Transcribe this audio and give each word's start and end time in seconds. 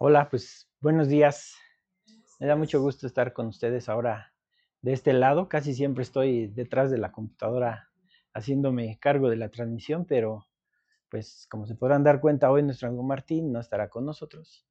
Hola, 0.00 0.28
pues 0.30 0.70
buenos 0.80 1.08
días. 1.08 1.56
Me 2.38 2.46
da 2.46 2.54
mucho 2.54 2.80
gusto 2.80 3.04
estar 3.04 3.32
con 3.32 3.48
ustedes 3.48 3.88
ahora 3.88 4.32
de 4.80 4.92
este 4.92 5.12
lado. 5.12 5.48
Casi 5.48 5.74
siempre 5.74 6.02
estoy 6.02 6.46
detrás 6.46 6.92
de 6.92 6.98
la 6.98 7.10
computadora 7.10 7.90
haciéndome 8.32 8.96
cargo 9.00 9.28
de 9.28 9.34
la 9.34 9.48
transmisión, 9.48 10.04
pero 10.04 10.46
pues 11.08 11.48
como 11.50 11.66
se 11.66 11.74
podrán 11.74 12.04
dar 12.04 12.20
cuenta, 12.20 12.48
hoy 12.48 12.62
nuestro 12.62 12.86
amigo 12.86 13.02
Martín 13.02 13.50
no 13.50 13.58
estará 13.58 13.88
con 13.88 14.06
nosotros. 14.06 14.64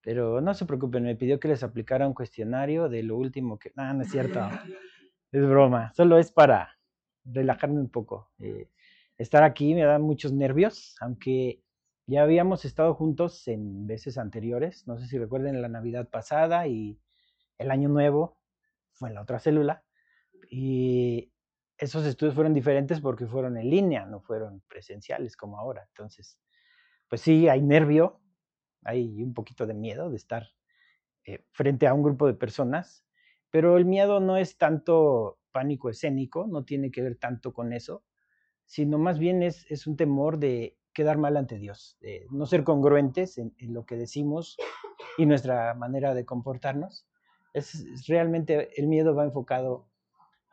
Pero 0.00 0.40
no 0.40 0.54
se 0.54 0.66
preocupen, 0.66 1.04
me 1.04 1.14
pidió 1.14 1.38
que 1.38 1.46
les 1.46 1.62
aplicara 1.62 2.08
un 2.08 2.12
cuestionario 2.12 2.88
de 2.88 3.04
lo 3.04 3.16
último 3.16 3.60
que... 3.60 3.70
No, 3.76 3.94
no 3.94 4.02
es 4.02 4.10
cierto. 4.10 4.40
Es 5.30 5.46
broma. 5.46 5.92
Solo 5.94 6.18
es 6.18 6.32
para 6.32 6.76
relajarme 7.24 7.78
un 7.78 7.90
poco. 7.90 8.32
Eh, 8.40 8.68
estar 9.18 9.44
aquí 9.44 9.72
me 9.72 9.84
da 9.84 10.00
muchos 10.00 10.32
nervios, 10.32 10.96
aunque 11.00 11.63
ya 12.06 12.22
habíamos 12.22 12.64
estado 12.64 12.94
juntos 12.94 13.46
en 13.48 13.86
veces 13.86 14.18
anteriores. 14.18 14.86
No 14.86 14.98
sé 14.98 15.06
si 15.06 15.18
recuerden 15.18 15.62
la 15.62 15.68
Navidad 15.68 16.08
pasada 16.08 16.66
y 16.66 16.98
el 17.58 17.70
Año 17.70 17.88
Nuevo 17.88 18.38
fue 18.92 19.08
en 19.08 19.14
la 19.14 19.22
otra 19.22 19.38
célula. 19.38 19.84
Y 20.50 21.32
esos 21.78 22.04
estudios 22.04 22.34
fueron 22.34 22.54
diferentes 22.54 23.00
porque 23.00 23.26
fueron 23.26 23.56
en 23.56 23.70
línea, 23.70 24.04
no 24.06 24.20
fueron 24.20 24.62
presenciales 24.68 25.36
como 25.36 25.58
ahora. 25.58 25.84
Entonces, 25.88 26.38
pues 27.08 27.22
sí, 27.22 27.48
hay 27.48 27.62
nervio, 27.62 28.20
hay 28.82 29.22
un 29.22 29.34
poquito 29.34 29.66
de 29.66 29.74
miedo 29.74 30.10
de 30.10 30.16
estar 30.16 30.48
eh, 31.24 31.44
frente 31.52 31.86
a 31.86 31.94
un 31.94 32.02
grupo 32.02 32.26
de 32.26 32.34
personas, 32.34 33.04
pero 33.50 33.76
el 33.76 33.86
miedo 33.86 34.20
no 34.20 34.36
es 34.36 34.58
tanto 34.58 35.38
pánico 35.52 35.88
escénico, 35.88 36.46
no 36.46 36.64
tiene 36.64 36.90
que 36.90 37.02
ver 37.02 37.16
tanto 37.16 37.52
con 37.52 37.72
eso, 37.72 38.04
sino 38.66 38.98
más 38.98 39.18
bien 39.18 39.42
es, 39.42 39.70
es 39.70 39.86
un 39.86 39.96
temor 39.96 40.38
de 40.38 40.76
quedar 40.94 41.18
mal 41.18 41.36
ante 41.36 41.58
Dios, 41.58 41.98
no 42.30 42.46
ser 42.46 42.64
congruentes 42.64 43.36
en, 43.38 43.52
lo 43.58 43.84
que 43.84 43.96
decimos 43.96 44.56
y 45.18 45.26
nuestra 45.26 45.74
manera 45.74 46.14
de 46.14 46.24
comportarnos. 46.24 47.06
Es, 47.52 48.06
realmente 48.08 48.70
el 48.80 48.86
miedo 48.86 49.14
va 49.14 49.24
enfocado 49.24 49.88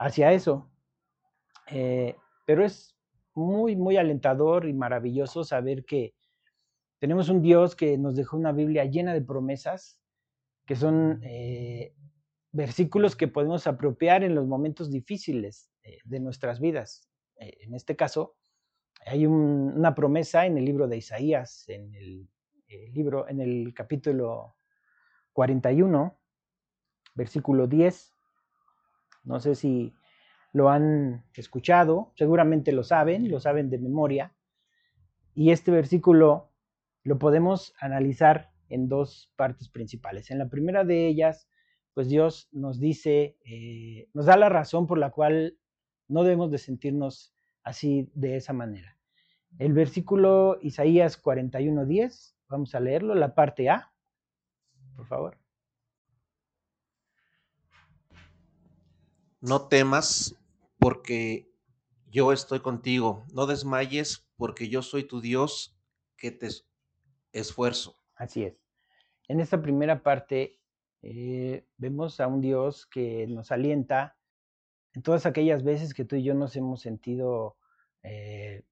hacia 0.01 0.33
eso, 0.33 0.69
eh, 1.67 2.15
pero 2.45 2.65
es 2.65 2.95
muy, 3.33 3.75
muy 3.75 3.97
alentador 3.97 4.67
y 4.67 4.73
maravilloso 4.73 5.43
saber 5.43 5.85
que 5.85 6.15
tenemos 6.99 7.29
un 7.29 7.41
Dios 7.41 7.75
que 7.75 7.97
nos 7.97 8.15
dejó 8.15 8.37
una 8.37 8.51
Biblia 8.51 8.85
llena 8.85 9.13
de 9.13 9.21
promesas, 9.21 9.99
que 10.65 10.75
son 10.75 11.21
eh, 11.23 11.95
versículos 12.51 13.15
que 13.15 13.27
podemos 13.27 13.67
apropiar 13.67 14.23
en 14.23 14.35
los 14.35 14.47
momentos 14.47 14.91
difíciles 14.91 15.69
eh, 15.83 15.99
de 16.03 16.19
nuestras 16.19 16.59
vidas. 16.59 17.07
En 17.37 17.73
este 17.73 17.95
caso, 17.95 18.35
hay 19.05 19.25
un, 19.25 19.73
una 19.75 19.95
promesa 19.95 20.45
en 20.45 20.57
el 20.57 20.65
libro 20.65 20.87
de 20.87 20.97
Isaías, 20.97 21.67
en 21.69 21.93
el, 21.95 22.29
el 22.67 22.93
libro, 22.93 23.27
en 23.27 23.41
el 23.41 23.73
capítulo 23.73 24.55
41, 25.33 26.17
versículo 27.15 27.67
10. 27.67 28.13
No 29.23 29.39
sé 29.39 29.55
si 29.55 29.93
lo 30.53 30.69
han 30.69 31.25
escuchado, 31.33 32.11
seguramente 32.15 32.71
lo 32.71 32.83
saben, 32.83 33.29
lo 33.29 33.39
saben 33.39 33.69
de 33.69 33.77
memoria. 33.77 34.33
Y 35.33 35.51
este 35.51 35.71
versículo 35.71 36.51
lo 37.03 37.17
podemos 37.17 37.73
analizar 37.79 38.51
en 38.69 38.87
dos 38.87 39.31
partes 39.35 39.69
principales. 39.69 40.31
En 40.31 40.39
la 40.39 40.49
primera 40.49 40.83
de 40.83 41.07
ellas, 41.07 41.49
pues 41.93 42.07
Dios 42.07 42.49
nos 42.51 42.79
dice, 42.79 43.37
eh, 43.45 44.09
nos 44.13 44.25
da 44.25 44.37
la 44.37 44.49
razón 44.49 44.87
por 44.87 44.97
la 44.97 45.11
cual 45.11 45.57
no 46.07 46.23
debemos 46.23 46.51
de 46.51 46.57
sentirnos 46.57 47.33
así 47.63 48.09
de 48.13 48.37
esa 48.37 48.53
manera. 48.53 48.97
El 49.59 49.73
versículo 49.73 50.57
Isaías 50.61 51.21
41:10, 51.21 52.35
vamos 52.47 52.73
a 52.75 52.79
leerlo, 52.79 53.15
la 53.15 53.35
parte 53.35 53.69
A, 53.69 53.93
por 54.95 55.07
favor. 55.07 55.37
No 59.41 59.67
temas, 59.67 60.35
porque 60.77 61.51
yo 62.11 62.31
estoy 62.31 62.59
contigo. 62.59 63.25
No 63.33 63.47
desmayes, 63.47 64.27
porque 64.35 64.69
yo 64.69 64.81
soy 64.81 65.03
tu 65.03 65.21
Dios 65.21 65.75
que 66.17 66.31
te 66.31 66.47
esfuerzo. 67.31 67.95
Así 68.15 68.43
es. 68.43 68.61
En 69.27 69.39
esta 69.39 69.61
primera 69.61 70.03
parte 70.03 70.59
eh, 71.01 71.65
vemos 71.77 72.19
a 72.19 72.27
un 72.27 72.41
Dios 72.41 72.85
que 72.85 73.25
nos 73.27 73.51
alienta 73.51 74.17
en 74.93 75.01
todas 75.01 75.25
aquellas 75.25 75.63
veces 75.63 75.93
que 75.93 76.05
tú 76.05 76.15
y 76.15 76.23
yo 76.23 76.33
nos 76.33 76.55
hemos 76.55 76.81
sentido 76.81 77.57
eh, 78.03 78.63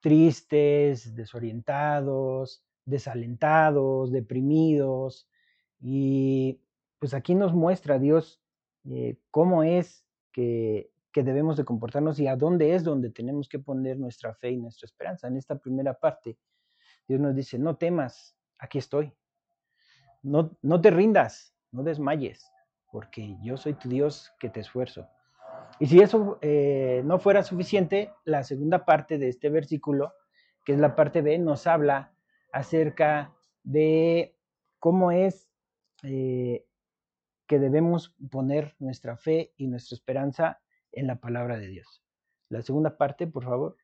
tristes, 0.00 1.14
desorientados, 1.14 2.64
desalentados, 2.84 4.12
deprimidos. 4.12 5.28
Y 5.80 6.60
pues 6.98 7.14
aquí 7.14 7.34
nos 7.34 7.54
muestra 7.54 7.98
Dios 7.98 8.42
eh, 8.84 9.16
cómo 9.30 9.62
es 9.62 10.04
que 10.32 10.90
que 11.14 11.22
debemos 11.22 11.56
de 11.56 11.64
comportarnos 11.64 12.18
y 12.18 12.26
a 12.26 12.34
dónde 12.34 12.74
es 12.74 12.82
donde 12.82 13.08
tenemos 13.08 13.48
que 13.48 13.60
poner 13.60 13.96
nuestra 13.96 14.34
fe 14.34 14.50
y 14.50 14.56
nuestra 14.56 14.86
esperanza. 14.86 15.28
En 15.28 15.36
esta 15.36 15.56
primera 15.56 15.94
parte, 15.94 16.36
Dios 17.06 17.20
nos 17.20 17.36
dice, 17.36 17.56
no 17.56 17.76
temas, 17.76 18.36
aquí 18.58 18.78
estoy. 18.78 19.14
No, 20.24 20.58
no 20.60 20.80
te 20.80 20.90
rindas, 20.90 21.54
no 21.70 21.84
desmayes, 21.84 22.50
porque 22.90 23.36
yo 23.42 23.56
soy 23.56 23.74
tu 23.74 23.88
Dios 23.88 24.32
que 24.40 24.48
te 24.50 24.58
esfuerzo. 24.58 25.08
Y 25.80 25.86
si 25.86 26.00
eso 26.00 26.38
eh, 26.40 27.02
no 27.04 27.18
fuera 27.18 27.42
suficiente, 27.42 28.12
la 28.24 28.44
segunda 28.44 28.84
parte 28.84 29.18
de 29.18 29.28
este 29.28 29.50
versículo, 29.50 30.12
que 30.64 30.72
es 30.72 30.78
la 30.78 30.94
parte 30.94 31.20
B, 31.20 31.38
nos 31.38 31.66
habla 31.66 32.14
acerca 32.52 33.34
de 33.64 34.36
cómo 34.78 35.10
es 35.10 35.48
eh, 36.02 36.64
que 37.46 37.58
debemos 37.58 38.14
poner 38.30 38.76
nuestra 38.78 39.16
fe 39.16 39.52
y 39.56 39.66
nuestra 39.66 39.96
esperanza 39.96 40.60
en 40.92 41.06
la 41.06 41.16
palabra 41.16 41.58
de 41.58 41.68
Dios. 41.68 42.02
La 42.48 42.62
segunda 42.62 42.96
parte, 42.96 43.26
por 43.26 43.44
favor. 43.44 43.76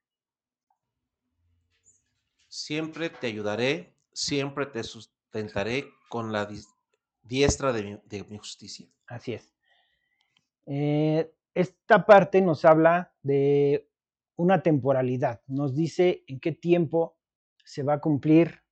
Siempre 2.49 3.11
te 3.11 3.27
ayudaré, 3.27 3.95
siempre 4.13 4.67
te 4.67 4.83
sustentaré 4.83 5.87
con 6.09 6.33
la 6.33 6.49
diestra 7.23 7.73
de 7.73 7.83
mi, 7.83 8.01
de 8.05 8.25
mi 8.25 8.39
justicia. 8.39 8.89
Así 9.07 9.35
es. 9.35 9.53
Eh, 10.67 11.33
esta 11.55 12.07
parte 12.07 12.41
nos 12.41 12.65
habla 12.65 13.15
de 13.23 13.89
una 14.37 14.63
temporalidad, 14.63 15.43
nos 15.47 15.75
dice 15.75 16.25
en 16.27 16.41
qué 16.41 16.53
tiempo 16.53 17.19
se 17.65 17.83
va 17.83 17.95
a 17.95 18.01
cumplir 18.01 18.63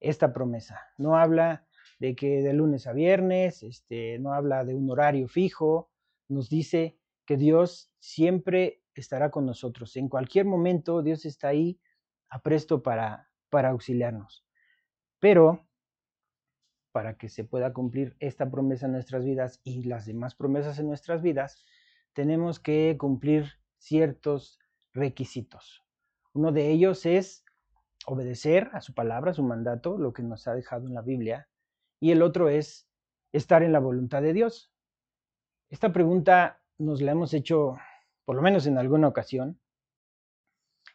esta 0.00 0.32
promesa. 0.32 0.80
No 0.96 1.16
habla 1.16 1.66
de 1.98 2.14
que 2.14 2.42
de 2.42 2.52
lunes 2.52 2.86
a 2.86 2.92
viernes, 2.92 3.62
este, 3.62 4.18
no 4.18 4.32
habla 4.32 4.64
de 4.64 4.74
un 4.74 4.88
horario 4.90 5.28
fijo, 5.28 5.90
nos 6.28 6.48
dice 6.48 6.98
que 7.24 7.36
Dios 7.36 7.90
siempre 7.98 8.82
estará 8.94 9.30
con 9.30 9.44
nosotros. 9.44 9.96
En 9.96 10.08
cualquier 10.08 10.44
momento 10.46 11.02
Dios 11.02 11.24
está 11.24 11.48
ahí 11.48 11.80
apresto 12.28 12.82
para, 12.82 13.28
para 13.50 13.70
auxiliarnos. 13.70 14.46
Pero 15.18 15.66
para 16.92 17.16
que 17.16 17.28
se 17.28 17.44
pueda 17.44 17.72
cumplir 17.72 18.16
esta 18.18 18.50
promesa 18.50 18.86
en 18.86 18.92
nuestras 18.92 19.24
vidas 19.24 19.60
y 19.62 19.82
las 19.84 20.06
demás 20.06 20.34
promesas 20.34 20.78
en 20.78 20.86
nuestras 20.86 21.22
vidas, 21.22 21.64
tenemos 22.12 22.60
que 22.60 22.96
cumplir 22.98 23.52
ciertos 23.78 24.58
requisitos. 24.92 25.84
Uno 26.32 26.52
de 26.52 26.70
ellos 26.70 27.06
es 27.06 27.44
obedecer 28.06 28.70
a 28.72 28.80
su 28.80 28.94
palabra, 28.94 29.32
a 29.32 29.34
su 29.34 29.42
mandato, 29.42 29.98
lo 29.98 30.12
que 30.12 30.22
nos 30.22 30.46
ha 30.48 30.54
dejado 30.54 30.86
en 30.86 30.94
la 30.94 31.02
Biblia, 31.02 31.48
y 32.00 32.10
el 32.10 32.22
otro 32.22 32.48
es 32.48 32.88
estar 33.32 33.62
en 33.62 33.72
la 33.72 33.80
voluntad 33.80 34.22
de 34.22 34.32
Dios. 34.32 34.72
Esta 35.68 35.92
pregunta 35.92 36.62
nos 36.78 37.02
la 37.02 37.12
hemos 37.12 37.34
hecho, 37.34 37.76
por 38.24 38.36
lo 38.36 38.42
menos 38.42 38.66
en 38.66 38.78
alguna 38.78 39.08
ocasión, 39.08 39.60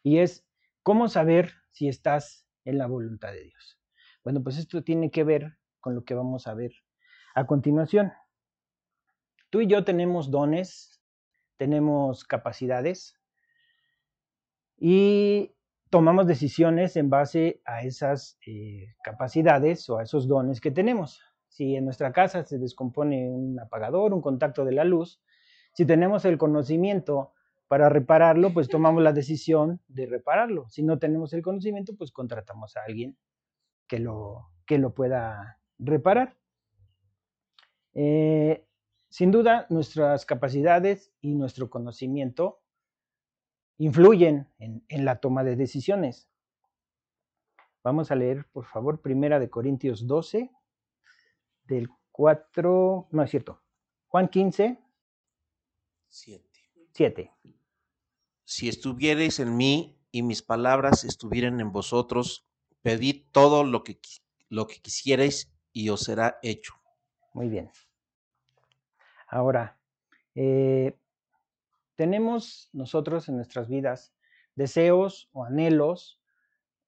y 0.01 0.19
es, 0.19 0.45
¿cómo 0.81 1.07
saber 1.07 1.53
si 1.71 1.87
estás 1.87 2.47
en 2.65 2.77
la 2.77 2.87
voluntad 2.87 3.31
de 3.31 3.43
Dios? 3.43 3.79
Bueno, 4.23 4.41
pues 4.41 4.57
esto 4.57 4.83
tiene 4.83 5.11
que 5.11 5.23
ver 5.23 5.57
con 5.79 5.95
lo 5.95 6.03
que 6.03 6.13
vamos 6.13 6.47
a 6.47 6.53
ver 6.53 6.71
a 7.35 7.45
continuación. 7.45 8.13
Tú 9.49 9.61
y 9.61 9.67
yo 9.67 9.83
tenemos 9.83 10.31
dones, 10.31 10.92
tenemos 11.57 12.23
capacidades 12.23 13.15
y 14.77 15.55
tomamos 15.89 16.27
decisiones 16.27 16.95
en 16.97 17.09
base 17.09 17.61
a 17.65 17.83
esas 17.83 18.37
eh, 18.47 18.95
capacidades 19.03 19.89
o 19.89 19.97
a 19.97 20.03
esos 20.03 20.27
dones 20.27 20.59
que 20.59 20.71
tenemos. 20.71 21.21
Si 21.47 21.75
en 21.75 21.85
nuestra 21.85 22.11
casa 22.11 22.43
se 22.43 22.57
descompone 22.57 23.29
un 23.29 23.59
apagador, 23.59 24.13
un 24.13 24.21
contacto 24.21 24.65
de 24.65 24.71
la 24.71 24.83
luz, 24.83 25.21
si 25.73 25.85
tenemos 25.85 26.25
el 26.25 26.37
conocimiento 26.37 27.33
para 27.67 27.89
repararlo, 27.89 28.53
pues 28.53 28.69
tomamos 28.69 29.03
la 29.03 29.13
decisión 29.13 29.81
de 29.87 30.05
repararlo. 30.05 30.67
Si 30.69 30.83
no 30.83 30.99
tenemos 30.99 31.33
el 31.33 31.41
conocimiento, 31.41 31.95
pues 31.95 32.11
contratamos 32.11 32.75
a 32.75 32.81
alguien 32.87 33.17
que 33.87 33.99
lo, 33.99 34.49
que 34.65 34.77
lo 34.77 34.93
pueda 34.93 35.59
reparar. 35.79 36.35
Eh, 37.93 38.65
sin 39.13 39.29
duda, 39.29 39.67
nuestras 39.69 40.25
capacidades 40.25 41.13
y 41.21 41.35
nuestro 41.35 41.69
conocimiento 41.69 42.63
influyen 43.77 44.51
en, 44.57 44.83
en, 44.87 45.05
la 45.05 45.19
toma 45.19 45.43
de 45.43 45.55
decisiones. 45.55 46.31
Vamos 47.83 48.09
a 48.09 48.15
leer, 48.15 48.47
por 48.51 48.65
favor, 48.65 49.01
Primera 49.01 49.39
de 49.39 49.51
Corintios 49.51 50.07
12, 50.07 50.49
del 51.65 51.89
4, 52.11 53.09
no 53.11 53.21
es 53.21 53.29
cierto, 53.29 53.61
Juan 54.07 54.29
15, 54.29 54.83
7. 56.07 56.49
7. 56.93 57.31
Si 58.45 58.67
estuvierais 58.67 59.39
en 59.39 59.55
mí 59.55 59.95
y 60.11 60.23
mis 60.23 60.41
palabras 60.41 61.03
estuvieran 61.03 61.59
en 61.59 61.71
vosotros, 61.71 62.47
pedid 62.81 63.25
todo 63.31 63.63
lo 63.63 63.83
que, 63.83 63.99
lo 64.49 64.65
que 64.65 64.81
quisierais 64.81 65.53
y 65.71 65.89
os 65.89 66.01
será 66.01 66.39
hecho. 66.41 66.73
Muy 67.35 67.47
bien. 67.47 67.69
Ahora, 69.33 69.79
eh, 70.35 70.95
tenemos 71.95 72.69
nosotros 72.71 73.27
en 73.29 73.35
nuestras 73.37 73.67
vidas 73.67 74.13
deseos 74.53 75.27
o 75.31 75.43
anhelos 75.43 76.21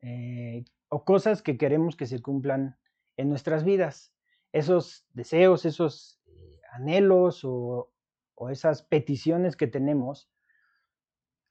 eh, 0.02 0.64
o 0.90 1.04
cosas 1.04 1.42
que 1.42 1.58
queremos 1.58 1.96
que 1.96 2.06
se 2.06 2.22
cumplan 2.22 2.78
en 3.18 3.30
nuestras 3.30 3.64
vidas. 3.64 4.14
Esos 4.52 5.08
deseos, 5.14 5.66
esos 5.66 6.20
eh, 6.28 6.62
anhelos 6.72 7.44
o, 7.44 7.92
o 8.36 8.50
esas 8.52 8.84
peticiones 8.84 9.56
que 9.56 9.66
tenemos, 9.66 10.30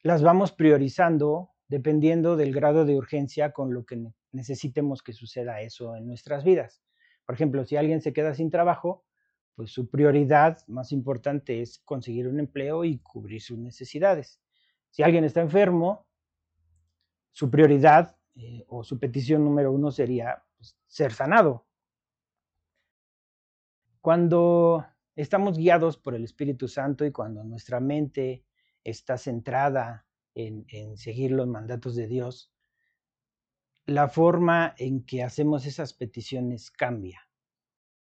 las 0.04 0.22
vamos 0.22 0.52
priorizando 0.52 1.50
dependiendo 1.66 2.36
del 2.36 2.54
grado 2.54 2.84
de 2.84 2.94
urgencia 2.94 3.50
con 3.50 3.74
lo 3.74 3.84
que 3.84 4.00
necesitemos 4.30 5.02
que 5.02 5.12
suceda 5.12 5.60
eso 5.60 5.96
en 5.96 6.06
nuestras 6.06 6.44
vidas. 6.44 6.84
Por 7.26 7.34
ejemplo, 7.34 7.64
si 7.64 7.74
alguien 7.74 8.00
se 8.00 8.12
queda 8.12 8.32
sin 8.32 8.52
trabajo, 8.52 9.04
pues 9.54 9.70
su 9.70 9.88
prioridad 9.88 10.66
más 10.66 10.92
importante 10.92 11.60
es 11.60 11.78
conseguir 11.78 12.28
un 12.28 12.40
empleo 12.40 12.84
y 12.84 12.98
cubrir 12.98 13.40
sus 13.40 13.58
necesidades. 13.58 14.40
Si 14.90 15.02
alguien 15.02 15.24
está 15.24 15.40
enfermo, 15.40 16.06
su 17.30 17.50
prioridad 17.50 18.16
eh, 18.36 18.64
o 18.68 18.82
su 18.82 18.98
petición 18.98 19.44
número 19.44 19.72
uno 19.72 19.90
sería 19.90 20.44
pues, 20.56 20.76
ser 20.86 21.12
sanado. 21.12 21.66
Cuando 24.00 24.84
estamos 25.16 25.56
guiados 25.56 25.96
por 25.96 26.14
el 26.14 26.24
Espíritu 26.24 26.68
Santo 26.68 27.04
y 27.04 27.12
cuando 27.12 27.44
nuestra 27.44 27.80
mente 27.80 28.44
está 28.82 29.16
centrada 29.16 30.06
en, 30.34 30.66
en 30.68 30.96
seguir 30.96 31.30
los 31.30 31.46
mandatos 31.46 31.94
de 31.94 32.06
Dios, 32.06 32.52
la 33.86 34.08
forma 34.08 34.74
en 34.78 35.04
que 35.04 35.22
hacemos 35.22 35.66
esas 35.66 35.92
peticiones 35.92 36.70
cambia. 36.70 37.28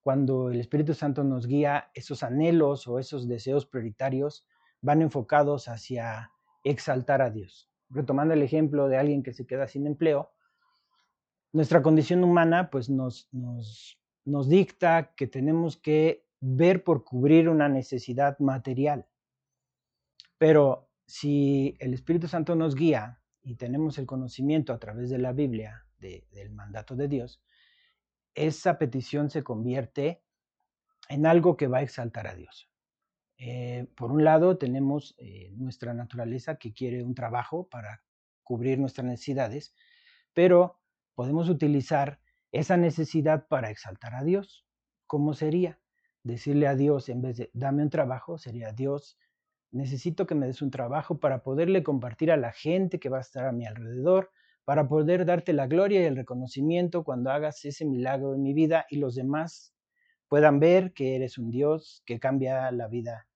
Cuando 0.09 0.49
el 0.49 0.59
Espíritu 0.59 0.95
Santo 0.95 1.23
nos 1.23 1.47
guía, 1.47 1.91
esos 1.93 2.23
anhelos 2.23 2.89
o 2.89 2.99
esos 2.99 3.29
deseos 3.29 3.67
prioritarios 3.67 4.47
van 4.81 5.03
enfocados 5.03 5.69
hacia 5.69 6.33
exaltar 6.65 7.21
a 7.21 7.29
Dios. 7.29 7.71
Retomando 7.91 8.33
el 8.33 8.41
ejemplo 8.41 8.89
de 8.89 8.97
alguien 8.97 9.23
que 9.23 9.35
se 9.35 9.47
queda 9.47 9.69
sin 9.69 9.87
empleo, 9.87 10.31
nuestra 11.53 11.83
condición 11.83 12.25
humana 12.25 12.71
pues 12.71 12.89
nos, 12.89 13.29
nos, 13.33 14.01
nos 14.25 14.49
dicta 14.49 15.13
que 15.15 15.27
tenemos 15.27 15.77
que 15.77 16.25
ver 16.41 16.85
por 16.85 17.05
cubrir 17.05 17.51
una 17.51 17.69
necesidad 17.69 18.39
material. 18.39 19.07
Pero 20.39 20.89
si 21.05 21.77
el 21.81 21.93
Espíritu 21.93 22.29
Santo 22.29 22.55
nos 22.55 22.75
guía 22.75 23.21
y 23.43 23.57
tenemos 23.57 23.99
el 23.99 24.07
conocimiento 24.07 24.73
a 24.73 24.79
través 24.79 25.11
de 25.11 25.19
la 25.19 25.35
Biblia 25.35 25.85
del 25.99 26.49
mandato 26.49 26.97
de 26.97 27.09
Dios, 27.09 27.43
esa 28.47 28.79
petición 28.79 29.31
se 29.31 29.43
convierte 29.43 30.23
en 31.09 31.27
algo 31.27 31.57
que 31.57 31.67
va 31.67 31.79
a 31.79 31.83
exaltar 31.83 32.27
a 32.27 32.35
Dios. 32.35 32.71
Eh, 33.39 33.87
por 33.97 34.11
un 34.11 34.25
lado, 34.25 34.59
tenemos 34.59 35.15
eh, 35.19 35.51
nuestra 35.57 35.95
naturaleza 35.95 36.57
que 36.57 36.73
quiere 36.73 37.03
un 37.03 37.15
trabajo 37.15 37.69
para 37.69 38.03
cubrir 38.43 38.79
nuestras 38.79 39.07
necesidades, 39.07 39.75
pero 40.33 40.81
podemos 41.15 41.49
utilizar 41.49 42.21
esa 42.53 42.77
necesidad 42.77 43.47
para 43.47 43.71
exaltar 43.71 44.15
a 44.15 44.25
Dios. 44.25 44.67
¿Cómo 45.07 45.35
sería? 45.35 45.81
Decirle 46.23 46.67
a 46.67 46.75
Dios, 46.75 47.09
en 47.09 47.23
vez 47.23 47.37
de 47.37 47.51
dame 47.53 47.83
un 47.83 47.91
trabajo, 47.91 48.39
sería 48.39 48.73
Dios, 48.73 49.19
necesito 49.71 50.27
que 50.27 50.35
me 50.35 50.47
des 50.47 50.63
un 50.63 50.71
trabajo 50.71 51.19
para 51.19 51.43
poderle 51.43 51.83
compartir 51.83 52.33
a 52.33 52.37
la 52.37 52.53
gente 52.53 52.99
que 52.99 53.09
va 53.09 53.19
a 53.19 53.23
estar 53.23 53.47
a 53.47 53.53
mi 53.53 53.67
alrededor, 53.67 54.31
para 54.69 54.87
poder 54.87 55.25
darte 55.25 55.55
la 55.55 55.67
gloria 55.67 56.03
y 56.03 56.05
el 56.05 56.15
reconocimiento 56.15 57.03
cuando 57.03 57.31
hagas 57.31 57.65
ese 57.65 57.87
milagro 57.87 58.35
en 58.35 58.43
mi 58.43 58.53
vida 58.53 58.85
y 58.91 58.99
los 58.99 59.15
demás 59.15 59.75
puedan 60.29 60.61
ver 60.61 60.93
que 60.93 61.17
eres 61.17 61.39
un 61.39 61.51
Dios 61.51 62.03
que 62.05 62.21
cambia 62.21 62.71
la 62.71 62.87
vida 62.87 63.27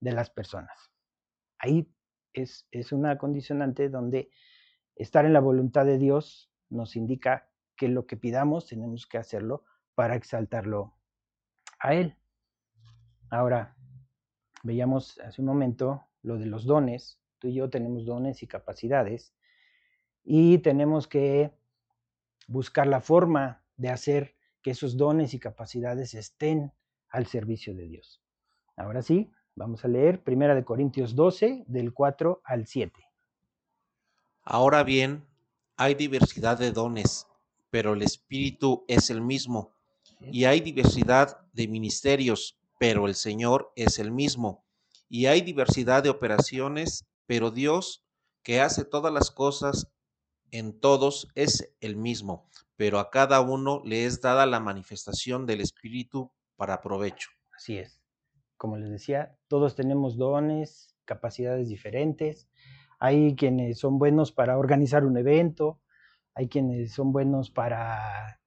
de 0.00 0.12
las 0.12 0.28
personas. 0.28 0.92
Ahí 1.58 1.90
es, 2.34 2.68
es 2.70 2.92
una 2.92 3.16
condicionante 3.16 3.88
donde 3.88 4.28
estar 4.94 5.24
en 5.24 5.32
la 5.32 5.40
voluntad 5.40 5.86
de 5.86 5.96
Dios 5.96 6.52
nos 6.68 6.94
indica 6.94 7.48
que 7.74 7.88
lo 7.88 8.06
que 8.06 8.18
pidamos 8.18 8.66
tenemos 8.66 9.06
que 9.06 9.16
hacerlo 9.16 9.64
para 9.94 10.14
exaltarlo 10.14 10.92
a 11.80 11.94
Él. 11.94 12.18
Ahora, 13.30 13.78
veíamos 14.62 15.18
hace 15.20 15.40
un 15.40 15.46
momento 15.46 16.04
lo 16.20 16.36
de 16.36 16.44
los 16.44 16.66
dones. 16.66 17.18
Tú 17.38 17.48
y 17.48 17.54
yo 17.54 17.70
tenemos 17.70 18.04
dones 18.04 18.42
y 18.42 18.46
capacidades 18.46 19.32
y 20.24 20.58
tenemos 20.58 21.06
que 21.06 21.52
buscar 22.46 22.86
la 22.86 23.00
forma 23.00 23.62
de 23.76 23.88
hacer 23.88 24.36
que 24.62 24.70
esos 24.70 24.96
dones 24.96 25.34
y 25.34 25.38
capacidades 25.38 26.14
estén 26.14 26.72
al 27.08 27.26
servicio 27.26 27.74
de 27.74 27.88
Dios. 27.88 28.22
Ahora 28.76 29.02
sí, 29.02 29.30
vamos 29.54 29.84
a 29.84 29.88
leer 29.88 30.22
Primera 30.22 30.54
de 30.54 30.64
Corintios 30.64 31.14
12 31.14 31.64
del 31.66 31.92
4 31.92 32.42
al 32.44 32.66
7. 32.66 33.04
Ahora 34.44 34.82
bien, 34.82 35.24
hay 35.76 35.94
diversidad 35.94 36.58
de 36.58 36.72
dones, 36.72 37.26
pero 37.70 37.94
el 37.94 38.02
Espíritu 38.02 38.84
es 38.88 39.10
el 39.10 39.20
mismo. 39.20 39.72
Y 40.20 40.44
hay 40.44 40.60
diversidad 40.60 41.40
de 41.52 41.68
ministerios, 41.68 42.58
pero 42.78 43.06
el 43.06 43.14
Señor 43.14 43.72
es 43.76 43.98
el 43.98 44.12
mismo. 44.12 44.64
Y 45.08 45.26
hay 45.26 45.42
diversidad 45.42 46.02
de 46.02 46.10
operaciones, 46.10 47.06
pero 47.26 47.50
Dios, 47.50 48.04
que 48.42 48.60
hace 48.60 48.84
todas 48.84 49.12
las 49.12 49.30
cosas 49.30 49.91
en 50.52 50.78
todos 50.78 51.28
es 51.34 51.74
el 51.80 51.96
mismo, 51.96 52.48
pero 52.76 52.98
a 53.00 53.10
cada 53.10 53.40
uno 53.40 53.82
le 53.84 54.04
es 54.04 54.20
dada 54.20 54.46
la 54.46 54.60
manifestación 54.60 55.46
del 55.46 55.60
Espíritu 55.60 56.30
para 56.56 56.80
provecho. 56.80 57.30
Así 57.56 57.78
es. 57.78 58.00
Como 58.56 58.76
les 58.76 58.90
decía, 58.90 59.36
todos 59.48 59.74
tenemos 59.74 60.16
dones, 60.16 60.94
capacidades 61.04 61.68
diferentes. 61.68 62.48
Hay 63.00 63.34
quienes 63.34 63.78
son 63.78 63.98
buenos 63.98 64.30
para 64.30 64.58
organizar 64.58 65.04
un 65.04 65.16
evento, 65.16 65.80
hay 66.34 66.48
quienes 66.48 66.92
son 66.92 67.12
buenos 67.12 67.50
para 67.50 68.40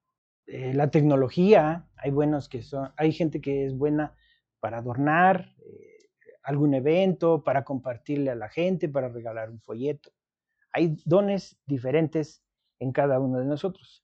eh, 0.46 0.74
la 0.74 0.92
tecnología, 0.92 1.90
hay 1.98 2.12
buenos 2.12 2.48
que 2.48 2.62
son, 2.62 2.94
hay 2.98 3.12
gente 3.12 3.42
que 3.42 3.66
es 3.66 3.76
buena 3.76 4.16
para 4.60 4.78
adornar 4.78 5.56
eh, 5.60 6.10
algún 6.44 6.74
evento, 6.76 7.44
para 7.44 7.64
compartirle 7.64 8.32
a 8.32 8.36
la 8.36 8.50
gente, 8.50 8.88
para 8.88 9.10
regalar 9.10 9.50
un 9.50 9.60
folleto. 9.60 10.12
Hay 10.76 10.98
dones 11.06 11.58
diferentes 11.66 12.44
en 12.80 12.92
cada 12.92 13.18
uno 13.22 13.40
de 13.40 13.46
nosotros. 13.46 14.04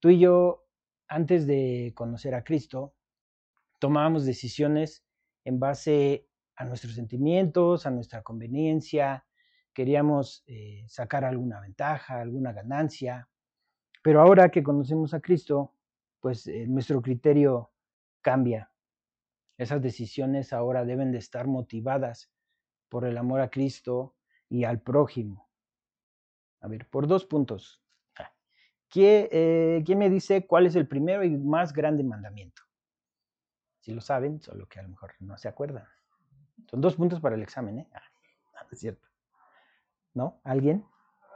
Tú 0.00 0.08
y 0.08 0.20
yo, 0.20 0.64
antes 1.06 1.46
de 1.46 1.92
conocer 1.94 2.34
a 2.34 2.44
Cristo, 2.44 2.94
tomábamos 3.78 4.24
decisiones 4.24 5.04
en 5.44 5.60
base 5.60 6.30
a 6.56 6.64
nuestros 6.64 6.94
sentimientos, 6.94 7.84
a 7.84 7.90
nuestra 7.90 8.22
conveniencia, 8.22 9.26
queríamos 9.74 10.44
eh, 10.46 10.86
sacar 10.88 11.26
alguna 11.26 11.60
ventaja, 11.60 12.22
alguna 12.22 12.54
ganancia, 12.54 13.28
pero 14.02 14.22
ahora 14.22 14.48
que 14.48 14.62
conocemos 14.62 15.12
a 15.12 15.20
Cristo, 15.20 15.74
pues 16.20 16.46
eh, 16.46 16.64
nuestro 16.68 17.02
criterio 17.02 17.70
cambia. 18.22 18.72
Esas 19.58 19.82
decisiones 19.82 20.54
ahora 20.54 20.86
deben 20.86 21.12
de 21.12 21.18
estar 21.18 21.46
motivadas 21.46 22.32
por 22.88 23.04
el 23.04 23.18
amor 23.18 23.42
a 23.42 23.50
Cristo 23.50 24.16
y 24.48 24.64
al 24.64 24.80
prójimo. 24.80 25.51
A 26.62 26.68
ver, 26.68 26.88
por 26.88 27.06
dos 27.08 27.26
puntos. 27.26 27.82
Ah, 28.16 28.32
eh, 28.94 29.82
¿Quién 29.84 29.98
me 29.98 30.08
dice 30.08 30.46
cuál 30.46 30.66
es 30.66 30.76
el 30.76 30.86
primero 30.86 31.24
y 31.24 31.36
más 31.36 31.72
grande 31.72 32.04
mandamiento? 32.04 32.62
Si 33.80 33.92
lo 33.92 34.00
saben, 34.00 34.40
solo 34.40 34.66
que 34.68 34.78
a 34.78 34.82
lo 34.82 34.88
mejor 34.88 35.12
no 35.18 35.36
se 35.36 35.48
acuerdan. 35.48 35.84
Son 36.70 36.80
dos 36.80 36.94
puntos 36.94 37.20
para 37.20 37.34
el 37.34 37.42
examen, 37.42 37.80
¿eh? 37.80 37.88
Ah, 37.92 38.66
es 38.70 38.78
cierto. 38.78 39.08
¿No? 40.14 40.40
¿Alguien? 40.44 40.86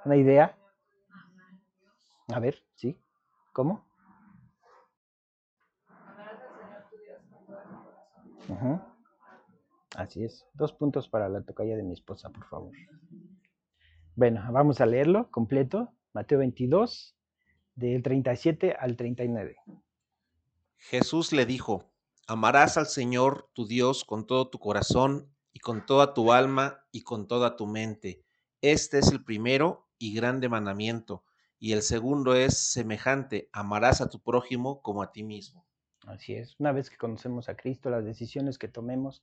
¿Una 0.05 0.17
idea? 0.17 0.57
A 2.33 2.39
ver, 2.39 2.63
¿sí? 2.77 2.97
¿Cómo? 3.53 3.85
Así 9.97 10.25
es. 10.25 10.47
Dos 10.55 10.73
puntos 10.73 11.09
para 11.09 11.29
la 11.29 11.43
tocaya 11.43 11.77
de 11.77 11.83
mi 11.83 11.95
esposa, 11.95 12.31
por 12.31 12.47
favor. 12.47 12.73
Bueno, 14.17 14.43
vamos 14.51 14.81
a 14.81 14.87
leerlo 14.87 15.31
completo. 15.31 15.93
Mateo 16.15 16.39
22, 16.39 17.15
del 17.75 18.03
37 18.03 18.73
al 18.73 18.97
39. 18.97 19.57
Jesús 20.79 21.35
le 21.35 21.45
dijo, 21.45 21.85
amarás 22.27 22.79
al 22.79 22.87
Señor 22.87 23.51
tu 23.53 23.67
Dios 23.67 24.07
con 24.07 24.27
todo 24.27 24.49
tu 24.49 24.59
corazón 24.59 25.31
y 25.53 25.59
con 25.59 25.85
toda 25.85 26.15
tu 26.15 26.33
alma 26.33 26.87
y 26.93 27.03
con 27.03 27.29
toda 27.29 27.57
tu 27.57 27.67
mente. 27.67 28.25
Este 28.63 29.01
es 29.01 29.13
el 29.13 29.23
primero 29.23 29.87
y 29.99 30.15
grande 30.15 30.49
mandamiento. 30.49 31.23
Y 31.59 31.73
el 31.73 31.83
segundo 31.83 32.35
es 32.35 32.59
semejante, 32.59 33.51
amarás 33.53 34.01
a 34.01 34.09
tu 34.09 34.23
prójimo 34.23 34.81
como 34.81 35.03
a 35.03 35.13
ti 35.13 35.25
mismo. 35.25 35.67
Así 36.07 36.33
es, 36.33 36.59
una 36.59 36.73
vez 36.73 36.89
que 36.89 36.97
conocemos 36.97 37.51
a 37.51 37.57
Cristo, 37.57 37.91
las 37.91 38.07
decisiones 38.07 38.57
que 38.57 38.69
tomemos 38.69 39.23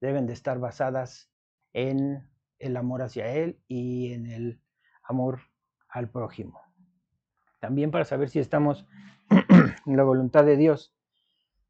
deben 0.00 0.28
de 0.28 0.34
estar 0.34 0.60
basadas 0.60 1.28
en 1.72 2.22
el 2.58 2.76
amor 2.76 3.02
hacia 3.02 3.32
Él 3.32 3.60
y 3.68 4.12
en 4.12 4.26
el 4.26 4.60
amor 5.02 5.40
al 5.88 6.10
prójimo. 6.10 6.60
También 7.60 7.90
para 7.90 8.04
saber 8.04 8.28
si 8.28 8.38
estamos 8.38 8.86
en 9.86 9.96
la 9.96 10.04
voluntad 10.04 10.44
de 10.44 10.56
Dios, 10.56 10.94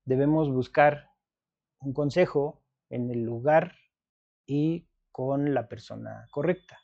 debemos 0.05 0.51
buscar 0.51 1.11
un 1.81 1.93
consejo 1.93 2.63
en 2.91 3.11
el 3.11 3.23
lugar 3.25 3.77
y 4.47 4.89
con 5.13 5.55
la 5.55 5.69
persona 5.69 6.27
correcta. 6.31 6.79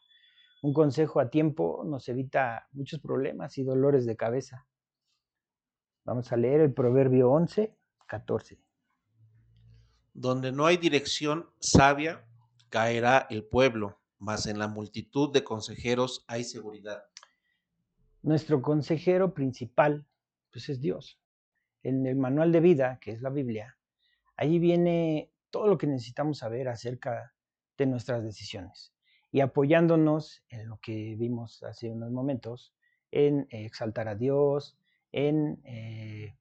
Un 0.62 0.72
consejo 0.72 1.20
a 1.20 1.30
tiempo 1.30 1.82
nos 1.84 2.08
evita 2.08 2.68
muchos 2.72 3.00
problemas 3.00 3.58
y 3.58 3.64
dolores 3.64 4.06
de 4.06 4.16
cabeza. 4.16 4.66
Vamos 6.04 6.32
a 6.32 6.36
leer 6.36 6.60
el 6.60 6.72
Proverbio 6.72 7.30
11, 7.30 7.76
14. 8.06 8.58
Donde 10.12 10.52
no 10.52 10.66
hay 10.66 10.76
dirección 10.76 11.50
sabia, 11.58 12.24
caerá 12.74 13.28
el 13.30 13.44
pueblo, 13.44 14.00
mas 14.18 14.48
en 14.48 14.58
la 14.58 14.66
multitud 14.66 15.32
de 15.32 15.44
consejeros 15.44 16.24
hay 16.26 16.42
seguridad. 16.42 17.04
Nuestro 18.20 18.60
consejero 18.62 19.32
principal, 19.32 20.08
pues 20.50 20.68
es 20.68 20.80
Dios. 20.80 21.20
En 21.84 22.04
el 22.04 22.16
manual 22.16 22.50
de 22.50 22.58
vida, 22.58 22.98
que 23.00 23.12
es 23.12 23.22
la 23.22 23.30
Biblia, 23.30 23.78
ahí 24.36 24.58
viene 24.58 25.30
todo 25.50 25.68
lo 25.68 25.78
que 25.78 25.86
necesitamos 25.86 26.38
saber 26.38 26.66
acerca 26.66 27.32
de 27.78 27.86
nuestras 27.86 28.24
decisiones. 28.24 28.92
Y 29.30 29.38
apoyándonos 29.38 30.42
en 30.48 30.66
lo 30.66 30.80
que 30.80 31.14
vimos 31.14 31.62
hace 31.62 31.92
unos 31.92 32.10
momentos, 32.10 32.74
en 33.12 33.46
exaltar 33.50 34.08
a 34.08 34.16
Dios, 34.16 34.76
en 35.12 35.60
eh, 35.62 36.34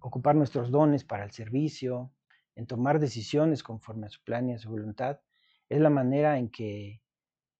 ocupar 0.00 0.34
nuestros 0.34 0.70
dones 0.70 1.04
para 1.04 1.24
el 1.24 1.30
servicio, 1.32 2.10
en 2.54 2.66
tomar 2.66 2.98
decisiones 2.98 3.62
conforme 3.62 4.06
a 4.06 4.08
su 4.08 4.24
plan 4.24 4.48
y 4.48 4.54
a 4.54 4.58
su 4.58 4.70
voluntad, 4.70 5.20
es 5.68 5.80
la 5.80 5.90
manera 5.90 6.38
en 6.38 6.50
que 6.50 7.02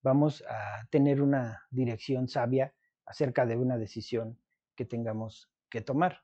vamos 0.02 0.42
a 0.48 0.86
tener 0.90 1.20
una 1.20 1.66
dirección 1.70 2.28
sabia 2.28 2.74
acerca 3.04 3.46
de 3.46 3.56
una 3.56 3.76
decisión 3.76 4.38
que 4.74 4.84
tengamos 4.84 5.50
que 5.68 5.80
tomar. 5.80 6.22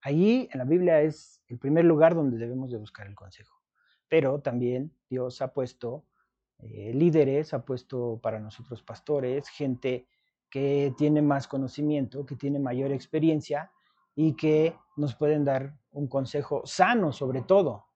Allí 0.00 0.48
en 0.52 0.58
la 0.58 0.64
Biblia 0.64 1.00
es 1.00 1.40
el 1.46 1.58
primer 1.58 1.84
lugar 1.84 2.14
donde 2.14 2.36
debemos 2.36 2.70
de 2.70 2.78
buscar 2.78 3.06
el 3.06 3.14
consejo. 3.14 3.62
Pero 4.08 4.40
también 4.40 4.92
Dios 5.08 5.40
ha 5.40 5.52
puesto 5.52 6.04
eh, 6.58 6.92
líderes, 6.94 7.54
ha 7.54 7.64
puesto 7.64 8.20
para 8.22 8.38
nosotros 8.40 8.82
pastores, 8.82 9.48
gente 9.48 10.06
que 10.50 10.92
tiene 10.98 11.22
más 11.22 11.48
conocimiento, 11.48 12.26
que 12.26 12.36
tiene 12.36 12.58
mayor 12.58 12.92
experiencia 12.92 13.72
y 14.14 14.34
que 14.34 14.76
nos 14.96 15.14
pueden 15.14 15.44
dar 15.44 15.74
un 15.92 16.08
consejo 16.08 16.62
sano 16.66 17.12
sobre 17.12 17.42
todo, 17.42 17.86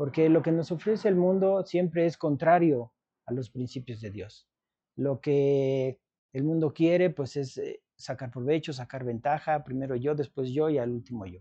porque 0.00 0.30
lo 0.30 0.40
que 0.40 0.50
nos 0.50 0.72
ofrece 0.72 1.10
el 1.10 1.14
mundo 1.14 1.62
siempre 1.66 2.06
es 2.06 2.16
contrario 2.16 2.90
a 3.26 3.34
los 3.34 3.50
principios 3.50 4.00
de 4.00 4.10
Dios. 4.10 4.48
Lo 4.96 5.20
que 5.20 6.00
el 6.32 6.42
mundo 6.42 6.72
quiere 6.72 7.10
pues 7.10 7.36
es 7.36 7.58
eh, 7.58 7.82
sacar 7.96 8.30
provecho, 8.30 8.72
sacar 8.72 9.04
ventaja, 9.04 9.62
primero 9.62 9.94
yo, 9.96 10.14
después 10.14 10.52
yo 10.52 10.70
y 10.70 10.78
al 10.78 10.90
último 10.90 11.26
yo. 11.26 11.40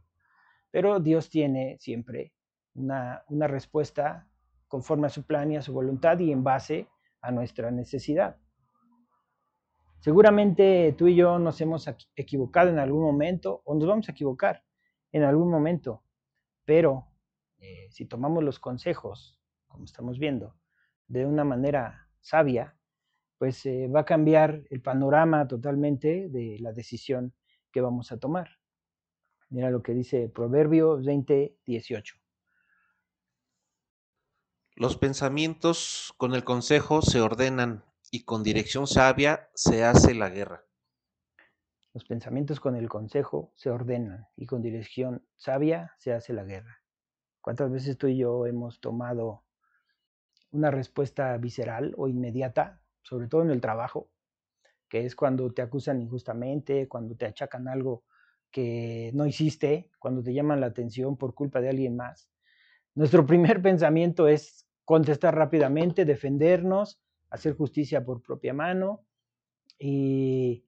Pero 0.71 0.99
Dios 0.99 1.29
tiene 1.29 1.77
siempre 1.79 2.33
una, 2.73 3.23
una 3.29 3.47
respuesta 3.47 4.27
conforme 4.67 5.07
a 5.07 5.09
su 5.09 5.23
plan 5.23 5.49
y 5.53 5.55
a 5.55 5.61
su 5.61 5.71
voluntad 5.71 6.19
y 6.19 6.33
en 6.33 6.43
base 6.43 6.89
a 7.21 7.31
nuestra 7.31 7.71
necesidad. 7.71 8.35
Seguramente 10.01 10.93
tú 10.97 11.07
y 11.07 11.15
yo 11.15 11.39
nos 11.39 11.61
hemos 11.61 11.89
equivocado 12.13 12.69
en 12.69 12.79
algún 12.79 13.03
momento 13.03 13.61
o 13.63 13.73
nos 13.73 13.87
vamos 13.87 14.09
a 14.09 14.11
equivocar 14.11 14.65
en 15.13 15.23
algún 15.23 15.49
momento, 15.49 16.03
pero 16.65 17.08
eh, 17.59 17.87
si 17.91 18.05
tomamos 18.05 18.43
los 18.43 18.59
consejos, 18.59 19.39
como 19.67 19.85
estamos 19.85 20.19
viendo, 20.19 20.55
de 21.07 21.25
una 21.25 21.43
manera 21.43 22.09
sabia, 22.21 22.77
pues 23.37 23.65
eh, 23.65 23.87
va 23.87 24.01
a 24.01 24.05
cambiar 24.05 24.63
el 24.69 24.81
panorama 24.81 25.47
totalmente 25.47 26.29
de 26.29 26.57
la 26.59 26.73
decisión 26.73 27.33
que 27.71 27.81
vamos 27.81 28.11
a 28.11 28.19
tomar. 28.19 28.59
Mira 29.49 29.71
lo 29.71 29.81
que 29.81 29.93
dice 29.93 30.29
Proverbio 30.29 30.97
20, 30.97 31.57
18. 31.65 32.15
Los 34.75 34.97
pensamientos 34.97 36.13
con 36.17 36.35
el 36.35 36.43
consejo 36.43 37.01
se 37.01 37.19
ordenan 37.19 37.83
y 38.11 38.23
con 38.23 38.43
dirección 38.43 38.87
sabia 38.87 39.49
se 39.53 39.83
hace 39.83 40.13
la 40.13 40.29
guerra. 40.29 40.65
Los 41.93 42.05
pensamientos 42.05 42.59
con 42.59 42.75
el 42.75 42.87
consejo 42.87 43.51
se 43.55 43.71
ordenan 43.71 44.27
y 44.35 44.45
con 44.45 44.61
dirección 44.61 45.25
sabia 45.35 45.95
se 45.97 46.13
hace 46.13 46.33
la 46.33 46.43
guerra. 46.43 46.78
¿Cuántas 47.41 47.71
veces 47.71 47.97
tú 47.97 48.07
y 48.07 48.17
yo 48.17 48.45
hemos 48.45 48.79
tomado 48.79 49.43
una 50.51 50.71
respuesta 50.71 51.37
visceral 51.37 51.93
o 51.97 52.07
inmediata, 52.07 52.81
sobre 53.01 53.27
todo 53.27 53.43
en 53.43 53.51
el 53.51 53.61
trabajo, 53.61 54.09
que 54.87 55.05
es 55.05 55.15
cuando 55.15 55.51
te 55.53 55.61
acusan 55.61 56.01
injustamente, 56.01 56.87
cuando 56.87 57.15
te 57.15 57.25
achacan 57.25 57.67
algo 57.67 58.03
que 58.51 59.11
no 59.13 59.25
hiciste, 59.25 59.91
cuando 59.99 60.23
te 60.23 60.33
llaman 60.33 60.59
la 60.59 60.67
atención 60.67 61.17
por 61.17 61.33
culpa 61.33 61.61
de 61.61 61.69
alguien 61.69 61.95
más? 61.95 62.29
Nuestro 62.95 63.25
primer 63.27 63.61
pensamiento 63.61 64.27
es 64.27 64.67
contestar 64.85 65.35
rápidamente, 65.35 66.03
defendernos, 66.05 66.99
hacer 67.29 67.55
justicia 67.55 68.03
por 68.03 68.21
propia 68.21 68.53
mano 68.53 69.05
y, 69.77 70.65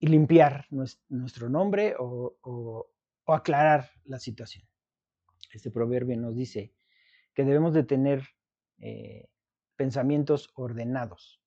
limpiar 0.00 0.66
nuestro 0.70 1.48
nombre 1.48 1.94
o, 1.98 2.90
aclarar 3.26 3.90
la 4.04 4.18
situación. 4.18 4.66
Este 5.54 5.70
proverbio 5.70 6.16
nos 6.16 6.34
dice 6.34 6.72
que 7.34 7.44
debemos 7.44 7.74
de 7.74 7.84
tener 7.84 8.22
eh, 8.78 9.28
pensamientos 9.76 10.50
ordenados 10.54 11.40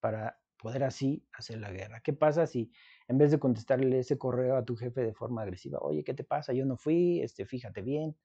para 0.00 0.40
poder 0.56 0.84
así 0.84 1.26
hacer 1.32 1.58
la 1.58 1.70
guerra. 1.70 2.00
¿Qué 2.00 2.12
pasa 2.12 2.46
si 2.46 2.72
en 3.06 3.18
vez 3.18 3.30
de 3.30 3.38
contestarle 3.38 3.98
ese 4.00 4.18
correo 4.18 4.56
a 4.56 4.64
tu 4.64 4.76
jefe 4.76 5.02
de 5.02 5.14
forma 5.14 5.42
agresiva, 5.42 5.78
oye, 5.80 6.04
¿qué 6.04 6.14
te 6.14 6.24
pasa? 6.24 6.52
Yo 6.52 6.66
no 6.66 6.76
fui, 6.76 7.20
este, 7.20 7.46
fíjate 7.46 7.82
bien. 7.82 8.16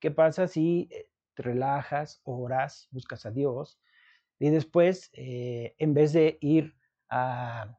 ¿Qué 0.00 0.10
pasa 0.10 0.48
si 0.48 0.88
eh, 0.90 1.08
te 1.34 1.42
relajas, 1.42 2.20
oras, 2.24 2.88
buscas 2.90 3.26
a 3.26 3.30
Dios 3.30 3.80
y 4.38 4.50
después, 4.50 5.10
eh, 5.14 5.74
en 5.78 5.94
vez 5.94 6.12
de 6.12 6.38
ir 6.40 6.76
a 7.08 7.76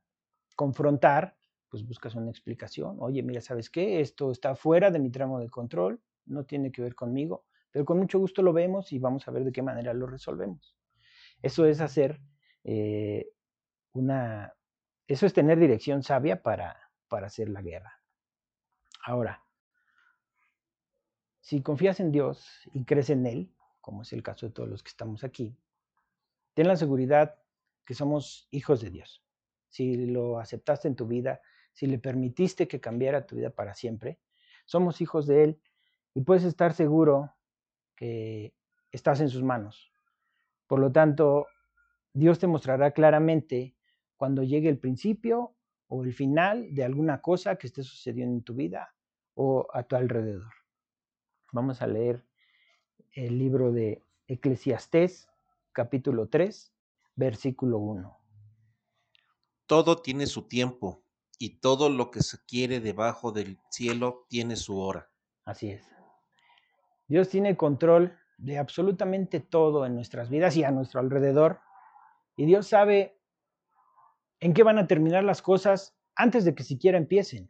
confrontar, 0.55 1.38
pues 1.69 1.86
buscas 1.86 2.15
una 2.15 2.29
explicación. 2.29 2.98
Oye, 3.00 3.24
mira, 3.24 3.41
¿sabes 3.41 3.69
qué? 3.69 4.01
Esto 4.01 4.31
está 4.31 4.55
fuera 4.55 4.91
de 4.91 5.00
mi 5.00 5.10
tramo 5.10 5.39
de 5.39 5.50
control, 5.50 6.01
no 6.29 6.45
tiene 6.45 6.71
que 6.71 6.81
ver 6.81 6.95
conmigo, 6.95 7.45
pero 7.71 7.86
con 7.86 8.00
mucho 8.00 8.19
gusto 8.19 8.41
lo 8.41 8.53
vemos 8.53 8.91
y 8.93 9.00
vamos 9.00 9.27
a 9.27 9.31
ver 9.31 9.43
de 9.43 9.51
qué 9.51 9.62
manera 9.62 9.93
lo 9.93 10.07
resolvemos. 10.07 10.75
Eso 11.41 11.65
es 11.65 11.81
hacer 11.81 12.21
eh, 12.63 13.29
una... 13.93 14.53
Eso 15.07 15.25
es 15.25 15.33
tener 15.33 15.59
dirección 15.59 16.03
sabia 16.03 16.41
para, 16.43 16.91
para 17.07 17.27
hacer 17.27 17.50
la 17.50 17.62
guerra. 17.62 18.00
Ahora, 19.03 19.43
si 21.41 21.63
confías 21.63 22.00
en 22.00 22.12
Dios 22.12 22.48
y 22.74 22.86
crees 22.86 23.09
en 23.09 23.25
Él, 23.25 23.51
como 23.81 24.03
es 24.03 24.13
el 24.13 24.21
caso 24.21 24.45
de 24.45 24.51
todos 24.51 24.69
los 24.69 24.83
que 24.83 24.89
estamos 24.89 25.24
aquí, 25.24 25.57
ten 26.53 26.67
la 26.67 26.75
seguridad 26.75 27.39
que 27.86 27.95
somos 27.95 28.48
hijos 28.51 28.81
de 28.81 28.91
Dios. 28.91 29.24
Si 29.67 30.05
lo 30.05 30.39
aceptaste 30.39 30.88
en 30.88 30.95
tu 30.95 31.07
vida, 31.07 31.41
si 31.74 31.88
le 31.88 31.98
permitiste 31.98 32.67
que 32.67 32.79
cambiara 32.79 33.25
tu 33.25 33.36
vida 33.36 33.50
para 33.50 33.74
siempre, 33.74 34.19
somos 34.65 35.01
hijos 35.01 35.25
de 35.25 35.43
Él 35.43 35.62
y 36.13 36.21
puedes 36.21 36.43
estar 36.43 36.73
seguro 36.73 37.35
que 37.95 38.53
estás 38.91 39.21
en 39.21 39.29
sus 39.29 39.43
manos. 39.43 39.91
Por 40.67 40.79
lo 40.79 40.91
tanto, 40.91 41.47
Dios 42.13 42.39
te 42.39 42.47
mostrará 42.47 42.91
claramente 42.91 43.75
cuando 44.17 44.43
llegue 44.43 44.69
el 44.69 44.79
principio 44.79 45.55
o 45.87 46.03
el 46.03 46.13
final 46.13 46.73
de 46.73 46.83
alguna 46.83 47.21
cosa 47.21 47.57
que 47.57 47.67
esté 47.67 47.83
sucediendo 47.83 48.35
en 48.35 48.43
tu 48.43 48.53
vida 48.53 48.93
o 49.33 49.67
a 49.73 49.83
tu 49.83 49.95
alrededor. 49.95 50.51
Vamos 51.51 51.81
a 51.81 51.87
leer 51.87 52.25
el 53.13 53.39
libro 53.39 53.71
de 53.71 54.03
Eclesiastés, 54.27 55.27
capítulo 55.71 56.27
3, 56.27 56.73
versículo 57.15 57.79
1. 57.79 58.17
Todo 59.65 60.01
tiene 60.01 60.27
su 60.27 60.47
tiempo 60.47 61.03
y 61.37 61.59
todo 61.59 61.89
lo 61.89 62.11
que 62.11 62.21
se 62.21 62.37
quiere 62.45 62.79
debajo 62.79 63.31
del 63.31 63.59
cielo 63.71 64.25
tiene 64.29 64.55
su 64.55 64.79
hora. 64.79 65.09
Así 65.45 65.69
es. 65.69 65.99
Dios 67.09 67.27
tiene 67.27 67.57
control 67.57 68.17
de 68.37 68.57
absolutamente 68.59 69.39
todo 69.39 69.85
en 69.85 69.95
nuestras 69.95 70.29
vidas 70.29 70.55
y 70.55 70.63
a 70.63 70.71
nuestro 70.71 71.01
alrededor. 71.01 71.59
Y 72.37 72.45
Dios 72.45 72.67
sabe 72.67 73.19
en 74.39 74.53
qué 74.53 74.63
van 74.63 74.77
a 74.77 74.87
terminar 74.87 75.23
las 75.23 75.41
cosas 75.41 75.97
antes 76.15 76.45
de 76.45 76.55
que 76.55 76.63
siquiera 76.63 76.97
empiecen. 76.97 77.49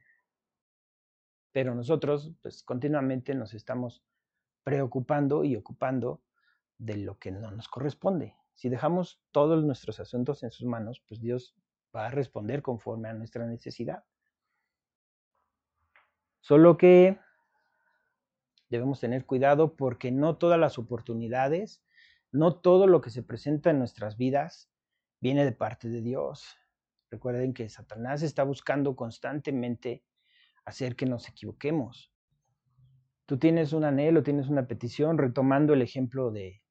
Pero 1.51 1.75
nosotros, 1.75 2.31
pues 2.41 2.63
continuamente 2.63 3.35
nos 3.35 3.53
estamos 3.53 4.01
preocupando 4.63 5.43
y 5.43 5.55
ocupando 5.57 6.21
de 6.77 6.97
lo 6.97 7.19
que 7.19 7.31
no 7.31 7.51
nos 7.51 7.67
corresponde. 7.67 8.35
Si 8.55 8.69
dejamos 8.69 9.21
todos 9.31 9.63
nuestros 9.63 9.99
asuntos 9.99 10.41
en 10.43 10.51
sus 10.51 10.65
manos, 10.65 11.03
pues 11.07 11.19
Dios 11.19 11.55
va 11.95 12.07
a 12.07 12.11
responder 12.11 12.61
conforme 12.61 13.09
a 13.09 13.13
nuestra 13.13 13.45
necesidad. 13.45 14.05
Solo 16.39 16.77
que 16.77 17.19
Debemos 18.69 18.99
tener 18.99 19.25
cuidado 19.25 19.75
porque 19.75 20.11
no 20.11 20.38
todas 20.38 20.59
las 20.59 20.77
oportunidades, 20.77 21.83
no 22.31 22.59
todo 22.59 22.88
lo 22.88 23.01
que 23.01 23.09
se 23.09 23.23
presenta 23.23 23.71
en 23.71 23.79
nuestras 23.79 24.17
vidas 24.17 24.69
viene 25.19 25.43
de 25.43 25.51
parte 25.51 25.89
de 25.89 26.01
Dios. 26.01 26.55
Recuerden 27.09 27.53
que 27.53 27.67
Satanás 27.69 28.21
está 28.21 28.43
buscando 28.43 28.95
constantemente 28.95 30.03
hacer 30.65 30.95
que 30.95 31.07
nos 31.07 31.27
equivoquemos. 31.27 32.13
Tú 33.25 33.38
tienes 33.38 33.73
un 33.73 33.83
anhelo, 33.83 34.23
tienes 34.23 34.47
una 34.47 34.67
petición, 34.67 35.17
retomando 35.17 35.73
el 35.73 35.81
ejemplo 35.81 36.31
de, 36.31 36.61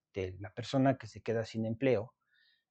la 0.40 0.52
persona 0.52 0.98
que 0.98 1.06
se 1.06 1.22
queda 1.22 1.44
sin 1.44 1.64
empleo. 1.64 2.12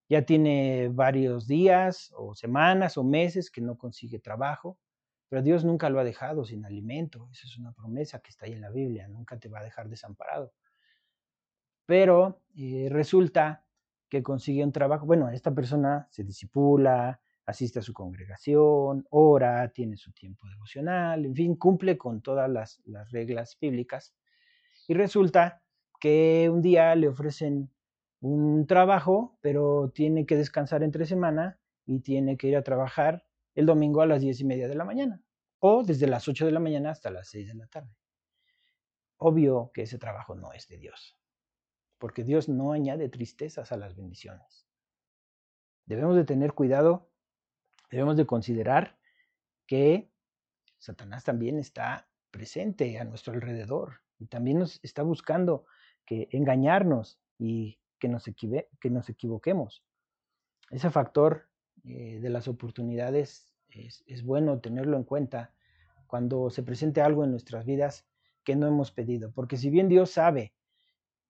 Ya 0.10 0.24
tiene 0.24 0.90
varios 0.92 1.48
días 1.48 2.12
o 2.18 2.36
semanas 2.36 2.98
o 2.98 3.06
meses 3.06 3.50
que 3.50 3.62
no 3.62 3.78
consigue 3.78 4.20
trabajo, 4.20 4.78
pero 5.30 5.42
Dios 5.42 5.66
nunca 5.66 5.90
lo 5.90 6.00
ha 6.00 6.04
dejado 6.04 6.46
sin 6.46 6.66
alimento. 6.66 7.28
Esa 7.32 7.48
es 7.48 7.58
una 7.58 7.74
promesa 7.74 8.20
que 8.20 8.30
está 8.30 8.46
ahí 8.46 8.54
en 8.54 8.62
la 8.62 8.70
Biblia, 8.70 9.08
nunca 9.08 9.38
te 9.38 9.50
va 9.50 9.60
a 9.60 9.64
dejar 9.64 9.90
desamparado. 9.90 10.54
Pero 11.86 12.42
eh, 12.56 12.88
resulta 12.90 13.66
que 14.10 14.24
consigue 14.24 14.64
un 14.64 14.72
trabajo, 14.72 15.06
bueno, 15.06 15.30
esta 15.30 15.54
persona 15.54 16.08
se 16.12 16.24
disipula, 16.24 17.20
asiste 17.46 17.80
a 17.80 17.82
su 17.82 17.94
congregación, 17.94 19.06
ora, 19.10 19.70
tiene 19.72 19.98
su 19.98 20.12
tiempo 20.12 20.48
devocional, 20.48 21.26
en 21.26 21.36
fin, 21.36 21.56
cumple 21.56 21.98
con 21.98 22.22
todas 22.22 22.50
las, 22.50 22.82
reglas 23.12 23.58
bíblicas. 23.60 24.14
Y 24.88 24.94
resulta 24.94 25.62
que 26.00 26.50
un 26.52 26.62
día 26.62 26.94
le 26.96 27.08
ofrecen 27.08 27.72
un 28.20 28.68
trabajo, 28.68 29.38
pero 29.42 29.92
tiene 29.94 30.26
que 30.26 30.36
descansar 30.36 30.84
entre 30.84 31.06
semana 31.06 31.60
y 31.86 32.02
tiene 32.02 32.38
que 32.38 32.48
ir 32.48 32.58
a 32.58 32.64
trabajar 32.64 33.27
el 33.58 33.66
domingo 33.66 34.02
a 34.02 34.06
las 34.06 34.22
diez 34.22 34.40
y 34.40 34.46
media 34.46 34.68
de 34.68 34.76
la 34.76 34.86
mañana, 34.86 35.22
o 35.60 35.84
desde 35.84 36.08
las 36.08 36.28
8 36.28 36.46
de 36.46 36.52
la 36.52 36.60
mañana 36.60 36.92
hasta 36.92 37.10
las 37.10 37.30
6 37.30 37.48
de 37.48 37.56
la 37.56 37.68
tarde. 37.68 37.96
Obvio 39.18 39.72
que 39.74 39.82
ese 39.82 39.98
trabajo 39.98 40.36
no 40.36 40.54
es 40.54 40.68
de 40.68 40.78
Dios, 40.78 41.18
porque 41.98 42.24
Dios 42.24 42.50
no 42.50 42.72
añade 42.72 43.10
tristezas 43.10 43.72
a 43.72 43.78
las 43.78 43.96
bendiciones. 43.96 44.68
Debemos 45.86 46.16
de 46.16 46.24
tener 46.24 46.54
cuidado 46.54 47.10
debemos 47.90 48.18
de 48.18 48.26
considerar 48.26 48.98
que 49.66 50.12
Satanás 50.78 51.24
también 51.24 51.58
está 51.58 52.08
presente 52.32 53.00
a 53.00 53.06
nuestro 53.06 53.34
alrededor 53.34 54.02
y 54.20 54.28
también 54.28 54.60
nos 54.60 54.80
está 54.84 55.04
buscando 55.04 55.66
que 56.06 56.28
engañarnos 56.32 57.20
y 57.38 57.80
que 58.00 58.10
nos, 58.10 58.26
que 58.26 58.90
nos 58.90 59.10
equivoquemos. 59.10 59.84
Ese 60.70 60.90
factor 60.90 61.50
eh, 61.84 62.20
de 62.22 62.30
las 62.30 62.48
oportunidades 62.48 63.47
es, 63.70 64.24
bueno 64.24 64.60
tenerlo 64.60 64.98
en 64.98 65.04
cuenta 65.04 65.54
cuando 66.08 66.50
se 66.50 66.64
presente 66.64 67.02
algo 67.02 67.24
en 67.24 67.32
nuestras 67.32 67.66
vidas 67.66 68.06
que 68.44 68.56
no 68.56 68.68
hemos 68.68 68.92
pedido, 68.92 69.32
porque 69.32 69.58
si 69.58 69.70
bien 69.70 69.90
Dios 69.90 70.12
sabe 70.12 70.54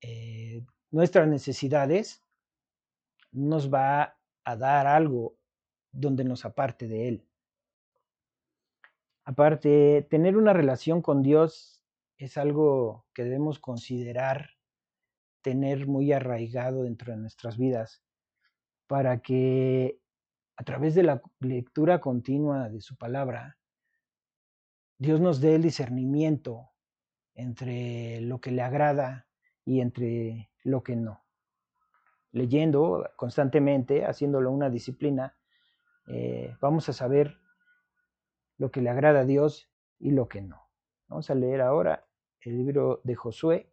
eh, 0.02 0.64
nuestras 0.92 1.28
necesidades, 1.28 2.24
nos 3.32 3.74
va 3.74 4.18
a 4.44 4.56
dar 4.56 4.88
algo 4.88 5.36
donde 5.92 6.24
nos 6.24 6.46
aparte 6.46 6.88
de 6.88 7.08
Él. 7.08 7.28
Aparte, 9.26 10.08
tener 10.10 10.38
una 10.38 10.54
relación 10.54 11.02
con 11.02 11.22
Dios 11.22 11.84
es 12.18 12.38
algo 12.38 13.06
que 13.14 13.24
debemos 13.24 13.60
considerar 13.60 14.52
tener 15.42 15.88
muy 15.88 16.14
arraigado 16.14 16.84
dentro 16.84 17.14
de 17.14 17.20
nuestras 17.20 17.58
vidas 17.58 18.04
para 18.88 19.22
que 19.22 20.00
a 20.58 20.64
través 20.64 20.96
de 20.96 21.04
la 21.04 21.22
lectura 21.40 22.02
continua 22.02 22.68
de 22.68 22.82
su 22.82 22.98
palabra, 22.98 23.58
Dios 24.98 25.22
nos 25.22 25.40
dé 25.40 25.56
el 25.56 25.62
discernimiento 25.62 26.72
entre 27.36 28.20
lo 28.22 28.42
que 28.42 28.50
le 28.52 28.64
agrada 28.64 29.28
y 29.64 29.82
entre 29.82 30.50
lo 30.64 30.82
que 30.82 30.96
no. 30.96 31.24
Leyendo 32.32 33.08
constantemente, 33.16 34.06
haciéndolo 34.06 34.52
una 34.52 34.72
disciplina, 34.72 35.38
eh, 36.08 36.56
vamos 36.60 36.90
a 36.90 36.94
saber 36.94 37.38
lo 38.58 38.72
que 38.72 38.82
le 38.82 38.90
agrada 38.90 39.20
a 39.20 39.26
Dios 39.26 39.70
y 40.00 40.12
lo 40.12 40.28
que 40.28 40.42
no. 40.42 40.70
Vamos 41.08 41.30
a 41.30 41.36
leer 41.36 41.62
ahora 41.62 42.08
el 42.42 42.58
libro 42.58 43.02
de 43.04 43.14
Josué, 43.14 43.72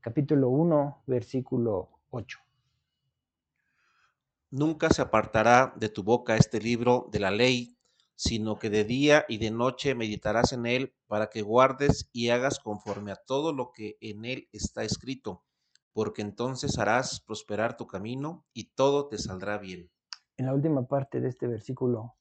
capítulo 0.00 0.48
1, 0.50 1.02
versículo 1.06 2.00
8. 2.10 2.47
Nunca 4.50 4.90
se 4.90 5.02
apartará 5.02 5.74
de 5.76 5.88
tu 5.88 6.02
boca 6.02 6.36
este 6.36 6.60
libro 6.60 7.08
de 7.12 7.20
la 7.20 7.30
ley, 7.30 7.76
sino 8.14 8.58
que 8.58 8.70
de 8.70 8.84
día 8.84 9.24
y 9.28 9.38
de 9.38 9.50
noche 9.50 9.94
meditarás 9.94 10.52
en 10.52 10.66
él 10.66 10.94
para 11.06 11.28
que 11.30 11.42
guardes 11.42 12.10
y 12.12 12.30
hagas 12.30 12.58
conforme 12.58 13.12
a 13.12 13.16
todo 13.16 13.52
lo 13.52 13.70
que 13.72 13.96
en 14.00 14.24
él 14.24 14.48
está 14.52 14.82
escrito, 14.84 15.44
porque 15.92 16.22
entonces 16.22 16.78
harás 16.78 17.20
prosperar 17.20 17.76
tu 17.76 17.86
camino 17.86 18.46
y 18.52 18.70
todo 18.74 19.08
te 19.08 19.18
saldrá 19.18 19.58
bien 19.58 19.90
en 20.38 20.46
la 20.46 20.54
última 20.54 20.86
parte 20.86 21.20
de 21.20 21.28
este 21.28 21.46
versículo 21.46 22.14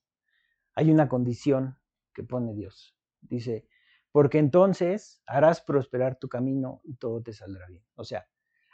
hay 0.75 0.91
una 0.91 1.07
condición 1.07 1.79
que 2.13 2.23
pone 2.23 2.53
Dios. 2.53 2.95
Dice, 3.21 3.67
porque 4.11 4.39
entonces 4.39 5.21
harás 5.25 5.61
prosperar 5.61 6.19
tu 6.19 6.27
camino 6.27 6.81
y 6.83 6.95
todo 6.95 7.21
te 7.21 7.33
saldrá 7.33 7.67
bien. 7.67 7.85
O 7.95 8.03
sea, 8.03 8.27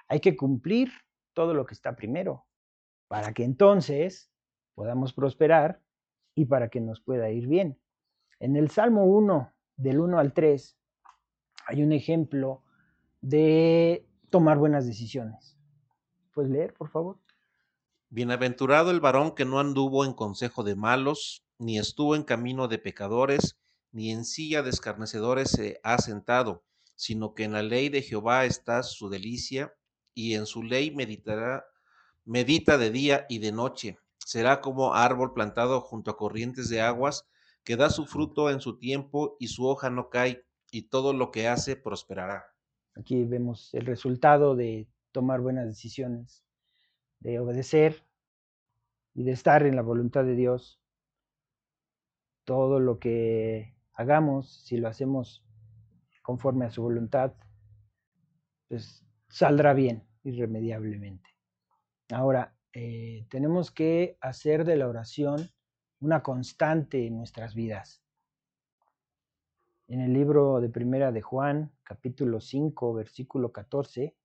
hay 0.07 0.21
que 0.21 0.35
cumplir 0.35 0.89
todo 1.33 1.53
lo 1.53 1.65
que 1.65 1.73
está 1.73 1.95
primero 1.95 2.45
para 3.13 3.31
que 3.31 3.43
entonces 3.43 4.31
podamos 4.73 5.13
prosperar 5.13 5.79
y 6.33 6.45
para 6.45 6.69
que 6.69 6.81
nos 6.81 6.99
pueda 6.99 7.29
ir 7.29 7.45
bien. 7.45 7.77
En 8.39 8.55
el 8.55 8.71
Salmo 8.71 9.05
1, 9.05 9.53
del 9.77 9.99
1 9.99 10.17
al 10.17 10.33
3, 10.33 10.75
hay 11.67 11.83
un 11.83 11.91
ejemplo 11.91 12.63
de 13.21 14.03
tomar 14.31 14.57
buenas 14.57 14.87
decisiones. 14.87 15.59
¿Puedes 16.33 16.49
leer, 16.49 16.73
por 16.73 16.89
favor? 16.89 17.19
Bienaventurado 18.09 18.89
el 18.89 18.99
varón 18.99 19.35
que 19.35 19.45
no 19.45 19.59
anduvo 19.59 20.05
en 20.05 20.13
consejo 20.13 20.63
de 20.63 20.75
malos, 20.75 21.45
ni 21.59 21.77
estuvo 21.77 22.15
en 22.15 22.23
camino 22.23 22.67
de 22.67 22.79
pecadores, 22.79 23.59
ni 23.91 24.09
en 24.09 24.25
silla 24.25 24.63
de 24.63 24.71
escarnecedores 24.71 25.51
se 25.51 25.79
ha 25.83 25.99
sentado, 25.99 26.63
sino 26.95 27.35
que 27.35 27.43
en 27.43 27.53
la 27.53 27.61
ley 27.61 27.89
de 27.89 28.01
Jehová 28.01 28.45
está 28.45 28.81
su 28.81 29.07
delicia, 29.07 29.71
y 30.15 30.33
en 30.33 30.47
su 30.47 30.63
ley 30.63 30.89
meditará, 30.95 31.63
medita 32.25 32.77
de 32.77 32.91
día 32.91 33.25
y 33.29 33.39
de 33.39 33.51
noche. 33.51 33.97
Será 34.17 34.61
como 34.61 34.93
árbol 34.93 35.33
plantado 35.33 35.81
junto 35.81 36.11
a 36.11 36.17
corrientes 36.17 36.69
de 36.69 36.81
aguas, 36.81 37.27
que 37.63 37.75
da 37.75 37.89
su 37.89 38.05
fruto 38.05 38.49
en 38.49 38.61
su 38.61 38.77
tiempo 38.77 39.35
y 39.39 39.47
su 39.47 39.65
hoja 39.67 39.89
no 39.89 40.09
cae, 40.09 40.45
y 40.71 40.83
todo 40.83 41.13
lo 41.13 41.31
que 41.31 41.47
hace 41.47 41.75
prosperará. 41.75 42.45
Aquí 42.95 43.23
vemos 43.23 43.73
el 43.73 43.85
resultado 43.85 44.55
de 44.55 44.87
tomar 45.11 45.41
buenas 45.41 45.65
decisiones 45.65 46.43
de 47.19 47.39
obedecer 47.39 48.05
y 49.13 49.23
de 49.23 49.31
estar 49.31 49.65
en 49.65 49.75
la 49.75 49.81
voluntad 49.81 50.25
de 50.25 50.35
Dios. 50.35 50.81
Todo 52.43 52.79
lo 52.79 52.99
que 52.99 53.75
hagamos, 53.93 54.65
si 54.65 54.77
lo 54.77 54.89
hacemos 54.89 55.43
conforme 56.21 56.65
a 56.65 56.71
su 56.71 56.81
voluntad, 56.81 57.33
pues 58.67 59.05
saldrá 59.29 59.73
bien 59.73 60.03
irremediablemente. 60.23 61.29
Ahora, 62.13 62.55
eh, 62.73 63.25
tenemos 63.29 63.71
que 63.71 64.17
hacer 64.21 64.65
de 64.65 64.75
la 64.75 64.87
oración 64.87 65.51
una 65.99 66.21
constante 66.21 67.07
en 67.07 67.17
nuestras 67.17 67.55
vidas. 67.55 68.03
En 69.87 69.99
el 69.99 70.13
libro 70.13 70.61
de 70.61 70.69
Primera 70.69 71.11
de 71.11 71.21
Juan, 71.21 71.71
capítulo 71.83 72.39
5, 72.39 72.93
versículo 72.93 73.51
14, 73.51 74.15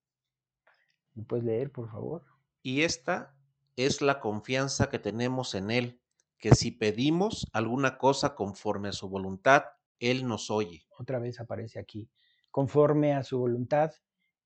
¿me 1.14 1.24
puedes 1.24 1.44
leer, 1.44 1.72
por 1.72 1.90
favor? 1.90 2.24
Y 2.62 2.82
esta 2.82 3.34
es 3.76 4.02
la 4.02 4.20
confianza 4.20 4.88
que 4.88 4.98
tenemos 4.98 5.54
en 5.54 5.70
Él, 5.70 6.00
que 6.38 6.54
si 6.54 6.70
pedimos 6.70 7.46
alguna 7.52 7.98
cosa 7.98 8.34
conforme 8.34 8.88
a 8.88 8.92
su 8.92 9.08
voluntad, 9.08 9.64
Él 9.98 10.26
nos 10.26 10.50
oye. 10.50 10.86
Otra 10.98 11.18
vez 11.18 11.40
aparece 11.40 11.78
aquí, 11.78 12.10
conforme 12.50 13.14
a 13.14 13.22
su 13.22 13.38
voluntad, 13.38 13.92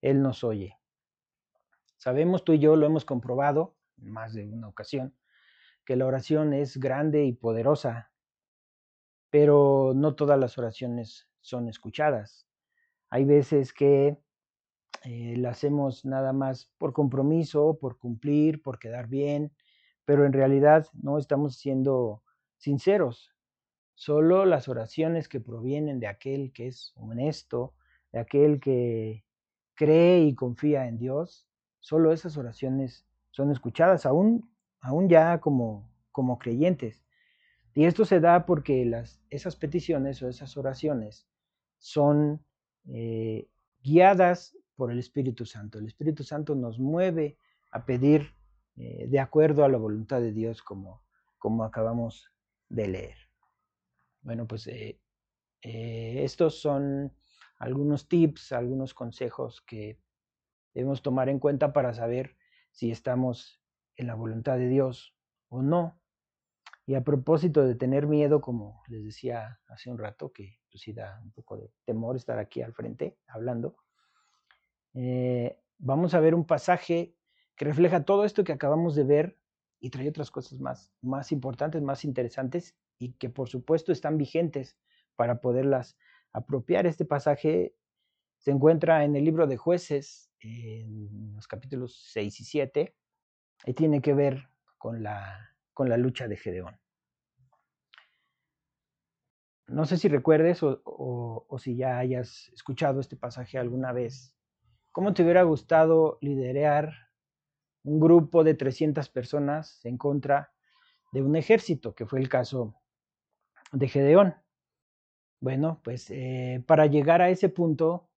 Él 0.00 0.22
nos 0.22 0.44
oye. 0.44 0.78
Sabemos, 2.03 2.43
tú 2.43 2.53
y 2.53 2.59
yo 2.59 2.75
lo 2.75 2.85
hemos 2.85 3.05
comprobado 3.05 3.77
en 3.97 4.11
más 4.11 4.35
de 4.35 4.45
una 4.49 4.67
ocasión, 4.67 5.15
que 5.85 5.95
la 5.95 6.05
oración 6.05 6.53
es 6.53 6.79
grande 6.79 7.25
y 7.27 7.33
poderosa, 7.33 8.11
pero 9.31 9.93
no 9.95 10.17
todas 10.17 10.37
las 10.37 10.59
oraciones 10.59 11.29
son 11.43 11.69
escuchadas. 11.69 12.49
Hay 13.09 13.25
veces 13.25 13.73
que 13.73 14.19
eh, 15.05 15.37
la 15.37 15.51
hacemos 15.51 16.05
nada 16.05 16.33
más 16.33 16.73
por 16.77 16.93
compromiso, 16.93 17.79
por 17.81 17.99
cumplir, 17.99 18.62
por 18.62 18.81
quedar 18.81 19.07
bien, 19.07 19.53
pero 20.05 20.27
en 20.27 20.33
realidad 20.33 20.88
no 20.95 21.19
estamos 21.19 21.55
siendo 21.55 22.25
sinceros. 22.57 23.33
Solo 23.95 24.45
las 24.45 24.67
oraciones 24.67 25.29
que 25.29 25.38
provienen 25.38 26.01
de 26.01 26.09
aquel 26.09 26.53
que 26.53 26.67
es 26.67 26.95
honesto, 26.97 27.77
de 28.11 28.19
aquel 28.19 28.59
que 28.59 29.25
cree 29.77 30.23
y 30.25 30.35
confía 30.35 30.88
en 30.88 30.99
Dios, 30.99 31.47
solo 31.83 32.12
esas 32.12 32.37
oraciones 32.38 33.05
son 33.33 33.51
escuchadas, 33.51 34.07
aún, 34.07 34.51
aún 34.81 35.09
ya 35.09 35.40
como, 35.40 35.90
como 36.12 36.38
creyentes. 36.38 37.05
Y 37.75 37.85
esto 37.85 38.05
se 38.05 38.21
da 38.21 38.47
porque 38.47 38.85
las, 38.85 39.21
esas 39.31 39.57
peticiones 39.57 40.23
o 40.23 40.29
esas 40.29 40.57
oraciones 40.57 41.27
son 41.79 42.45
eh, 42.87 43.49
guiadas 43.83 44.57
por 44.77 44.92
el 44.92 44.99
Espíritu 44.99 45.45
Santo. 45.45 45.79
El 45.79 45.87
Espíritu 45.87 46.23
Santo 46.23 46.55
nos 46.55 46.79
mueve 46.79 47.37
a 47.71 47.85
pedir 47.85 48.35
eh, 48.77 49.07
de 49.09 49.21
acuerdo 49.21 49.64
a 49.64 49.68
la 49.68 49.79
voluntad 49.79 50.21
de 50.21 50.33
Dios 50.33 50.62
como, 50.62 51.03
como 51.38 51.64
acabamos 51.64 52.31
de 52.68 52.88
leer. 52.88 53.16
Bueno, 54.21 54.47
pues 54.47 54.68
eh, 54.68 55.01
estos 55.62 56.61
son 56.61 57.12
algunos 57.59 58.09
tips, 58.09 58.53
algunos 58.53 58.95
consejos 58.95 59.62
que 59.62 59.99
debemos 60.75 61.03
tomar 61.03 61.29
en 61.29 61.39
cuenta 61.39 61.73
para 61.73 61.93
saber 61.95 62.37
si 62.71 62.91
estamos 62.91 63.63
en 63.97 64.07
la 64.07 64.15
voluntad 64.15 64.57
de 64.59 64.69
Dios 64.69 65.15
o 65.49 65.63
no. 65.63 66.01
Y 66.87 66.95
a 66.95 67.05
propósito 67.05 67.65
de 67.65 67.75
tener 67.75 68.07
miedo, 68.07 68.41
como 68.41 68.83
les 68.89 69.05
decía 69.05 69.61
hace 69.69 69.91
un 69.91 69.99
rato, 69.99 70.33
que 70.33 70.59
pues 70.71 70.85
da 70.95 71.21
un 71.23 71.31
poco 71.33 71.57
de 71.57 71.71
temor 71.85 72.17
estar 72.17 72.39
aquí 72.39 72.63
al 72.63 72.73
frente 72.73 73.19
hablando, 73.29 73.77
eh, 74.95 75.59
vamos 75.79 76.15
a 76.15 76.21
ver 76.21 76.35
un 76.35 76.47
pasaje 76.47 77.15
que 77.57 77.65
refleja 77.65 78.05
todo 78.05 78.25
esto 78.25 78.45
que 78.45 78.53
acabamos 78.53 78.95
de 78.95 79.05
ver 79.05 79.39
y 79.79 79.91
trae 79.91 80.09
otras 80.09 80.31
cosas 80.31 80.61
más, 80.61 80.93
más 81.03 81.33
importantes, 81.33 81.83
más 81.83 82.05
interesantes 82.05 82.77
y 82.99 83.13
que 83.15 83.29
por 83.29 83.49
supuesto 83.49 83.93
están 83.93 84.17
vigentes 84.17 84.79
para 85.17 85.41
poderlas 85.41 85.99
apropiar. 86.33 86.87
Este 86.87 87.05
pasaje 87.05 87.77
se 88.39 88.51
encuentra 88.51 89.05
en 89.05 89.15
el 89.15 89.25
libro 89.25 89.47
de 89.47 89.57
jueces, 89.57 90.32
en 90.42 91.35
los 91.35 91.46
capítulos 91.46 91.96
6 92.12 92.40
y 92.40 92.44
7, 92.44 92.96
y 93.66 93.74
tiene 93.74 94.00
que 94.00 94.14
ver 94.14 94.48
con 94.78 95.02
la, 95.02 95.55
con 95.72 95.88
la 95.88 95.96
lucha 95.96 96.28
de 96.28 96.37
Gedeón. 96.37 96.78
No 99.68 99.87
sé 99.87 99.96
si 99.96 100.09
recuerdes 100.09 100.62
o, 100.62 100.83
o, 100.85 101.59
si 101.59 101.76
ya 101.76 101.98
hayas 101.98 102.50
escuchado 102.52 103.00
este 103.00 103.16
pasaje 103.16 103.59
alguna 103.59 103.92
vez. 103.92 104.35
¿Cómo 104.90 105.14
te 105.14 105.22
hubiera 105.22 105.44
gustado 105.44 106.18
liderar 106.20 106.92
un 107.85 107.98
grupo 107.98 108.44
de 108.44 108.55
300 108.55 109.09
personas 109.09 109.83
en 109.85 109.96
contra 109.96 110.52
de 111.12 111.22
un 111.22 111.37
ejército, 111.37 111.94
que 111.94 112.05
fue 112.05 112.20
el 112.20 112.28
caso 112.28 112.74
de 113.72 113.88
Gedeón? 113.88 114.35
Bueno, 115.40 115.81
pues 115.83 116.11
eh, 116.11 116.62
para 116.66 116.87
llegar 116.87 117.22
a 117.22 117.31
ese 117.31 117.48
punto 117.48 118.12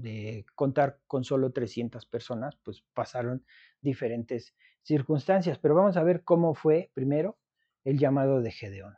de 0.00 0.44
contar 0.54 1.00
con 1.06 1.24
solo 1.24 1.52
300 1.52 2.06
personas, 2.06 2.56
pues 2.62 2.82
pasaron 2.94 3.44
diferentes 3.80 4.54
circunstancias. 4.82 5.58
Pero 5.58 5.74
vamos 5.74 5.96
a 5.96 6.02
ver 6.02 6.24
cómo 6.24 6.54
fue 6.54 6.90
primero 6.94 7.38
el 7.84 7.98
llamado 7.98 8.40
de 8.40 8.50
Gedeón. 8.50 8.96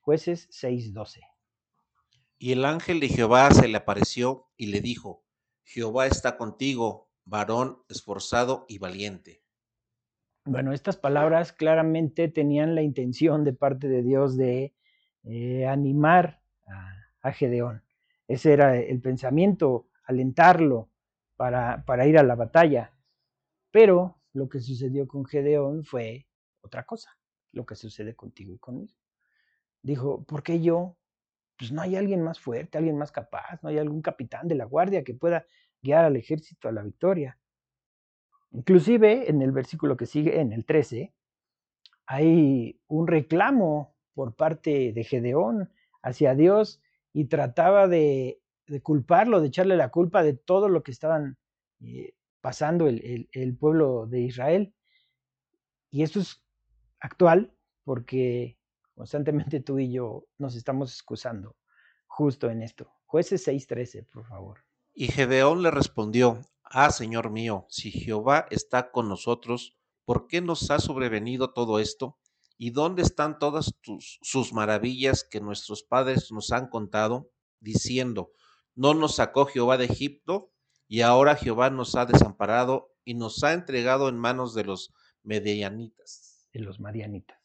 Jueces 0.00 0.48
6:12. 0.50 1.20
Y 2.38 2.52
el 2.52 2.64
ángel 2.64 3.00
de 3.00 3.08
Jehová 3.08 3.50
se 3.50 3.68
le 3.68 3.76
apareció 3.76 4.46
y 4.56 4.66
le 4.66 4.80
dijo, 4.80 5.24
Jehová 5.64 6.06
está 6.06 6.36
contigo, 6.36 7.10
varón 7.24 7.82
esforzado 7.88 8.64
y 8.68 8.78
valiente. 8.78 9.42
Bueno, 10.44 10.72
estas 10.72 10.96
palabras 10.96 11.52
claramente 11.52 12.28
tenían 12.28 12.74
la 12.74 12.82
intención 12.82 13.44
de 13.44 13.52
parte 13.52 13.88
de 13.88 14.02
Dios 14.02 14.36
de 14.36 14.74
eh, 15.24 15.66
animar 15.66 16.40
a, 17.22 17.32
Gedeón. 17.32 17.82
Ese 18.28 18.54
era 18.54 18.78
el 18.78 19.02
pensamiento, 19.02 19.87
alentarlo 20.08 20.90
para, 21.36 21.84
para 21.84 22.06
ir 22.06 22.18
a 22.18 22.24
la 22.24 22.34
batalla. 22.34 22.92
Pero 23.70 24.20
lo 24.32 24.48
que 24.48 24.60
sucedió 24.60 25.06
con 25.06 25.24
Gedeón 25.24 25.84
fue 25.84 26.26
otra 26.62 26.84
cosa, 26.84 27.10
lo 27.52 27.64
que 27.64 27.76
sucede 27.76 28.16
contigo 28.16 28.52
y 28.54 28.58
conmigo. 28.58 28.94
Dijo, 29.82 30.24
¿por 30.24 30.42
qué 30.42 30.60
yo? 30.60 30.96
Pues 31.56 31.70
no 31.72 31.82
hay 31.82 31.96
alguien 31.96 32.22
más 32.22 32.40
fuerte, 32.40 32.78
alguien 32.78 32.96
más 32.96 33.12
capaz, 33.12 33.62
no 33.62 33.68
hay 33.68 33.78
algún 33.78 34.02
capitán 34.02 34.48
de 34.48 34.54
la 34.54 34.64
guardia 34.64 35.04
que 35.04 35.14
pueda 35.14 35.46
guiar 35.82 36.04
al 36.04 36.16
ejército 36.16 36.68
a 36.68 36.72
la 36.72 36.82
victoria. 36.82 37.38
Inclusive 38.50 39.28
en 39.28 39.42
el 39.42 39.52
versículo 39.52 39.96
que 39.96 40.06
sigue, 40.06 40.40
en 40.40 40.52
el 40.52 40.64
13, 40.64 41.12
hay 42.06 42.80
un 42.86 43.06
reclamo 43.06 43.94
por 44.14 44.34
parte 44.34 44.92
de 44.92 45.04
Gedeón 45.04 45.70
hacia 46.02 46.34
Dios 46.34 46.80
y 47.12 47.26
trataba 47.26 47.88
de, 47.88 48.40
culparlo, 48.82 49.40
de 49.40 49.48
echarle 49.48 49.76
la 49.76 49.90
culpa 49.90 50.22
de 50.22 50.34
todo 50.34 50.68
lo 50.68 50.82
que 50.82 50.90
estaban 50.90 51.38
eh, 51.80 52.14
pasando 52.40 52.86
el, 52.86 53.56
pueblo 53.58 54.06
de 54.06 54.20
Israel. 54.20 54.74
Y 55.90 56.02
esto 56.02 56.20
es 56.20 56.42
actual 57.00 57.52
porque 57.84 58.58
constantemente 58.94 59.60
tú 59.60 59.78
y 59.78 59.92
yo 59.92 60.26
nos 60.38 60.54
estamos 60.54 60.92
excusando 60.92 61.56
justo 62.06 62.50
en 62.50 62.62
esto. 62.62 62.92
Jueces 63.06 63.46
6:13, 63.46 64.06
por 64.12 64.26
favor. 64.26 64.58
Y 64.92 65.08
Gedeón 65.08 65.62
le 65.62 65.70
respondió, 65.70 66.40
Ah, 66.70 66.90
Señor 66.90 67.30
mío, 67.30 67.66
si 67.70 67.90
Jehová 67.90 68.46
está 68.50 68.90
con 68.90 69.08
nosotros, 69.08 69.78
¿por 70.04 70.26
qué 70.26 70.42
nos 70.42 70.70
ha 70.70 70.78
sobrevenido 70.80 71.54
todo 71.54 71.78
esto? 71.78 72.18
¿Y 72.58 72.70
dónde 72.70 73.02
están 73.02 73.38
todas 73.38 73.74
sus 74.20 74.52
maravillas 74.52 75.24
que 75.24 75.40
nuestros 75.40 75.82
padres 75.82 76.30
nos 76.30 76.52
han 76.52 76.68
contado, 76.68 77.30
diciendo, 77.60 78.32
¿no 78.78 78.94
nos 78.94 79.16
sacó 79.16 79.46
Jehová 79.46 79.76
de 79.76 79.86
Egipto? 79.86 80.52
Y 80.86 81.00
ahora 81.00 81.34
Jehová 81.34 81.68
nos 81.68 81.96
ha 81.96 82.06
desamparado 82.06 82.94
y 83.04 83.14
nos 83.14 83.42
ha 83.42 83.52
entregado 83.52 84.08
en 84.08 84.16
manos 84.16 84.54
de 84.54 84.62
los 84.62 84.94
medianitas. 85.24 86.46
De 86.52 86.60
los 86.60 86.78
madianitas. 86.78 87.36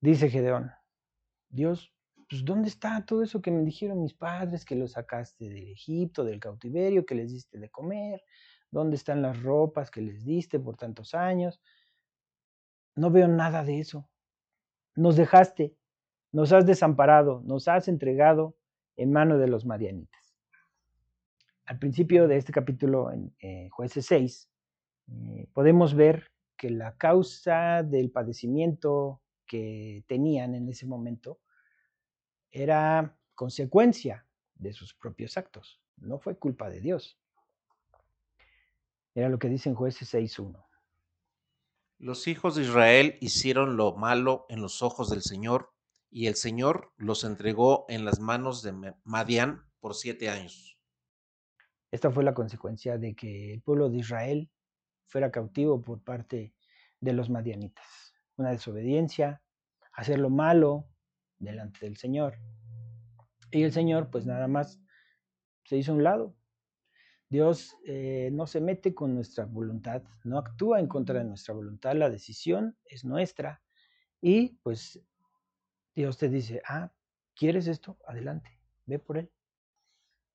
Dice 0.00 0.30
Gedeón, 0.30 0.72
Dios, 1.50 1.92
pues 2.30 2.46
¿dónde 2.46 2.68
está 2.68 3.04
todo 3.04 3.22
eso 3.22 3.42
que 3.42 3.50
me 3.50 3.62
dijeron 3.62 4.02
mis 4.02 4.14
padres, 4.14 4.64
que 4.64 4.74
lo 4.74 4.88
sacaste 4.88 5.50
del 5.50 5.68
Egipto, 5.68 6.24
del 6.24 6.40
cautiverio, 6.40 7.04
que 7.04 7.14
les 7.14 7.30
diste 7.30 7.58
de 7.58 7.68
comer? 7.68 8.24
¿Dónde 8.70 8.96
están 8.96 9.20
las 9.20 9.42
ropas 9.42 9.90
que 9.90 10.00
les 10.00 10.24
diste 10.24 10.58
por 10.58 10.78
tantos 10.78 11.12
años? 11.12 11.60
No 12.96 13.10
veo 13.10 13.28
nada 13.28 13.64
de 13.64 13.80
eso. 13.80 14.08
Nos 14.94 15.16
dejaste, 15.16 15.76
nos 16.32 16.52
has 16.52 16.64
desamparado, 16.64 17.42
nos 17.44 17.68
has 17.68 17.86
entregado 17.86 18.56
en 19.00 19.12
mano 19.12 19.38
de 19.38 19.48
los 19.48 19.64
madianitas. 19.64 20.36
Al 21.64 21.78
principio 21.78 22.28
de 22.28 22.36
este 22.36 22.52
capítulo, 22.52 23.10
en 23.10 23.34
eh, 23.40 23.70
Jueces 23.70 24.04
6, 24.04 24.50
eh, 25.08 25.48
podemos 25.54 25.94
ver 25.94 26.30
que 26.54 26.68
la 26.68 26.98
causa 26.98 27.82
del 27.82 28.10
padecimiento 28.10 29.22
que 29.46 30.04
tenían 30.06 30.54
en 30.54 30.68
ese 30.68 30.84
momento 30.84 31.40
era 32.50 33.16
consecuencia 33.34 34.26
de 34.56 34.74
sus 34.74 34.92
propios 34.92 35.38
actos, 35.38 35.80
no 35.96 36.18
fue 36.18 36.36
culpa 36.36 36.68
de 36.68 36.82
Dios. 36.82 37.18
Era 39.14 39.30
lo 39.30 39.38
que 39.38 39.48
dicen 39.48 39.74
jueces 39.74 40.12
6.1. 40.12 40.62
Los 41.98 42.28
hijos 42.28 42.54
de 42.54 42.62
Israel 42.64 43.16
hicieron 43.22 43.78
lo 43.78 43.96
malo 43.96 44.44
en 44.50 44.60
los 44.60 44.82
ojos 44.82 45.08
del 45.08 45.22
Señor, 45.22 45.72
y 46.10 46.26
el 46.26 46.34
Señor 46.34 46.92
los 46.96 47.24
entregó 47.24 47.86
en 47.88 48.04
las 48.04 48.20
manos 48.20 48.62
de 48.62 48.94
Madián 49.04 49.64
por 49.80 49.94
siete 49.94 50.28
años. 50.28 50.78
Esta 51.92 52.10
fue 52.10 52.24
la 52.24 52.34
consecuencia 52.34 52.98
de 52.98 53.14
que 53.14 53.54
el 53.54 53.62
pueblo 53.62 53.88
de 53.88 53.98
Israel 53.98 54.50
fuera 55.06 55.30
cautivo 55.30 55.82
por 55.82 56.02
parte 56.02 56.54
de 57.00 57.12
los 57.12 57.30
madianitas. 57.30 58.14
Una 58.36 58.50
desobediencia, 58.50 59.42
hacer 59.92 60.18
lo 60.18 60.30
malo, 60.30 60.88
delante 61.38 61.80
del 61.80 61.96
Señor. 61.96 62.38
Y 63.50 63.62
el 63.62 63.72
Señor 63.72 64.10
pues 64.10 64.26
nada 64.26 64.46
más 64.46 64.80
se 65.64 65.76
hizo 65.76 65.92
a 65.92 65.94
un 65.96 66.04
lado. 66.04 66.36
Dios 67.28 67.76
eh, 67.84 68.30
no 68.32 68.46
se 68.46 68.60
mete 68.60 68.94
con 68.94 69.14
nuestra 69.14 69.46
voluntad, 69.46 70.02
no 70.24 70.38
actúa 70.38 70.80
en 70.80 70.88
contra 70.88 71.20
de 71.20 71.24
nuestra 71.24 71.54
voluntad, 71.54 71.94
la 71.94 72.10
decisión 72.10 72.76
es 72.84 73.04
nuestra. 73.04 73.62
Y 74.20 74.58
pues 74.62 75.00
Dios 75.94 76.18
te 76.18 76.28
dice, 76.28 76.62
ah, 76.66 76.92
¿quieres 77.34 77.66
esto? 77.66 77.98
Adelante, 78.06 78.58
ve 78.86 78.98
por 78.98 79.18
él. 79.18 79.30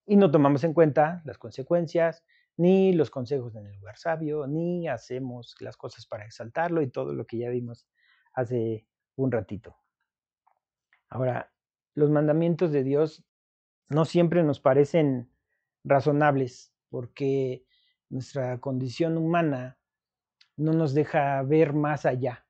Y 0.05 0.17
no 0.17 0.29
tomamos 0.29 0.63
en 0.63 0.73
cuenta 0.73 1.21
las 1.25 1.37
consecuencias, 1.37 2.23
ni 2.57 2.93
los 2.93 3.09
consejos 3.09 3.55
en 3.55 3.67
el 3.67 3.75
lugar 3.75 3.97
sabio, 3.97 4.47
ni 4.47 4.87
hacemos 4.87 5.55
las 5.59 5.77
cosas 5.77 6.05
para 6.05 6.25
exaltarlo 6.25 6.81
y 6.81 6.89
todo 6.89 7.13
lo 7.13 7.25
que 7.25 7.37
ya 7.37 7.49
vimos 7.49 7.87
hace 8.33 8.87
un 9.15 9.31
ratito. 9.31 9.77
Ahora, 11.09 11.51
los 11.93 12.09
mandamientos 12.09 12.71
de 12.71 12.83
Dios 12.83 13.25
no 13.89 14.05
siempre 14.05 14.43
nos 14.43 14.59
parecen 14.59 15.31
razonables 15.83 16.73
porque 16.89 17.65
nuestra 18.09 18.59
condición 18.59 19.17
humana 19.17 19.77
no 20.57 20.73
nos 20.73 20.93
deja 20.93 21.41
ver 21.43 21.73
más 21.73 22.05
allá. 22.05 22.47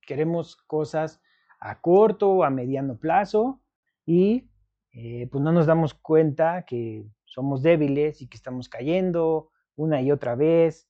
Queremos 0.00 0.56
cosas 0.56 1.20
a 1.64 1.80
corto 1.80 2.30
o 2.30 2.44
a 2.44 2.50
mediano 2.50 2.98
plazo 2.98 3.62
y 4.04 4.50
eh, 4.92 5.26
pues 5.32 5.42
no 5.42 5.50
nos 5.50 5.66
damos 5.66 5.94
cuenta 5.94 6.66
que 6.66 7.06
somos 7.24 7.62
débiles 7.62 8.20
y 8.20 8.28
que 8.28 8.36
estamos 8.36 8.68
cayendo 8.68 9.50
una 9.74 10.02
y 10.02 10.12
otra 10.12 10.34
vez 10.34 10.86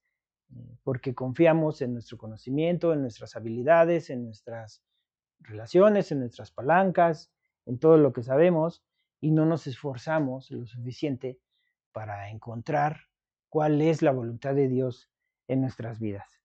eh, 0.50 0.76
porque 0.82 1.14
confiamos 1.14 1.80
en 1.80 1.92
nuestro 1.92 2.18
conocimiento, 2.18 2.92
en 2.92 3.02
nuestras 3.02 3.36
habilidades, 3.36 4.10
en 4.10 4.24
nuestras 4.24 4.82
relaciones, 5.38 6.10
en 6.10 6.18
nuestras 6.18 6.50
palancas, 6.50 7.32
en 7.66 7.78
todo 7.78 7.96
lo 7.96 8.12
que 8.12 8.24
sabemos 8.24 8.84
y 9.20 9.30
no 9.30 9.46
nos 9.46 9.68
esforzamos 9.68 10.50
lo 10.50 10.66
suficiente 10.66 11.38
para 11.92 12.30
encontrar 12.30 12.98
cuál 13.48 13.80
es 13.80 14.02
la 14.02 14.10
voluntad 14.10 14.56
de 14.56 14.66
Dios 14.66 15.08
en 15.46 15.60
nuestras 15.60 16.00
vidas. 16.00 16.42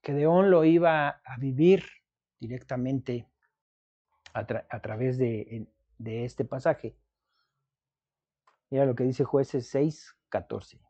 Gedeón 0.00 0.52
lo 0.52 0.64
iba 0.64 1.08
a 1.08 1.36
vivir 1.38 1.82
directamente 2.38 3.26
a, 4.32 4.46
través 4.80 5.18
de, 5.18 5.68
de, 5.98 6.24
este 6.24 6.44
pasaje. 6.44 6.96
Mira 8.70 8.86
lo 8.86 8.94
que 8.94 9.04
dice 9.04 9.24
jueces 9.24 9.68
6, 9.68 10.16
14. 10.28 10.80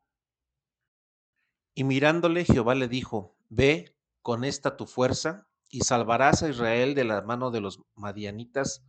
Y 1.74 1.84
mirándole 1.84 2.44
Jehová 2.44 2.74
le 2.74 2.88
dijo, 2.88 3.36
ve 3.48 3.96
con 4.22 4.44
esta 4.44 4.76
tu 4.76 4.86
fuerza 4.86 5.48
y 5.70 5.80
salvarás 5.80 6.42
a 6.42 6.48
Israel 6.48 6.94
de 6.94 7.04
la 7.04 7.22
mano 7.22 7.50
de 7.50 7.60
los 7.60 7.82
madianitas. 7.94 8.84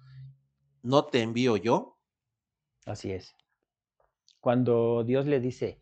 ¿No 0.82 1.06
te 1.06 1.22
envío 1.22 1.58
yo? 1.58 2.00
Así 2.86 3.12
es. 3.12 3.36
Cuando 4.40 5.04
Dios 5.04 5.26
le 5.26 5.40
dice, 5.40 5.82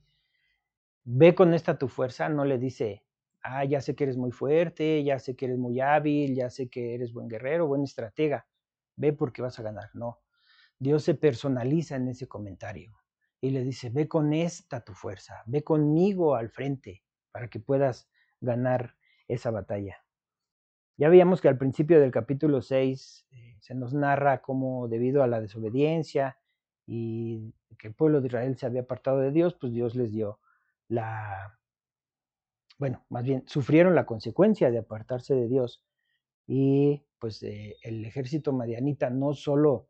ve 1.04 1.36
con 1.36 1.54
esta 1.54 1.78
tu 1.78 1.88
fuerza, 1.88 2.28
no 2.28 2.44
le 2.44 2.58
dice, 2.58 3.04
ah, 3.42 3.64
ya 3.64 3.82
sé 3.82 3.96
que 3.96 4.04
eres 4.04 4.18
muy 4.18 4.32
fuerte, 4.32 5.04
ya 5.04 5.20
sé 5.20 5.36
que 5.36 5.46
eres 5.46 5.58
muy 5.58 5.80
hábil, 5.80 6.36
ya 6.36 6.50
sé 6.50 6.68
que 6.68 6.96
eres 6.96 7.14
buen 7.14 7.28
guerrero, 7.28 7.68
buen 7.68 7.84
estratega, 7.84 8.48
ve 8.98 9.14
porque 9.14 9.42
vas 9.42 9.58
a 9.60 9.64
ganar. 9.64 9.90
No, 9.94 10.20
Dios 10.80 11.04
se 11.04 11.16
personaliza 11.16 11.96
en 11.96 12.10
ese 12.10 12.28
comentario 12.28 12.98
y 13.40 13.52
le 13.52 13.64
dice, 13.64 13.90
ve 13.90 14.08
con 14.08 14.34
esta 14.34 14.84
tu 14.84 14.94
fuerza, 14.94 15.44
ve 15.46 15.64
conmigo 15.64 16.36
al 16.36 16.50
frente 16.50 17.04
para 17.32 17.48
que 17.48 17.60
puedas 17.60 18.10
ganar 18.42 18.96
esa 19.28 19.52
batalla. 19.52 20.04
Ya 20.98 21.10
veíamos 21.10 21.42
que 21.42 21.48
al 21.48 21.58
principio 21.58 22.00
del 22.00 22.12
capítulo 22.12 22.62
6 22.62 23.28
eh, 23.30 23.58
se 23.60 23.76
nos 23.76 23.94
narra 23.94 24.42
cómo 24.42 24.88
debido 24.88 25.22
a 25.22 25.28
la 25.28 25.40
desobediencia 25.40 26.40
y 26.88 27.54
que 27.78 27.90
el 27.90 27.94
pueblo 27.94 28.22
de 28.22 28.28
Israel 28.28 28.58
se 28.58 28.66
había 28.66 28.82
apartado 28.82 29.20
de 29.20 29.32
Dios, 29.32 29.56
pues 29.60 29.74
Dios 29.74 29.96
les 29.96 30.12
dio 30.12 30.40
la, 30.88 31.60
bueno, 32.80 33.06
más 33.10 33.24
bien 33.24 33.44
sufrieron 33.48 33.94
la 33.94 34.06
consecuencia 34.06 34.72
de 34.72 34.80
apartarse 34.80 35.36
de 35.36 35.48
Dios 35.48 35.84
y 36.48 37.04
pues 37.20 37.44
eh, 37.44 37.76
el 37.82 38.06
ejército 38.06 38.54
madianita 38.54 39.10
no 39.10 39.34
solo 39.34 39.90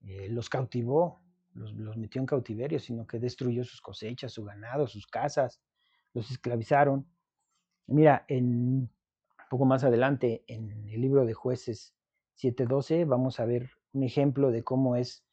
eh, 0.00 0.28
los 0.28 0.48
cautivó, 0.48 1.22
los, 1.54 1.74
metió 1.96 2.20
en 2.20 2.26
cautiverio, 2.26 2.78
sino 2.80 3.06
que 3.06 3.18
destruyó 3.18 3.64
sus 3.64 3.80
cosechas, 3.80 4.32
su 4.32 4.44
ganado, 4.44 4.86
sus 4.86 5.06
casas, 5.06 5.60
los 6.12 6.30
esclavizaron. 6.30 7.06
Mira, 7.86 8.24
en 8.28 8.46
un 8.46 8.90
poco 9.48 9.64
más 9.64 9.84
adelante, 9.84 10.44
en 10.48 10.88
el 10.88 11.00
libro 11.00 11.24
de 11.24 11.34
jueces 11.34 11.94
7.12, 12.36 13.06
vamos 13.06 13.38
a 13.38 13.44
ver 13.44 13.70
un 13.92 14.02
ejemplo 14.02 14.50
de 14.50 14.64
cómo 14.64 14.96
es, 14.96 15.24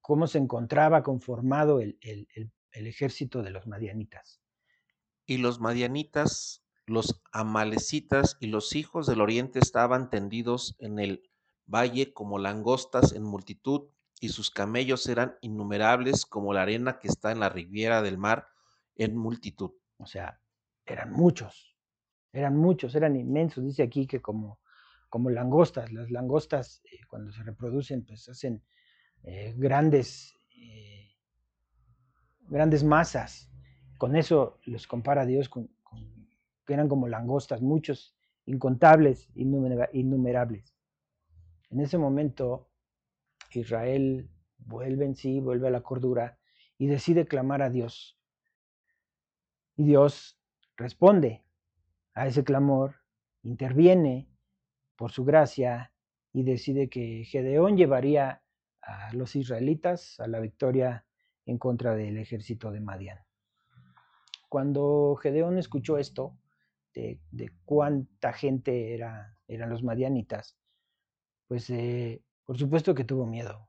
cómo 0.00 0.26
se 0.26 0.38
encontraba 0.38 1.02
conformado 1.02 1.80
el, 1.80 1.98
el, 2.00 2.26
el 2.72 2.86
ejército 2.86 3.42
de 3.42 3.50
los 3.50 3.66
madianitas 3.66 4.40
y 5.26 5.38
los 5.38 5.60
madianitas, 5.60 6.63
los 6.86 7.22
amalecitas 7.32 8.36
y 8.40 8.48
los 8.48 8.74
hijos 8.76 9.06
del 9.06 9.20
oriente 9.20 9.58
estaban 9.58 10.10
tendidos 10.10 10.76
en 10.78 10.98
el 10.98 11.30
valle 11.66 12.12
como 12.12 12.38
langostas 12.38 13.12
en 13.12 13.22
multitud, 13.22 13.88
y 14.20 14.30
sus 14.30 14.50
camellos 14.50 15.06
eran 15.08 15.36
innumerables 15.42 16.24
como 16.24 16.54
la 16.54 16.62
arena 16.62 16.98
que 16.98 17.08
está 17.08 17.32
en 17.32 17.40
la 17.40 17.48
riviera 17.48 18.00
del 18.00 18.16
mar 18.16 18.48
en 18.96 19.16
multitud. 19.16 19.72
O 19.98 20.06
sea, 20.06 20.40
eran 20.86 21.12
muchos, 21.12 21.76
eran 22.32 22.56
muchos, 22.56 22.94
eran 22.94 23.16
inmensos. 23.16 23.64
Dice 23.64 23.82
aquí 23.82 24.06
que 24.06 24.22
como, 24.22 24.60
como 25.10 25.30
langostas, 25.30 25.92
las 25.92 26.10
langostas 26.10 26.80
eh, 26.90 27.00
cuando 27.08 27.32
se 27.32 27.42
reproducen 27.42 28.04
pues 28.04 28.28
hacen 28.28 28.62
eh, 29.24 29.52
grandes, 29.56 30.34
eh, 30.56 31.16
grandes 32.48 32.84
masas 32.84 33.50
con 33.98 34.16
eso 34.16 34.58
los 34.64 34.86
compara 34.86 35.24
Dios 35.26 35.48
con, 35.48 35.70
que 36.64 36.74
eran 36.74 36.88
como 36.88 37.08
langostas, 37.08 37.62
muchos, 37.62 38.14
incontables, 38.46 39.30
innumerables. 39.34 40.74
En 41.70 41.80
ese 41.80 41.98
momento, 41.98 42.68
Israel 43.52 44.30
vuelve 44.58 45.04
en 45.04 45.16
sí, 45.16 45.40
vuelve 45.40 45.68
a 45.68 45.70
la 45.70 45.82
cordura 45.82 46.38
y 46.78 46.86
decide 46.86 47.26
clamar 47.26 47.62
a 47.62 47.70
Dios. 47.70 48.18
Y 49.76 49.84
Dios 49.84 50.38
responde 50.76 51.44
a 52.14 52.26
ese 52.26 52.44
clamor, 52.44 52.96
interviene 53.42 54.28
por 54.96 55.10
su 55.10 55.24
gracia 55.24 55.92
y 56.32 56.42
decide 56.42 56.88
que 56.88 57.24
Gedeón 57.24 57.76
llevaría 57.76 58.42
a 58.82 59.12
los 59.14 59.34
israelitas 59.36 60.20
a 60.20 60.26
la 60.26 60.40
victoria 60.40 61.06
en 61.46 61.58
contra 61.58 61.94
del 61.94 62.18
ejército 62.18 62.70
de 62.70 62.80
Madián. 62.80 63.18
Cuando 64.48 65.16
Gedeón 65.20 65.58
escuchó 65.58 65.98
esto, 65.98 66.38
de, 66.94 67.52
cuánta 67.64 68.32
gente 68.32 68.94
era, 68.94 69.36
eran 69.48 69.70
los 69.70 69.82
madianitas, 69.82 70.56
pues 71.48 71.68
eh, 71.70 72.22
por 72.44 72.58
supuesto 72.58 72.94
que 72.94 73.04
tuvo 73.04 73.26
miedo. 73.26 73.68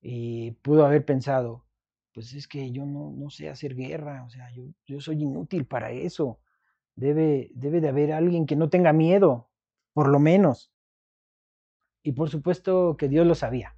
Y 0.00 0.52
pudo 0.62 0.86
haber 0.86 1.04
pensado, 1.04 1.66
pues 2.14 2.32
es 2.34 2.48
que 2.48 2.70
yo 2.70 2.86
no, 2.86 3.10
no 3.10 3.30
sé 3.30 3.50
hacer 3.50 3.74
guerra, 3.74 4.24
o 4.24 4.30
sea, 4.30 4.50
yo, 4.50 4.64
yo 4.86 5.00
soy 5.00 5.22
inútil 5.22 5.66
para 5.66 5.90
eso. 5.90 6.40
Debe, 6.94 7.50
debe 7.54 7.80
de 7.80 7.88
haber 7.88 8.12
alguien 8.12 8.46
que 8.46 8.56
no 8.56 8.70
tenga 8.70 8.92
miedo, 8.92 9.50
por 9.92 10.08
lo 10.08 10.18
menos. 10.18 10.72
Y 12.02 12.12
por 12.12 12.30
supuesto 12.30 12.96
que 12.96 13.08
Dios 13.08 13.26
lo 13.26 13.34
sabía. 13.34 13.76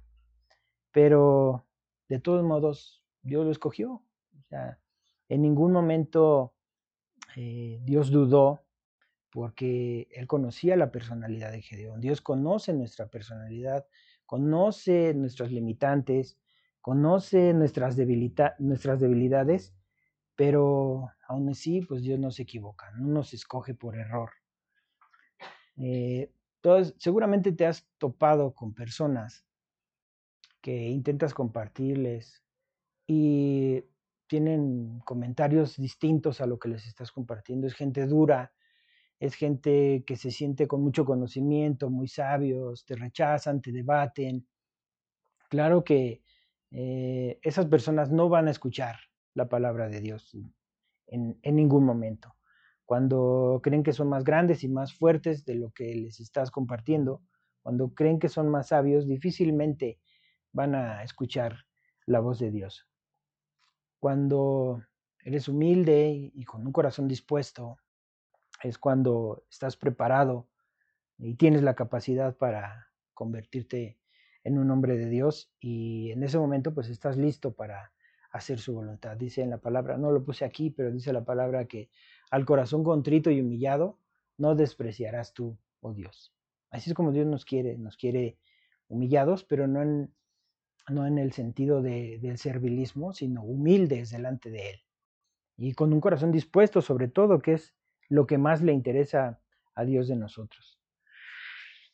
Pero 0.91 1.65
de 2.07 2.19
todos 2.19 2.43
modos, 2.43 3.03
Dios 3.21 3.45
lo 3.45 3.51
escogió. 3.51 3.91
O 3.93 4.43
sea, 4.49 4.79
en 5.29 5.41
ningún 5.41 5.71
momento 5.71 6.53
eh, 7.35 7.79
Dios 7.83 8.11
dudó 8.11 8.63
porque 9.29 10.07
Él 10.11 10.27
conocía 10.27 10.75
la 10.75 10.91
personalidad 10.91 11.51
de 11.51 11.61
Gedeón. 11.61 11.99
Dios 11.99 12.21
conoce 12.21 12.73
nuestra 12.73 13.07
personalidad, 13.07 13.87
conoce 14.25 15.13
nuestras 15.15 15.51
limitantes, 15.51 16.37
conoce 16.81 17.53
nuestras, 17.53 17.97
nuestras 18.59 18.99
debilidades, 18.99 19.73
pero 20.35 21.09
aún 21.27 21.49
así, 21.49 21.81
pues 21.81 22.03
Dios 22.03 22.19
no 22.19 22.29
se 22.29 22.43
equivoca, 22.43 22.91
no 22.91 23.07
nos 23.07 23.33
escoge 23.33 23.73
por 23.73 23.95
error. 23.95 24.29
entonces, 25.75 26.93
eh, 26.93 26.95
seguramente 26.99 27.51
te 27.51 27.65
has 27.65 27.87
topado 27.97 28.53
con 28.53 28.73
personas 28.73 29.45
que 30.61 30.87
intentas 30.89 31.33
compartirles 31.33 32.43
y 33.07 33.83
tienen 34.33 34.99
comentarios 35.05 35.77
distintos 35.77 36.41
a 36.41 36.47
lo 36.47 36.57
que 36.57 36.67
les 36.67 36.87
estás 36.87 37.11
compartiendo. 37.11 37.67
Es 37.67 37.75
gente 37.75 38.07
dura, 38.07 38.51
es 39.19 39.35
gente 39.35 40.03
que 40.07 40.15
se 40.15 40.31
siente 40.31 40.67
con 40.67 40.81
mucho 40.81 41.05
conocimiento, 41.05 41.91
muy 41.91 42.07
sabios, 42.07 42.83
te 42.83 42.95
rechazan, 42.95 43.61
te 43.61 43.71
debaten. 43.71 44.47
Claro 45.51 45.83
que 45.83 46.23
eh, 46.71 47.37
esas 47.43 47.67
personas 47.67 48.11
no 48.11 48.27
van 48.27 48.47
a 48.47 48.49
escuchar 48.49 48.95
la 49.35 49.47
palabra 49.47 49.87
de 49.87 50.01
Dios 50.01 50.35
en, 51.05 51.37
en 51.39 51.55
ningún 51.55 51.85
momento. 51.85 52.33
Cuando 52.85 53.59
creen 53.61 53.83
que 53.83 53.93
son 53.93 54.09
más 54.09 54.23
grandes 54.23 54.63
y 54.63 54.67
más 54.67 54.95
fuertes 54.95 55.45
de 55.45 55.53
lo 55.53 55.69
que 55.69 55.93
les 55.93 56.19
estás 56.19 56.49
compartiendo, 56.49 57.21
cuando 57.61 57.93
creen 57.93 58.17
que 58.17 58.29
son 58.29 58.49
más 58.49 58.69
sabios, 58.69 59.07
difícilmente 59.07 59.99
van 60.53 60.73
a 60.73 61.03
escuchar 61.03 61.55
la 62.07 62.19
voz 62.19 62.39
de 62.39 62.49
Dios. 62.49 62.87
Cuando 64.03 64.83
eres 65.23 65.47
humilde 65.47 66.29
y 66.33 66.43
con 66.43 66.67
un 66.67 66.73
corazón 66.73 67.07
dispuesto, 67.07 67.77
es 68.61 68.77
cuando 68.77 69.45
estás 69.49 69.77
preparado 69.77 70.49
y 71.17 71.35
tienes 71.35 71.63
la 71.63 71.73
capacidad 71.73 72.35
para 72.35 72.89
convertirte 73.13 73.97
en 74.43 74.57
un 74.57 74.69
hombre 74.71 74.97
de 74.97 75.09
Dios 75.09 75.53
y 75.57 76.11
en 76.11 76.21
ese 76.21 76.37
momento 76.37 76.73
pues 76.73 76.89
estás 76.89 77.15
listo 77.15 77.53
para 77.53 77.93
hacer 78.33 78.59
su 78.59 78.73
voluntad. 78.73 79.15
Dice 79.15 79.41
en 79.41 79.51
la 79.51 79.59
palabra, 79.59 79.97
no 79.97 80.11
lo 80.11 80.25
puse 80.25 80.43
aquí, 80.43 80.69
pero 80.69 80.91
dice 80.91 81.13
la 81.13 81.23
palabra 81.23 81.63
que 81.63 81.89
al 82.29 82.45
corazón 82.45 82.83
contrito 82.83 83.31
y 83.31 83.39
humillado 83.39 83.99
no 84.37 84.53
despreciarás 84.53 85.33
tú, 85.33 85.57
oh 85.79 85.93
Dios. 85.93 86.35
Así 86.71 86.89
es 86.89 86.93
como 86.93 87.13
Dios 87.13 87.25
nos 87.25 87.45
quiere, 87.45 87.77
nos 87.77 87.95
quiere 87.95 88.37
humillados, 88.89 89.45
pero 89.45 89.65
no 89.65 89.81
en 89.81 90.13
no 90.89 91.07
en 91.07 91.17
el 91.17 91.31
sentido 91.31 91.81
de, 91.81 92.19
del 92.21 92.37
servilismo, 92.37 93.13
sino 93.13 93.43
humildes 93.43 94.11
delante 94.11 94.49
de 94.49 94.71
Él. 94.71 94.79
Y 95.57 95.73
con 95.73 95.93
un 95.93 96.01
corazón 96.01 96.31
dispuesto 96.31 96.81
sobre 96.81 97.07
todo, 97.07 97.39
que 97.41 97.53
es 97.53 97.73
lo 98.09 98.27
que 98.27 98.37
más 98.37 98.61
le 98.61 98.73
interesa 98.73 99.39
a 99.75 99.85
Dios 99.85 100.07
de 100.07 100.15
nosotros. 100.15 100.79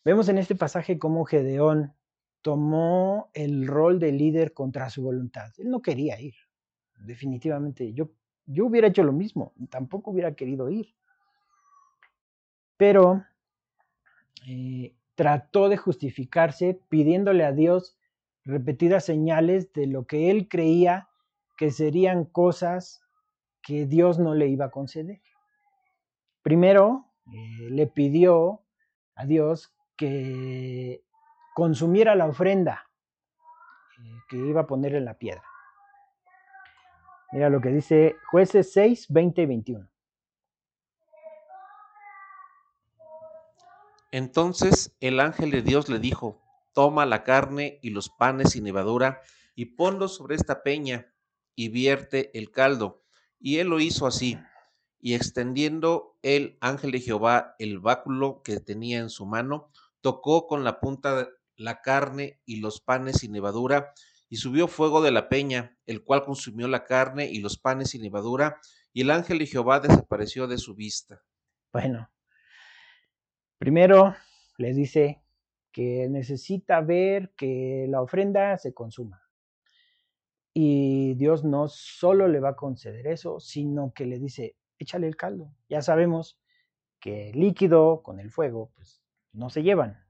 Vemos 0.04 0.30
en 0.30 0.38
este 0.38 0.56
pasaje 0.56 0.98
cómo 0.98 1.26
Gedeón 1.26 1.94
tomó 2.42 3.30
el 3.34 3.68
rol 3.68 4.00
de 4.00 4.12
líder 4.12 4.54
contra 4.54 4.90
su 4.90 5.04
voluntad. 5.04 5.52
Él 5.58 5.70
no 5.70 5.82
quería 5.82 6.20
ir, 6.20 6.36
definitivamente. 6.96 7.94
Yo, 7.94 8.10
yo 8.46 8.66
hubiera 8.66 8.88
hecho 8.88 9.04
lo 9.04 9.12
mismo, 9.12 9.54
tampoco 9.70 10.12
hubiera 10.12 10.36
querido 10.36 10.70
ir. 10.70 10.96
Pero 12.78 13.26
eh, 14.48 14.96
trató 15.16 15.68
de 15.68 15.76
justificarse 15.76 16.82
pidiéndole 16.88 17.44
a 17.44 17.52
Dios 17.52 17.99
repetidas 18.50 19.06
señales 19.06 19.72
de 19.74 19.88
lo 19.88 20.06
que 20.06 20.32
él 20.32 20.48
creía 20.50 21.10
que 21.58 21.72
serían 21.72 22.26
cosas 22.26 23.02
que 23.62 23.86
Dios 23.86 24.20
no 24.20 24.34
le 24.34 24.48
iba 24.48 24.66
a 24.66 24.72
conceder. 24.72 25.22
Primero, 26.42 27.06
eh, 27.28 27.70
le 27.70 27.88
pidió 27.88 28.64
a 29.16 29.26
Dios 29.26 29.74
que 29.96 31.04
consumiera 31.54 32.16
la 32.16 32.26
ofrenda 32.26 32.90
eh, 34.00 34.20
que 34.30 34.38
iba 34.38 34.62
a 34.62 34.68
poner 34.68 34.96
en 34.96 35.06
la 35.06 35.16
piedra. 35.16 35.44
Mira 37.32 37.50
lo 37.50 37.62
que 37.62 37.70
dice 37.70 38.16
jueces 38.32 38.72
6, 38.74 39.08
20 39.10 39.42
y 39.42 39.46
21. 39.46 39.90
Entonces 44.12 44.96
el 45.00 45.20
ángel 45.20 45.52
de 45.52 45.62
Dios 45.62 45.90
le 45.90 46.00
dijo, 46.00 46.42
toma 46.74 47.06
la 47.06 47.24
carne 47.24 47.80
y 47.82 47.90
los 47.90 48.10
panes 48.10 48.52
sin 48.52 48.64
levadura 48.64 49.22
y 49.56 49.66
ponlos 49.66 50.16
sobre 50.16 50.36
esta 50.36 50.64
peña 50.64 51.14
y 51.56 51.70
vierte 51.70 52.38
el 52.38 52.52
caldo. 52.52 53.04
Y 53.40 53.58
él 53.58 53.68
lo 53.68 53.80
hizo 53.80 54.08
así. 54.08 54.38
Y 55.02 55.14
extendiendo 55.14 56.18
el 56.22 56.58
ángel 56.62 56.92
de 56.92 57.00
Jehová 57.00 57.56
el 57.60 57.80
báculo 57.80 58.42
que 58.44 58.60
tenía 58.60 59.00
en 59.00 59.10
su 59.10 59.26
mano, 59.26 59.70
tocó 60.02 60.48
con 60.48 60.64
la 60.64 60.80
punta 60.80 61.30
la 61.56 61.82
carne 61.82 62.40
y 62.46 62.58
los 62.58 62.80
panes 62.80 63.18
sin 63.18 63.34
levadura, 63.34 63.94
y 64.30 64.38
subió 64.38 64.68
fuego 64.68 65.02
de 65.02 65.12
la 65.12 65.28
peña, 65.28 65.78
el 65.86 66.04
cual 66.04 66.24
consumió 66.24 66.68
la 66.68 66.86
carne 66.86 67.30
y 67.30 67.40
los 67.40 67.58
panes 67.58 67.90
sin 67.90 68.04
levadura, 68.04 68.62
y 68.94 69.02
el 69.02 69.12
ángel 69.12 69.40
de 69.40 69.48
Jehová 69.48 69.80
desapareció 69.80 70.48
de 70.48 70.58
su 70.58 70.76
vista. 70.76 71.24
Bueno, 71.74 72.10
primero 73.58 74.16
le 74.58 74.74
dice 74.74 75.22
que 75.72 76.08
necesita 76.10 76.82
ver 76.82 77.32
que 77.36 77.86
la 77.90 78.02
ofrenda 78.02 78.58
se 78.58 78.74
consuma. 78.74 79.24
Y 80.54 81.14
Dios 81.16 81.44
no 81.44 81.68
solo 81.68 82.28
le 82.28 82.40
va 82.40 82.50
a 82.50 82.56
conceder 82.56 83.08
eso, 83.08 83.40
sino 83.40 83.94
que 83.94 84.06
le 84.06 84.20
dice, 84.20 84.56
échale 84.78 85.08
el 85.08 85.16
caldo. 85.16 85.54
Ya 85.70 85.82
sabemos 85.82 86.40
que 87.00 87.30
el 87.30 87.40
líquido 87.40 88.02
con 88.04 88.20
el 88.20 88.32
fuego, 88.32 88.72
pues 88.76 89.02
no 89.32 89.50
se 89.50 89.64
llevan. 89.64 90.04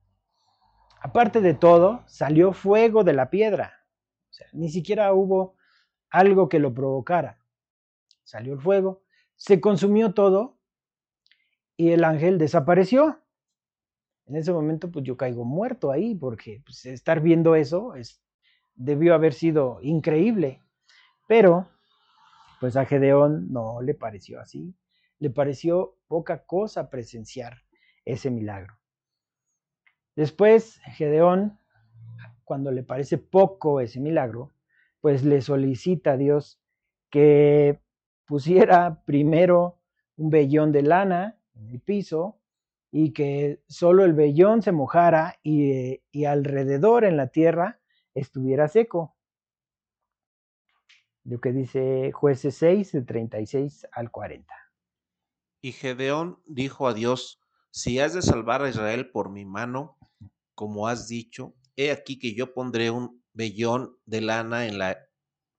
Aparte 1.02 1.41
de 1.41 1.54
todo, 1.54 2.04
salió 2.08 2.54
fuego 2.54 3.04
de 3.04 3.13
la 3.13 3.30
piedra. 3.30 3.86
O 4.30 4.34
sea, 4.34 4.48
ni 4.54 4.69
siquiera 4.69 5.13
hubo 5.13 5.56
algo 6.10 6.50
que 6.50 6.60
lo 6.60 6.74
provocara. 6.74 7.39
Salió 8.24 8.54
el 8.54 8.60
fuego, 8.60 9.04
se 9.36 9.62
consumió 9.62 10.13
todo 10.13 10.58
y 11.78 11.91
el 11.91 12.04
ángel 12.04 12.38
desapareció. 12.38 13.22
En 14.30 14.36
ese 14.36 14.54
momento, 14.54 14.92
pues 14.92 15.04
yo 15.04 15.18
caigo 15.18 15.44
muerto 15.44 15.92
ahí, 15.92 16.13
porque 16.13 16.62
pues, 16.63 16.86
estar 16.86 17.20
viendo 17.20 17.56
eso 17.56 17.96
es, 17.96 18.22
debió 18.76 19.15
haber 19.15 19.34
sido 19.34 19.80
increíble. 19.82 20.62
Pero, 21.28 21.68
pues 22.60 22.78
a 22.78 22.86
Gedeón 22.86 23.52
no 23.52 23.82
le 23.82 23.96
pareció 23.96 24.39
así. 24.39 24.76
Le 25.18 25.32
pareció 25.32 25.98
poca 26.08 26.46
cosa 26.46 26.92
presenciar 26.92 27.63
ese 28.06 28.30
milagro. 28.30 28.78
Después, 30.15 30.80
Gedeón, 30.94 31.58
cuando 32.44 32.72
le 32.72 32.84
parece 32.84 33.18
poco 33.18 33.80
ese 33.82 34.00
milagro, 34.00 34.52
pues 35.02 35.24
le 35.24 35.42
solicita 35.42 36.12
a 36.12 36.18
Dios 36.18 36.62
que 37.10 37.80
pusiera 38.26 39.02
primero 39.06 39.80
un 40.18 40.30
vellón 40.30 40.72
de 40.72 40.84
lana 40.84 41.39
en 41.56 41.70
el 41.70 41.80
piso 41.80 42.38
y 42.91 43.13
que 43.13 43.62
solo 43.67 44.04
el 44.04 44.13
vellón 44.13 44.62
se 44.62 44.71
mojara 44.71 45.39
y, 45.43 46.02
y 46.12 46.25
alrededor 46.25 47.06
en 47.06 47.17
la 47.17 47.28
tierra 47.28 47.80
estuviera 48.13 48.67
seco. 48.67 49.15
Lo 51.23 51.39
que 51.39 51.52
dice 51.52 52.12
jueces 52.12 52.56
6, 52.56 52.91
de 52.91 53.02
36 53.04 53.88
al 53.91 54.10
40. 54.10 54.54
Y 55.62 55.73
Gedeón 55.73 56.41
dijo 56.45 56.88
a 56.88 56.93
Dios, 56.93 57.39
si 57.71 57.99
has 57.99 58.13
de 58.13 58.21
salvar 58.21 58.63
a 58.63 58.69
Israel 58.69 59.12
por 59.12 59.30
mi 59.30 59.45
mano, 59.45 59.97
como 60.56 60.88
has 60.88 61.08
dicho, 61.08 61.54
he 61.75 61.91
aquí 61.91 62.17
que 62.17 62.34
yo 62.34 62.54
pondré 62.54 62.89
un 62.89 63.23
vellón 63.34 63.97
de 64.06 64.21
lana 64.21 64.65
en 64.65 64.80
la 64.80 64.97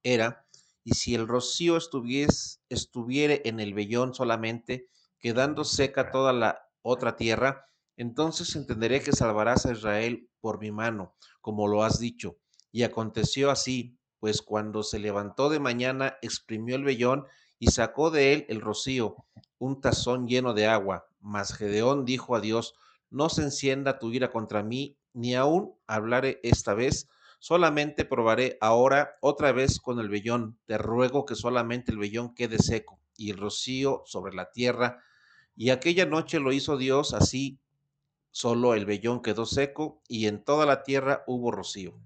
era, 0.02 0.46
y 0.82 0.94
si 0.94 1.14
el 1.14 1.28
rocío 1.28 1.76
estuviese, 1.76 2.58
estuviere 2.68 3.42
en 3.44 3.60
el 3.60 3.74
vellón 3.74 4.14
solamente, 4.14 4.88
quedando 5.18 5.64
seca 5.64 6.10
toda 6.10 6.32
la 6.32 6.69
otra 6.82 7.16
tierra, 7.16 7.66
entonces 7.96 8.56
entenderé 8.56 9.02
que 9.02 9.12
salvarás 9.12 9.66
a 9.66 9.72
Israel 9.72 10.30
por 10.40 10.58
mi 10.60 10.70
mano, 10.70 11.14
como 11.40 11.68
lo 11.68 11.82
has 11.82 11.98
dicho. 11.98 12.38
Y 12.72 12.82
aconteció 12.82 13.50
así, 13.50 13.98
pues 14.18 14.42
cuando 14.42 14.82
se 14.82 14.98
levantó 14.98 15.48
de 15.48 15.60
mañana, 15.60 16.16
exprimió 16.22 16.76
el 16.76 16.84
vellón 16.84 17.26
y 17.58 17.68
sacó 17.68 18.10
de 18.10 18.32
él 18.32 18.46
el 18.48 18.60
rocío, 18.60 19.16
un 19.58 19.80
tazón 19.80 20.26
lleno 20.26 20.54
de 20.54 20.66
agua. 20.66 21.06
Mas 21.20 21.52
Gedeón 21.52 22.04
dijo 22.04 22.34
a 22.34 22.40
Dios, 22.40 22.74
no 23.10 23.28
se 23.28 23.42
encienda 23.42 23.98
tu 23.98 24.12
ira 24.12 24.30
contra 24.30 24.62
mí, 24.62 24.96
ni 25.12 25.34
aún 25.34 25.74
hablaré 25.86 26.40
esta 26.42 26.74
vez, 26.74 27.08
solamente 27.38 28.04
probaré 28.04 28.56
ahora 28.60 29.16
otra 29.20 29.52
vez 29.52 29.80
con 29.80 29.98
el 29.98 30.08
vellón. 30.08 30.58
Te 30.66 30.78
ruego 30.78 31.26
que 31.26 31.34
solamente 31.34 31.92
el 31.92 31.98
vellón 31.98 32.34
quede 32.34 32.58
seco 32.58 33.00
y 33.16 33.30
el 33.30 33.38
rocío 33.38 34.02
sobre 34.06 34.34
la 34.34 34.50
tierra. 34.50 35.02
Y 35.56 35.70
aquella 35.70 36.06
noche 36.06 36.40
lo 36.40 36.52
hizo 36.52 36.76
Dios 36.76 37.12
así, 37.12 37.60
solo 38.30 38.74
el 38.74 38.86
vellón 38.86 39.20
quedó 39.20 39.46
seco 39.46 40.02
y 40.08 40.26
en 40.26 40.42
toda 40.42 40.66
la 40.66 40.82
tierra 40.82 41.24
hubo 41.26 41.50
rocío. 41.50 42.00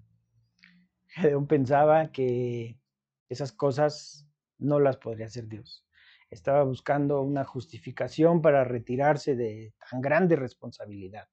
Gedeón 1.09 1.47
pensaba 1.47 2.11
que 2.11 2.81
esas 3.29 3.53
cosas 3.53 4.27
no 4.59 4.81
las 4.81 4.97
podría 4.97 5.27
hacer 5.27 5.47
Dios. 5.49 5.87
Estaba 6.31 6.65
buscando 6.65 7.21
una 7.23 7.45
justificación 7.45 8.43
para 8.43 8.65
retirarse 8.65 9.37
de 9.37 9.75
tan 9.91 10.01
grande 10.01 10.35
responsabilidad. 10.35 11.29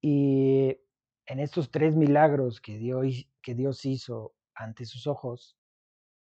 Y 0.00 0.78
en 1.26 1.38
estos 1.38 1.70
tres 1.70 1.94
milagros 1.94 2.60
que 2.60 2.78
Dios, 2.78 3.28
que 3.42 3.54
Dios 3.54 3.84
hizo 3.84 4.34
ante 4.54 4.84
sus 4.86 5.06
ojos, 5.06 5.58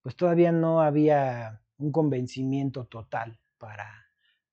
pues 0.01 0.15
todavía 0.15 0.51
no 0.51 0.81
había 0.81 1.63
un 1.77 1.91
convencimiento 1.91 2.85
total 2.85 3.39
para, 3.57 4.04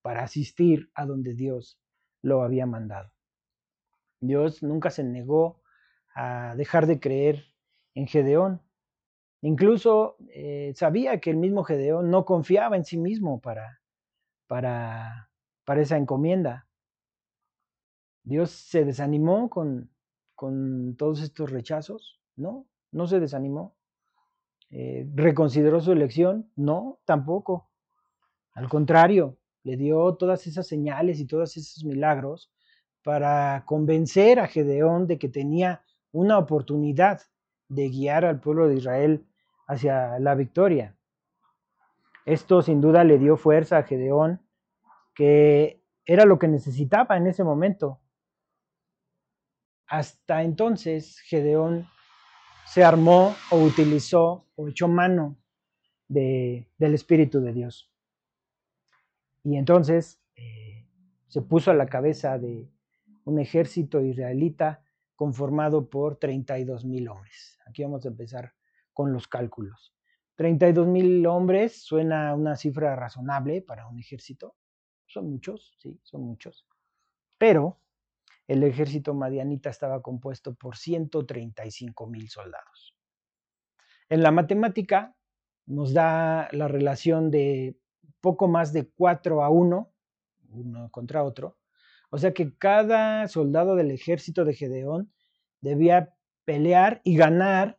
para 0.02 0.24
asistir 0.24 0.90
a 0.94 1.06
donde 1.06 1.34
Dios 1.34 1.80
lo 2.20 2.42
había 2.42 2.66
mandado. 2.66 3.12
Dios 4.20 4.62
nunca 4.62 4.90
se 4.90 5.04
negó 5.04 5.62
a 6.14 6.54
dejar 6.56 6.86
de 6.86 7.00
creer 7.00 7.46
en 7.94 8.06
Gedeón. 8.06 8.62
Incluso 9.40 10.16
eh, 10.30 10.72
sabía 10.76 11.20
que 11.20 11.30
el 11.30 11.36
mismo 11.36 11.64
Gedeón 11.64 12.10
no 12.10 12.24
confiaba 12.24 12.76
en 12.76 12.84
sí 12.84 12.98
mismo 12.98 13.40
para, 13.40 13.80
para, 14.46 15.30
para 15.64 15.80
esa 15.80 15.96
encomienda. 15.96 16.68
Dios 18.22 18.50
se 18.50 18.84
desanimó 18.84 19.50
con, 19.50 19.90
con 20.36 20.94
todos 20.96 21.22
estos 21.22 21.50
rechazos, 21.50 22.20
no, 22.36 22.66
no 22.92 23.08
se 23.08 23.18
desanimó. 23.18 23.74
Eh, 24.70 25.08
¿Reconsideró 25.14 25.80
su 25.80 25.92
elección? 25.92 26.50
No, 26.54 27.00
tampoco. 27.04 27.68
Al 28.54 28.68
contrario, 28.68 29.38
le 29.64 29.76
dio 29.76 30.14
todas 30.14 30.46
esas 30.46 30.66
señales 30.66 31.20
y 31.20 31.26
todos 31.26 31.56
esos 31.56 31.84
milagros 31.84 32.52
para 33.02 33.64
convencer 33.66 34.38
a 34.38 34.48
Gedeón 34.48 35.06
de 35.06 35.18
que 35.18 35.28
tenía 35.28 35.82
una 36.12 36.38
oportunidad 36.38 37.22
de 37.68 37.88
guiar 37.88 38.24
al 38.24 38.40
pueblo 38.40 38.68
de 38.68 38.76
Israel 38.76 39.26
hacia 39.66 40.18
la 40.18 40.34
victoria. 40.34 40.96
Esto 42.24 42.62
sin 42.62 42.80
duda 42.80 43.02
le 43.04 43.18
dio 43.18 43.36
fuerza 43.36 43.78
a 43.78 43.82
Gedeón, 43.82 44.40
que 45.14 45.82
era 46.04 46.24
lo 46.24 46.38
que 46.38 46.48
necesitaba 46.48 47.16
en 47.16 47.26
ese 47.26 47.42
momento. 47.42 48.00
Hasta 49.86 50.42
entonces 50.42 51.20
Gedeón 51.20 51.88
se 52.66 52.84
armó 52.84 53.34
o 53.50 53.58
utilizó 53.58 54.46
o 54.54 54.68
echó 54.68 54.88
mano 54.88 55.36
de, 56.08 56.68
del 56.78 56.94
Espíritu 56.94 57.40
de 57.40 57.52
Dios. 57.52 57.91
Y 59.44 59.56
entonces 59.56 60.20
eh, 60.36 60.86
se 61.28 61.42
puso 61.42 61.70
a 61.70 61.74
la 61.74 61.86
cabeza 61.86 62.38
de 62.38 62.70
un 63.24 63.38
ejército 63.38 64.00
israelita 64.00 64.82
conformado 65.16 65.88
por 65.88 66.16
32 66.16 66.84
mil 66.84 67.08
hombres. 67.08 67.58
Aquí 67.66 67.82
vamos 67.82 68.04
a 68.04 68.08
empezar 68.08 68.54
con 68.92 69.12
los 69.12 69.28
cálculos. 69.28 69.94
32 70.36 70.86
mil 70.86 71.26
hombres 71.26 71.82
suena 71.82 72.34
una 72.34 72.56
cifra 72.56 72.96
razonable 72.96 73.62
para 73.62 73.86
un 73.86 73.98
ejército. 73.98 74.56
Son 75.06 75.30
muchos, 75.30 75.76
sí, 75.78 76.00
son 76.02 76.22
muchos. 76.22 76.66
Pero 77.38 77.80
el 78.48 78.62
ejército 78.64 79.14
madianita 79.14 79.70
estaba 79.70 80.02
compuesto 80.02 80.54
por 80.54 80.76
135 80.76 82.06
mil 82.06 82.28
soldados. 82.28 82.96
En 84.08 84.22
la 84.22 84.30
matemática 84.30 85.14
nos 85.66 85.94
da 85.94 86.48
la 86.52 86.68
relación 86.68 87.30
de 87.30 87.78
poco 88.22 88.48
más 88.48 88.72
de 88.72 88.88
4 88.88 89.44
a 89.44 89.50
1, 89.50 89.92
uno 90.52 90.90
contra 90.90 91.22
otro. 91.22 91.58
O 92.08 92.16
sea 92.16 92.32
que 92.32 92.56
cada 92.56 93.28
soldado 93.28 93.76
del 93.76 93.90
ejército 93.90 94.46
de 94.46 94.54
Gedeón 94.54 95.12
debía 95.60 96.14
pelear 96.44 97.00
y 97.04 97.16
ganar 97.16 97.78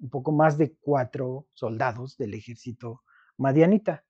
un 0.00 0.08
poco 0.08 0.32
más 0.32 0.56
de 0.56 0.74
cuatro 0.80 1.46
soldados 1.52 2.16
del 2.16 2.32
ejército 2.34 3.02
madianita. 3.36 4.04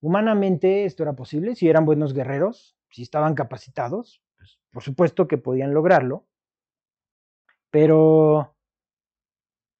Humanamente 0.00 0.84
esto 0.84 1.04
era 1.04 1.14
posible, 1.14 1.54
si 1.54 1.68
eran 1.68 1.84
buenos 1.84 2.12
guerreros, 2.12 2.76
si 2.90 3.02
estaban 3.02 3.34
capacitados, 3.34 4.22
pues, 4.36 4.58
por 4.72 4.82
supuesto 4.82 5.28
que 5.28 5.38
podían 5.38 5.72
lograrlo, 5.72 6.26
pero 7.70 8.56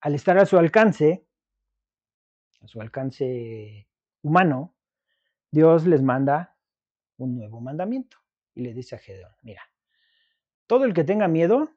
al 0.01 0.15
estar 0.15 0.39
a 0.39 0.47
su 0.47 0.57
alcance, 0.57 1.27
a 2.61 2.69
su 2.69 2.81
alcance 2.81 3.88
humano, 4.23 4.75
Dios 5.51 5.87
les 5.87 6.03
manda 6.03 6.57
un 7.17 7.37
nuevo 7.37 7.61
mandamiento 7.61 8.19
y 8.55 8.63
le 8.63 8.75
dice 8.75 8.97
a 8.97 8.99
Gedeón, 8.99 9.33
mira, 9.43 9.63
todo 10.67 10.85
el 10.85 10.95
que 10.95 11.05
tenga 11.05 11.29
miedo, 11.29 11.71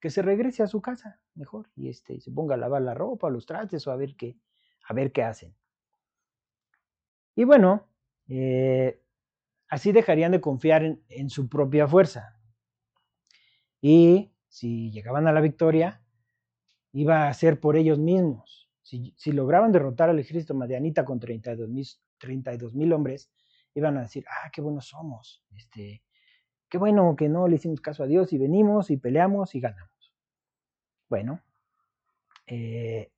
que 0.00 0.10
se 0.10 0.22
regrese 0.22 0.62
a 0.62 0.68
su 0.68 0.80
casa 0.80 1.20
mejor 1.34 1.68
y 1.74 1.88
este, 1.88 2.20
se 2.20 2.30
ponga 2.30 2.54
a 2.54 2.58
lavar 2.58 2.82
la 2.82 2.94
ropa, 2.94 3.30
los 3.30 3.46
trastes 3.46 3.86
o 3.86 3.90
a 3.90 3.96
ver 3.96 4.16
qué, 4.16 4.36
a 4.88 4.94
ver 4.94 5.12
qué 5.12 5.22
hacen. 5.22 5.54
Y 7.34 7.44
bueno, 7.44 7.88
eh, 8.28 9.00
así 9.68 9.92
dejarían 9.92 10.32
de 10.32 10.40
confiar 10.40 10.98
en, 11.08 11.30
su 11.30 11.48
propia 11.48 11.86
fuerza. 11.86 12.40
Y 13.80 14.32
si 14.48 14.90
llegaban 14.90 15.28
a 15.28 15.32
la 15.32 15.40
victoria, 15.40 16.02
iba 16.92 17.28
a 17.28 17.34
ser 17.34 17.60
por 17.60 17.76
ellos 17.76 17.98
mismos. 17.98 18.67
Si, 18.88 19.32
lograban 19.32 19.70
derrotar 19.70 20.08
al 20.08 20.18
ejército 20.18 20.54
madianita 20.54 21.04
con 21.04 21.20
32 21.20 21.68
mil 22.74 22.92
hombres, 22.92 23.30
iban 23.74 23.98
a 23.98 24.02
decir, 24.02 24.24
ah, 24.28 24.50
qué 24.50 24.62
buenos 24.62 24.86
somos, 24.86 25.44
este, 25.54 26.02
qué 26.68 26.78
bueno 26.78 27.14
que 27.16 27.28
no 27.28 27.48
le 27.48 27.56
hicimos 27.56 27.80
caso 27.80 28.02
a 28.02 28.06
Dios 28.06 28.32
y 28.32 28.38
venimos 28.38 28.90
y 28.90 28.96
peleamos 28.96 29.54
y 29.54 29.60
ganamos. 29.60 30.14
Bueno, 31.08 31.42
eh, 32.46 33.10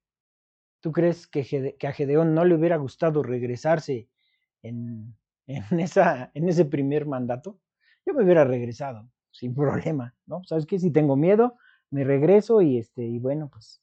¿Tú 0.81 0.93
crees 0.93 1.27
que, 1.27 1.77
a 1.87 1.93
Gedeón 1.93 2.35
no 2.35 2.45
le 2.45 2.55
hubiera 2.55 2.77
gustado 2.77 3.23
regresarse 3.23 4.09
en, 4.63 5.15
esa, 5.47 6.31
en 6.35 6.49
ese 6.49 6.65
primer 6.65 7.07
mandato? 7.07 7.59
Yo 8.07 8.15
me 8.15 8.25
hubiera 8.25 8.45
regresado 8.45 9.11
sin 9.31 9.55
problema, 9.55 10.15
¿no? 10.27 10.43
¿Sabes 10.45 10.67
qué? 10.67 10.79
Si 10.79 10.91
tengo 10.91 11.17
miedo, 11.17 11.57
me 11.91 12.03
regreso 12.03 12.63
y, 12.63 12.79
este, 12.79 13.03
y 13.03 13.19
bueno, 13.19 13.49
pues 13.49 13.83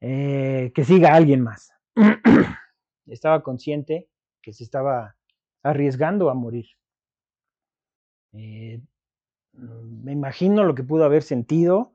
eh, 0.00 0.72
que 0.74 0.84
siga 0.84 1.14
alguien 1.14 1.42
más. 1.42 1.72
estaba 3.06 3.42
consciente 3.42 4.08
que 4.40 4.52
se 4.52 4.64
estaba 4.64 5.16
arriesgando 5.62 6.30
a 6.30 6.34
morir. 6.34 6.66
Eh, 8.32 8.80
me 9.52 10.12
imagino 10.12 10.64
lo 10.64 10.74
que 10.74 10.84
pudo 10.84 11.04
haber 11.04 11.22
sentido 11.22 11.92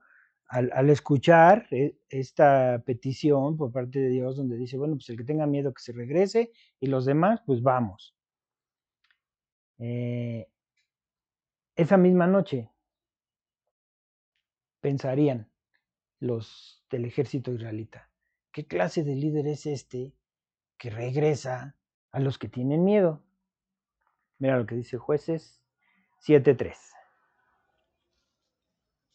al, 0.47 0.89
escuchar 0.89 1.67
eh, 1.71 1.97
esta 2.09 2.83
petición 2.85 3.57
por 3.57 3.71
parte 3.71 3.99
de 3.99 4.09
Dios, 4.09 4.37
donde 4.37 4.57
dice, 4.57 4.77
bueno, 4.77 4.95
pues 4.95 5.09
el 5.09 5.17
que 5.17 5.23
tenga 5.23 5.47
miedo 5.47 5.73
que 5.73 5.81
se 5.81 5.93
regrese 5.93 6.51
y 6.79 6.87
los 6.87 7.05
demás, 7.05 7.41
pues 7.45 7.63
vamos. 7.63 8.15
Esa 11.75 11.97
misma 11.97 12.27
noche 12.27 12.69
pensarían 14.79 15.49
los 16.25 16.83
del 16.89 17.05
ejército 17.05 17.53
israelita, 17.53 18.09
¿qué 18.51 18.65
clase 18.65 19.03
de 19.03 19.15
líder 19.15 19.47
es 19.47 19.65
este 19.65 20.13
que 20.77 20.89
regresa 20.89 21.75
a 22.11 22.19
los 22.19 22.37
que 22.37 22.49
tienen 22.49 22.83
miedo? 22.83 23.21
Mira 24.39 24.57
lo 24.57 24.65
que 24.65 24.75
dice 24.75 24.97
jueces 24.97 25.61
7.3. 26.25 26.75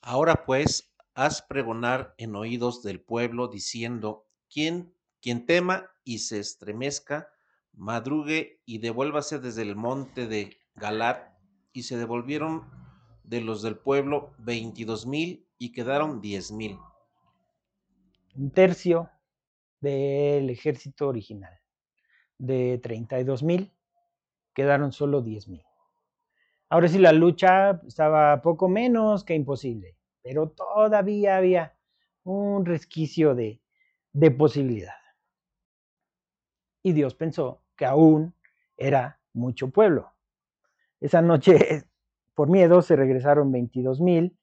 Ahora 0.02 0.44
pues, 0.46 0.94
haz 1.14 1.42
pregonar 1.42 2.14
en 2.16 2.34
oídos 2.36 2.82
del 2.82 3.00
pueblo, 3.00 3.48
diciendo, 3.48 4.26
quien, 4.48 4.94
quien 5.20 5.44
tema 5.44 5.90
y 6.04 6.20
se 6.20 6.38
estremezca, 6.38 7.28
madrugue 7.72 8.62
y 8.64 8.78
devuélvase 8.78 9.38
desde 9.38 9.62
el 9.62 9.76
monte 9.76 10.26
de 10.26 10.56
Galat, 10.74 11.28
y 11.72 11.84
se 11.84 11.96
devolvieron 11.96 12.68
de 13.24 13.40
los 13.40 13.62
del 13.62 13.78
pueblo 13.78 14.32
veintidós 14.38 15.06
mil 15.06 15.46
y 15.58 15.72
quedaron 15.72 16.20
diez 16.20 16.50
mil. 16.50 16.78
Un 18.40 18.50
tercio 18.50 19.10
del 19.80 20.50
ejército 20.50 21.06
original. 21.06 21.52
De 22.38 22.80
treinta 22.82 23.20
y 23.20 23.24
dos 23.24 23.42
mil, 23.42 23.70
quedaron 24.54 24.92
solo 24.92 25.20
diez 25.22 25.46
mil. 25.46 25.62
Ahora 26.68 26.88
sí, 26.88 26.98
la 26.98 27.12
lucha 27.12 27.80
estaba 27.86 28.42
poco 28.42 28.68
menos 28.68 29.24
que 29.24 29.34
imposible 29.34 30.00
pero 30.22 30.50
todavía 30.50 31.36
había 31.36 31.74
un 32.24 32.64
resquicio 32.64 33.34
de, 33.34 33.60
posibilidad. 34.36 34.94
Y 36.82 36.92
Dios 36.92 37.14
pensó 37.14 37.62
que 37.76 37.84
aún 37.86 38.34
era 38.76 39.20
mucho 39.32 39.70
pueblo. 39.70 40.12
Esa 41.00 41.22
noche, 41.22 41.54
por 42.34 42.48
miedo, 42.48 42.82
se 42.82 42.96
regresaron 42.96 43.52
22 43.52 44.00
mil 44.00 44.36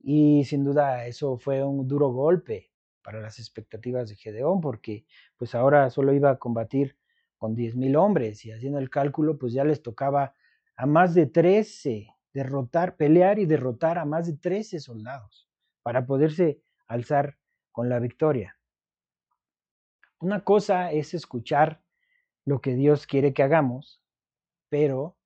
y 0.00 0.44
sin 0.44 0.64
duda 0.64 1.06
eso 1.06 1.38
fue 1.38 1.64
un 1.64 1.88
duro 1.88 2.08
golpe 2.10 2.70
para 3.06 3.20
las 3.20 3.38
expectativas 3.38 4.08
de 4.08 4.16
Gedeón, 4.16 4.60
porque 4.60 5.06
pues 5.36 5.54
ahora 5.54 5.88
solo 5.90 6.12
iba 6.12 6.28
a 6.28 6.38
combatir 6.40 6.98
con 7.36 7.54
10 7.54 7.76
mil 7.76 7.94
hombres 7.94 8.44
y 8.44 8.50
haciendo 8.50 8.80
el 8.80 8.90
cálculo, 8.90 9.38
pues 9.38 9.52
ya 9.52 9.62
les 9.62 9.80
tocaba 9.80 10.34
a 10.76 10.86
más 10.86 11.14
de 11.14 11.26
13 11.26 12.08
derrotar, 12.34 12.96
pelear 12.96 13.38
y 13.38 13.46
derrotar 13.46 13.98
a 13.98 14.04
más 14.04 14.26
de 14.26 14.36
13 14.36 14.80
soldados 14.80 15.48
para 15.84 16.04
poderse 16.04 16.60
alzar 16.88 17.38
con 17.70 17.88
la 17.88 18.00
victoria. 18.00 18.58
Una 20.18 20.42
cosa 20.42 20.90
es 20.90 21.14
escuchar 21.14 21.84
lo 22.44 22.60
que 22.60 22.74
Dios 22.74 23.06
quiere 23.06 23.32
que 23.32 23.44
hagamos, 23.44 24.02
pero 24.68 25.16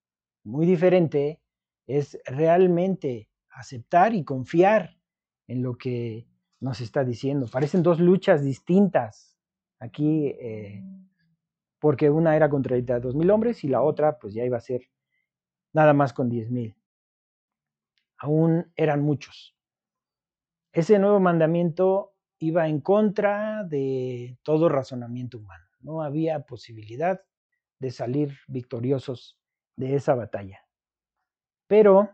muy 0.45 0.66
diferente 0.66 1.41
es 1.87 2.18
realmente 2.26 3.31
aceptar 3.49 4.14
y 4.14 4.22
confiar 4.22 4.99
en 5.47 5.62
lo 5.62 5.78
que 5.78 6.26
nos 6.61 6.80
está 6.80 7.04
diciendo. 7.04 7.46
Parecen 7.50 7.82
dos 7.82 7.98
luchas 8.00 8.44
distintas 8.44 9.36
aquí, 9.78 10.28
eh, 10.28 10.84
porque 11.78 12.11
una 12.11 12.36
era 12.36 12.48
contra 12.48 12.78
dos 13.00 13.14
mil 13.16 13.30
hombres 13.30 13.64
y 13.64 13.68
la 13.68 13.82
otra 13.82 14.18
pues 14.18 14.34
ya 14.34 14.44
iba 14.44 14.58
a 14.58 14.61
ser 14.61 14.82
nada 15.72 15.92
más 15.94 16.12
con 16.12 16.28
diez 16.28 16.50
mil 16.50 16.76
aún 18.20 18.70
eran 18.76 19.02
muchos. 19.02 19.56
Ese 20.72 20.98
nuevo 20.98 21.18
mandamiento 21.18 22.14
iba 22.38 22.68
en 22.68 22.80
contra 22.80 23.64
de 23.64 24.38
todo 24.42 24.68
razonamiento 24.68 25.38
humano. 25.38 25.64
No 25.80 26.02
había 26.02 26.40
posibilidad 26.40 27.20
de 27.78 27.90
salir 27.90 28.38
victoriosos 28.46 29.38
de 29.76 29.96
esa 29.96 30.14
batalla. 30.14 30.61
Pero 31.66 32.11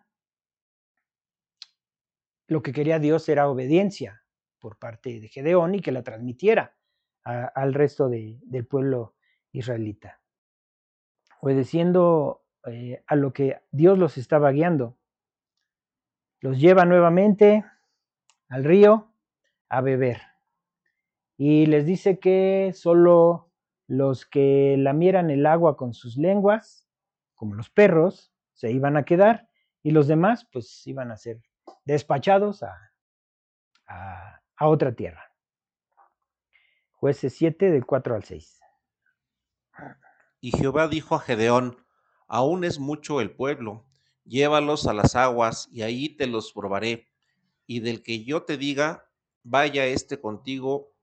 lo 2.46 2.62
que 2.62 2.72
quería 2.72 3.00
Dios 3.00 3.28
era 3.28 3.48
obediencia 3.48 4.22
por 4.66 4.78
parte 4.78 5.20
de 5.20 5.28
Gedeón 5.28 5.76
y 5.76 5.80
que 5.80 5.92
la 5.92 6.02
transmitiera 6.02 6.74
al 7.22 7.72
resto 7.72 8.08
del 8.08 8.66
pueblo 8.66 9.14
israelita. 9.52 10.20
Obedeciendo 11.40 12.42
eh, 12.66 13.04
a 13.06 13.14
lo 13.14 13.32
que 13.32 13.60
Dios 13.70 13.96
los 13.96 14.18
estaba 14.18 14.50
guiando 14.50 14.98
los 16.40 16.58
lleva 16.58 16.84
nuevamente 16.84 17.64
al 18.48 18.64
río 18.64 19.12
a 19.68 19.82
beber. 19.82 20.20
Y 21.36 21.66
les 21.66 21.86
dice 21.86 22.18
que 22.18 22.72
solo 22.74 23.52
los 23.86 24.26
que 24.26 24.74
lamieran 24.76 25.30
el 25.30 25.46
agua 25.46 25.76
con 25.76 25.94
sus 25.94 26.16
lenguas, 26.16 26.88
como 27.36 27.54
los 27.54 27.70
perros, 27.70 28.32
se 28.52 28.72
iban 28.72 28.96
a 28.96 29.04
quedar 29.04 29.48
y 29.84 29.92
los 29.92 30.08
demás 30.08 30.44
pues 30.52 30.84
iban 30.88 31.12
a 31.12 31.16
ser 31.16 31.40
despachados 31.84 32.64
a, 32.64 32.92
a, 33.86 34.35
otra 34.64 34.94
tierra. 34.94 35.34
Jueces 36.92 37.34
7 37.34 37.70
del 37.70 37.84
4 37.84 38.14
al 38.14 38.24
6. 38.24 38.60
Y 40.40 40.50
Jehová 40.52 40.88
dijo 40.88 41.14
a 41.14 41.20
Gedeón, 41.20 41.84
aún 42.26 42.64
es 42.64 42.78
mucho 42.78 43.20
el 43.20 43.30
pueblo, 43.30 43.86
llévalos 44.24 44.86
a 44.86 44.94
las 44.94 45.14
aguas 45.14 45.68
y 45.70 45.82
ahí 45.82 46.08
te 46.08 46.26
los 46.26 46.52
probaré. 46.52 47.08
Y 47.66 47.80
del 47.80 48.02
que 48.02 48.24
yo 48.24 48.44
te 48.44 48.56
diga, 48.56 49.10
vaya 49.42 49.84
este 49.86 50.20
contigo, 50.20 50.94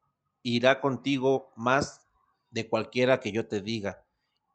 irá 0.42 0.82
contigo 0.82 1.54
más 1.56 2.08
de 2.50 2.68
cualquiera 2.68 3.20
que 3.20 3.32
yo 3.32 3.48
te 3.48 3.62
diga. 3.62 4.06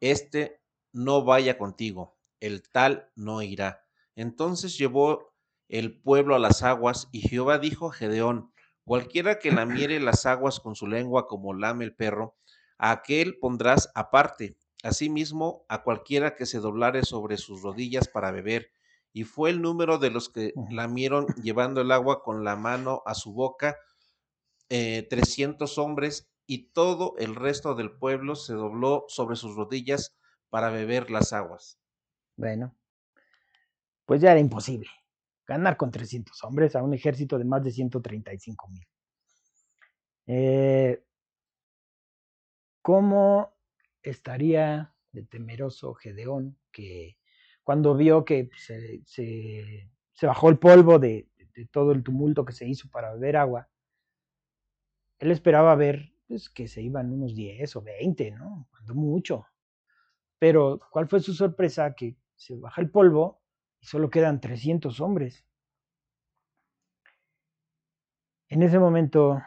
Este 0.00 0.60
no 0.92 1.24
vaya 1.24 1.58
contigo, 1.58 2.16
el 2.40 2.68
tal 2.68 3.10
no 3.14 3.42
irá. 3.42 3.84
Entonces 4.16 4.76
llevó 4.76 5.32
el 5.68 6.00
pueblo 6.00 6.34
a 6.34 6.38
las 6.38 6.62
aguas 6.62 7.08
y 7.12 7.20
Jehová 7.20 7.58
dijo 7.58 7.90
a 7.90 7.92
Gedeón, 7.92 8.52
cualquiera 8.88 9.38
que 9.38 9.52
lamiere 9.52 10.00
las 10.00 10.26
aguas 10.26 10.58
con 10.58 10.74
su 10.74 10.88
lengua 10.88 11.28
como 11.28 11.54
lame 11.54 11.84
el 11.84 11.94
perro, 11.94 12.36
a 12.78 12.90
aquel 12.90 13.38
pondrás 13.38 13.90
aparte 13.94 14.56
asimismo 14.82 15.64
a 15.68 15.82
cualquiera 15.82 16.36
que 16.36 16.46
se 16.46 16.60
doblare 16.60 17.04
sobre 17.04 17.36
sus 17.36 17.62
rodillas 17.62 18.08
para 18.08 18.30
beber, 18.30 18.70
y 19.12 19.24
fue 19.24 19.50
el 19.50 19.60
número 19.60 19.98
de 19.98 20.10
los 20.10 20.28
que 20.28 20.52
lamieron 20.70 21.26
llevando 21.42 21.80
el 21.80 21.90
agua 21.90 22.22
con 22.22 22.44
la 22.44 22.56
mano 22.56 23.02
a 23.04 23.14
su 23.14 23.32
boca, 23.32 23.76
300 24.68 25.78
hombres 25.78 26.30
y 26.46 26.68
todo 26.70 27.14
el 27.18 27.34
resto 27.34 27.74
del 27.74 27.90
pueblo 27.90 28.36
se 28.36 28.54
dobló 28.54 29.04
sobre 29.08 29.36
sus 29.36 29.56
rodillas 29.56 30.16
para 30.50 30.70
beber 30.70 31.10
las 31.10 31.32
aguas. 31.32 31.80
Bueno, 32.36 32.76
pues 34.06 34.20
ya 34.20 34.30
era 34.30 34.40
imposible 34.40 34.88
ganar 35.48 35.78
con 35.78 35.90
300 35.90 36.44
hombres 36.44 36.76
a 36.76 36.82
un 36.82 36.92
ejército 36.92 37.38
de 37.38 37.44
más 37.46 37.64
de 37.64 37.72
135 37.72 38.68
mil. 38.68 38.86
Eh, 40.26 41.02
¿Cómo 42.82 43.56
estaría 44.02 44.94
de 45.10 45.22
temeroso 45.24 45.94
Gedeón 45.94 46.58
que 46.70 47.16
cuando 47.64 47.96
vio 47.96 48.24
que 48.24 48.50
se, 48.56 49.02
se, 49.04 50.26
bajó 50.26 50.50
el 50.50 50.58
polvo 50.58 50.98
de, 50.98 51.28
de, 51.54 51.66
todo 51.66 51.92
el 51.92 52.02
tumulto 52.02 52.44
que 52.44 52.52
se 52.52 52.68
hizo 52.68 52.88
para 52.90 53.12
beber 53.14 53.38
agua, 53.38 53.68
él 55.18 55.30
esperaba 55.30 55.74
ver 55.74 56.12
pues, 56.26 56.50
que 56.50 56.68
se 56.68 56.82
iban 56.82 57.12
unos 57.12 57.34
10 57.34 57.76
o 57.76 57.82
20, 57.82 58.30
¿no? 58.32 58.68
Cuando 58.70 58.94
mucho. 58.94 59.46
Pero, 60.38 60.78
¿cuál 60.90 61.08
fue 61.08 61.20
su 61.20 61.34
sorpresa? 61.34 61.94
Que 61.94 62.16
se 62.36 62.54
baja 62.56 62.80
el 62.80 62.90
polvo 62.90 63.42
y 63.80 63.86
solo 63.86 64.10
quedan 64.10 64.40
300 64.40 65.00
hombres. 65.00 65.44
En 68.48 68.62
ese 68.62 68.78
momento, 68.78 69.42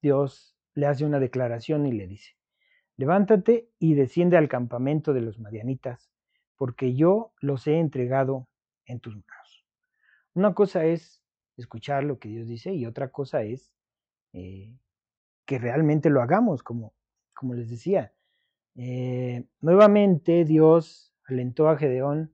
Dios 0.00 0.56
le 0.74 0.86
hace 0.86 1.04
una 1.04 1.20
declaración 1.20 1.86
y 1.86 1.92
le 1.92 2.06
dice, 2.06 2.36
levántate 2.96 3.68
y 3.78 3.94
desciende 3.94 4.36
al 4.36 4.48
campamento 4.48 5.12
de 5.12 5.20
los 5.20 5.38
madianitas, 5.38 6.10
porque 6.56 6.94
yo 6.94 7.32
los 7.40 7.66
he 7.66 7.78
entregado 7.78 8.48
en 8.86 9.00
tus 9.00 9.14
manos. 9.14 9.66
Una 10.34 10.54
cosa 10.54 10.84
es 10.84 11.22
escuchar 11.56 12.04
lo 12.04 12.18
que 12.18 12.28
Dios 12.28 12.48
dice 12.48 12.72
y 12.72 12.86
otra 12.86 13.10
cosa 13.10 13.42
es 13.42 13.70
eh, 14.32 14.74
que 15.44 15.58
realmente 15.58 16.08
lo 16.08 16.22
hagamos, 16.22 16.62
como, 16.62 16.94
como 17.34 17.54
les 17.54 17.68
decía. 17.68 18.12
Eh, 18.76 19.44
nuevamente 19.60 20.44
Dios 20.44 21.14
alentó 21.26 21.68
a 21.68 21.76
Gedeón 21.76 22.32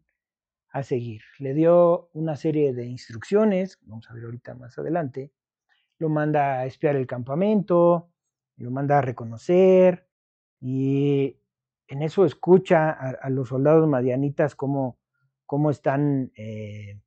a 0.70 0.82
seguir. 0.82 1.22
Le 1.38 1.54
dio 1.54 2.10
una 2.12 2.36
serie 2.36 2.72
de 2.72 2.86
instrucciones, 2.86 3.78
vamos 3.82 4.10
a 4.10 4.14
ver 4.14 4.24
ahorita 4.24 4.54
más 4.54 4.78
adelante. 4.78 5.32
Lo 5.98 6.08
manda 6.08 6.60
a 6.60 6.66
espiar 6.66 6.96
el 6.96 7.06
campamento, 7.06 8.10
lo 8.56 8.70
manda 8.70 8.98
a 8.98 9.02
reconocer 9.02 10.08
y 10.60 11.40
en 11.86 12.02
eso 12.02 12.24
escucha 12.24 12.90
a, 12.90 13.30
los 13.30 13.48
soldados 13.48 13.88
madianitas 13.88 14.54
cómo, 14.54 14.98
cómo 15.46 15.70
están 15.70 16.32
eh, 16.36 17.00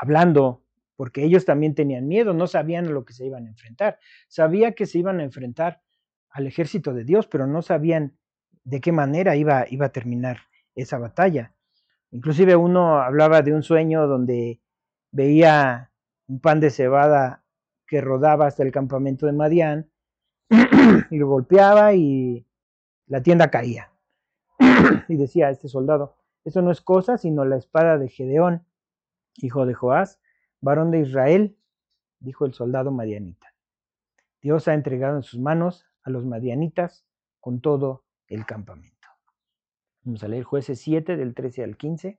hablando 0.00 0.64
porque 0.98 1.22
ellos 1.22 1.44
también 1.44 1.76
tenían 1.76 2.08
miedo, 2.08 2.34
no 2.34 2.48
sabían 2.48 2.86
a 2.86 2.90
lo 2.90 3.04
que 3.04 3.12
se 3.12 3.24
iban 3.24 3.46
a 3.46 3.50
enfrentar. 3.50 4.00
Sabía 4.26 4.72
que 4.72 4.84
se 4.84 4.98
iban 4.98 5.20
a 5.20 5.22
enfrentar 5.22 5.80
al 6.28 6.48
ejército 6.48 6.92
de 6.92 7.04
Dios, 7.04 7.28
pero 7.28 7.46
no 7.46 7.62
sabían 7.62 8.18
de 8.64 8.80
qué 8.80 8.90
manera 8.90 9.36
iba, 9.36 9.64
iba 9.70 9.86
a 9.86 9.92
terminar 9.92 10.38
esa 10.74 10.98
batalla. 10.98 11.54
Inclusive 12.10 12.56
uno 12.56 13.00
hablaba 13.00 13.42
de 13.42 13.52
un 13.52 13.62
sueño 13.62 14.06
donde 14.06 14.60
veía 15.12 15.90
un 16.26 16.40
pan 16.40 16.60
de 16.60 16.70
cebada 16.70 17.44
que 17.86 18.00
rodaba 18.00 18.46
hasta 18.46 18.62
el 18.62 18.72
campamento 18.72 19.26
de 19.26 19.32
Madián 19.32 19.90
y 21.10 21.16
lo 21.16 21.28
golpeaba 21.28 21.94
y 21.94 22.46
la 23.06 23.22
tienda 23.22 23.50
caía. 23.50 23.92
y 25.08 25.16
decía 25.16 25.50
este 25.50 25.68
soldado, 25.68 26.16
eso 26.44 26.62
no 26.62 26.70
es 26.70 26.80
cosa 26.80 27.18
sino 27.18 27.44
la 27.44 27.56
espada 27.56 27.98
de 27.98 28.08
Gedeón, 28.08 28.66
hijo 29.36 29.66
de 29.66 29.74
Joás, 29.74 30.20
varón 30.60 30.90
de 30.90 31.00
Israel, 31.00 31.56
dijo 32.20 32.46
el 32.46 32.54
soldado 32.54 32.90
madianita. 32.90 33.54
Dios 34.40 34.68
ha 34.68 34.74
entregado 34.74 35.16
en 35.16 35.22
sus 35.22 35.40
manos 35.40 35.86
a 36.02 36.10
los 36.10 36.24
madianitas 36.24 37.04
con 37.40 37.60
todo 37.60 38.04
el 38.28 38.46
campamento. 38.46 38.97
Vamos 40.04 40.22
a 40.22 40.28
leer 40.28 40.44
jueces 40.44 40.80
7 40.80 41.16
del 41.16 41.34
13 41.34 41.64
al 41.64 41.76
15. 41.76 42.18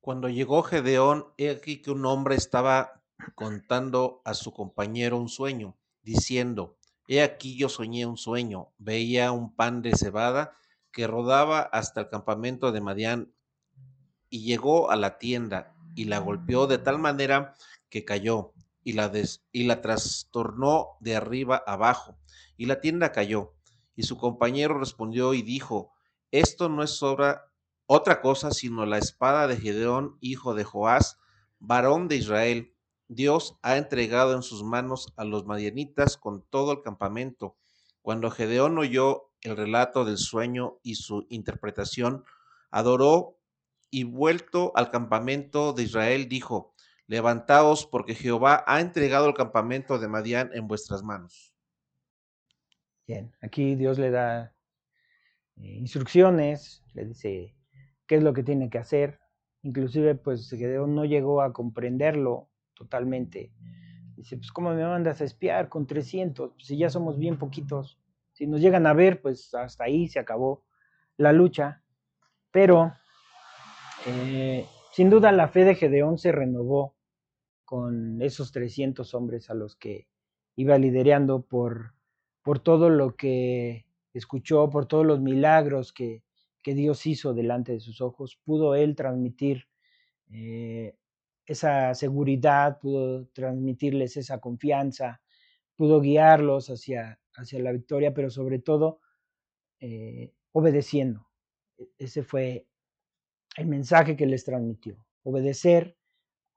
Cuando 0.00 0.28
llegó 0.28 0.62
Gedeón, 0.62 1.26
he 1.36 1.50
aquí 1.50 1.82
que 1.82 1.90
un 1.90 2.06
hombre 2.06 2.34
estaba 2.34 3.02
contando 3.34 4.22
a 4.24 4.34
su 4.34 4.52
compañero 4.52 5.18
un 5.18 5.28
sueño, 5.28 5.76
diciendo, 6.02 6.78
He 7.06 7.22
aquí 7.22 7.56
yo 7.56 7.68
soñé 7.68 8.06
un 8.06 8.16
sueño, 8.16 8.72
veía 8.78 9.32
un 9.32 9.54
pan 9.54 9.82
de 9.82 9.96
cebada 9.96 10.56
que 10.92 11.06
rodaba 11.06 11.60
hasta 11.60 12.02
el 12.02 12.08
campamento 12.08 12.72
de 12.72 12.80
Madián 12.80 13.32
y 14.28 14.44
llegó 14.44 14.90
a 14.90 14.96
la 14.96 15.18
tienda 15.18 15.74
y 15.94 16.04
la 16.04 16.18
golpeó 16.18 16.66
de 16.66 16.78
tal 16.78 16.98
manera 16.98 17.54
que 17.88 18.04
cayó 18.04 18.52
y 18.84 18.92
la, 18.92 19.12
y 19.52 19.64
la 19.64 19.80
trastornó 19.80 20.96
de 21.00 21.16
arriba 21.16 21.62
abajo 21.66 22.16
y 22.56 22.66
la 22.66 22.80
tienda 22.80 23.12
cayó. 23.12 23.54
Y 24.00 24.04
su 24.04 24.16
compañero 24.16 24.78
respondió 24.78 25.34
y 25.34 25.42
dijo, 25.42 25.92
esto 26.30 26.70
no 26.70 26.82
es 26.82 27.02
otra 27.02 28.20
cosa 28.22 28.50
sino 28.50 28.86
la 28.86 28.96
espada 28.96 29.46
de 29.46 29.58
Gedeón, 29.58 30.16
hijo 30.22 30.54
de 30.54 30.64
Joás, 30.64 31.18
varón 31.58 32.08
de 32.08 32.16
Israel. 32.16 32.74
Dios 33.08 33.58
ha 33.60 33.76
entregado 33.76 34.34
en 34.34 34.42
sus 34.42 34.64
manos 34.64 35.12
a 35.18 35.24
los 35.24 35.44
madianitas 35.44 36.16
con 36.16 36.40
todo 36.48 36.72
el 36.72 36.80
campamento. 36.80 37.58
Cuando 38.00 38.30
Gedeón 38.30 38.78
oyó 38.78 39.32
el 39.42 39.54
relato 39.54 40.06
del 40.06 40.16
sueño 40.16 40.78
y 40.82 40.94
su 40.94 41.26
interpretación, 41.28 42.24
adoró 42.70 43.36
y 43.90 44.04
vuelto 44.04 44.72
al 44.76 44.90
campamento 44.90 45.74
de 45.74 45.82
Israel, 45.82 46.26
dijo, 46.26 46.72
Levantaos, 47.06 47.84
porque 47.84 48.14
Jehová 48.14 48.64
ha 48.66 48.80
entregado 48.80 49.26
el 49.26 49.34
campamento 49.34 49.98
de 49.98 50.08
Madián 50.08 50.52
en 50.54 50.68
vuestras 50.68 51.02
manos. 51.02 51.49
Bien, 53.10 53.32
aquí 53.42 53.74
Dios 53.74 53.98
le 53.98 54.12
da 54.12 54.54
eh, 55.56 55.66
instrucciones, 55.66 56.84
le 56.94 57.06
dice 57.06 57.56
qué 58.06 58.14
es 58.14 58.22
lo 58.22 58.32
que 58.32 58.44
tiene 58.44 58.70
que 58.70 58.78
hacer. 58.78 59.18
Inclusive, 59.62 60.14
pues 60.14 60.48
Gedeón 60.48 60.94
no 60.94 61.04
llegó 61.04 61.42
a 61.42 61.52
comprenderlo 61.52 62.50
totalmente. 62.72 63.52
Dice, 64.14 64.36
pues 64.36 64.52
¿cómo 64.52 64.72
me 64.72 64.84
mandas 64.84 65.20
a 65.20 65.24
espiar 65.24 65.68
con 65.68 65.88
300? 65.88 66.52
Pues, 66.52 66.64
si 66.64 66.78
ya 66.78 66.88
somos 66.88 67.18
bien 67.18 67.36
poquitos. 67.36 67.98
Si 68.30 68.46
nos 68.46 68.60
llegan 68.60 68.86
a 68.86 68.92
ver, 68.92 69.20
pues 69.20 69.52
hasta 69.54 69.82
ahí 69.82 70.06
se 70.06 70.20
acabó 70.20 70.64
la 71.16 71.32
lucha. 71.32 71.82
Pero 72.52 72.94
eh, 74.06 74.66
sin 74.92 75.10
duda 75.10 75.32
la 75.32 75.48
fe 75.48 75.64
de 75.64 75.74
Gedeón 75.74 76.16
se 76.16 76.30
renovó 76.30 76.94
con 77.64 78.22
esos 78.22 78.52
300 78.52 79.12
hombres 79.14 79.50
a 79.50 79.54
los 79.54 79.74
que 79.74 80.06
iba 80.54 80.78
liderando 80.78 81.42
por, 81.42 81.94
por 82.42 82.58
todo 82.58 82.90
lo 82.90 83.16
que 83.16 83.86
escuchó, 84.12 84.70
por 84.70 84.86
todos 84.86 85.06
los 85.06 85.20
milagros 85.20 85.92
que, 85.92 86.22
Dios 86.62 87.04
hizo 87.06 87.34
delante 87.34 87.72
de 87.72 87.80
sus 87.80 88.00
ojos, 88.00 88.38
pudo 88.44 88.76
él 88.76 88.94
transmitir 88.94 89.66
eh, 90.30 90.94
esa 91.44 91.94
seguridad, 91.94 92.78
pudo 92.78 93.26
transmitirles 93.32 94.16
esa 94.16 94.38
confianza, 94.38 95.20
pudo 95.74 96.00
guiarlos 96.00 96.70
hacia, 96.70 97.18
hacia 97.34 97.58
la 97.58 97.72
victoria, 97.72 98.14
pero 98.14 98.30
sobre 98.30 98.60
todo 98.60 99.00
eh, 99.80 100.32
obedeciendo. 100.52 101.26
E-, 101.76 101.88
ese 101.98 102.22
fue 102.22 102.66
el 103.56 103.66
mensaje 103.66 104.16
que 104.16 104.26
les 104.26 104.44
transmitió, 104.44 105.04
obedecer 105.24 105.96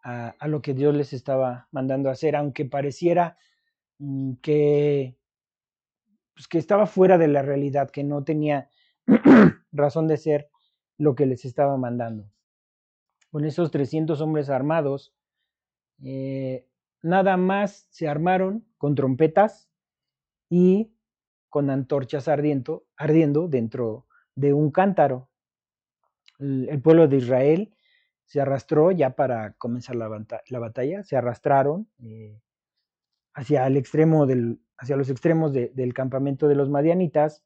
a, 0.03 0.47
lo 0.47 0.61
que 0.61 0.73
Dios 0.73 0.93
les 0.93 1.13
estaba 1.13 1.69
mandando 1.71 2.09
a 2.09 2.11
hacer, 2.11 2.35
aunque 2.35 2.65
pareciera 2.65 3.37
mm, 3.99 4.33
que, 4.41 5.17
pues, 6.33 6.47
que 6.47 6.57
estaba 6.57 6.85
fuera 6.85 7.17
de 7.17 7.27
la 7.27 7.41
realidad, 7.41 7.89
que 7.89 8.03
no 8.03 8.23
tenía 8.23 8.69
razón 9.71 10.07
de 10.07 10.17
ser 10.17 10.49
lo 10.97 11.15
que 11.15 11.25
les 11.25 11.45
estaba 11.45 11.77
mandando. 11.77 12.29
Con 13.31 13.45
esos 13.45 13.71
300 13.71 14.21
hombres 14.21 14.49
armados, 14.49 15.15
eh, 16.03 16.67
nada 17.01 17.37
más 17.37 17.87
se 17.89 18.07
armaron 18.07 18.65
con 18.77 18.95
trompetas 18.95 19.69
y 20.49 20.93
con 21.49 21.69
antorchas 21.69 22.27
ardiendo, 22.27 22.85
ardiendo 22.95 23.47
dentro 23.47 24.07
de 24.35 24.53
un 24.53 24.71
cántaro 24.71 25.29
el, 26.39 26.81
pueblo 26.81 27.07
de 27.07 27.17
Israel 27.17 27.75
se 28.25 28.41
arrastró 28.41 28.91
ya 28.91 29.15
para 29.15 29.53
comenzar 29.53 29.95
la, 29.95 30.07
batalla, 30.07 31.03
se 31.03 31.15
arrastraron 31.15 31.89
eh, 31.99 32.41
hacia 33.33 33.67
el 33.67 33.77
extremo 33.77 34.25
del, 34.25 34.59
hacia 34.83 34.97
los 34.97 35.09
extremos 35.09 35.53
del 35.53 35.93
campamento 35.93 36.49
de 36.49 36.55
los 36.55 36.69
madianitas 36.69 37.41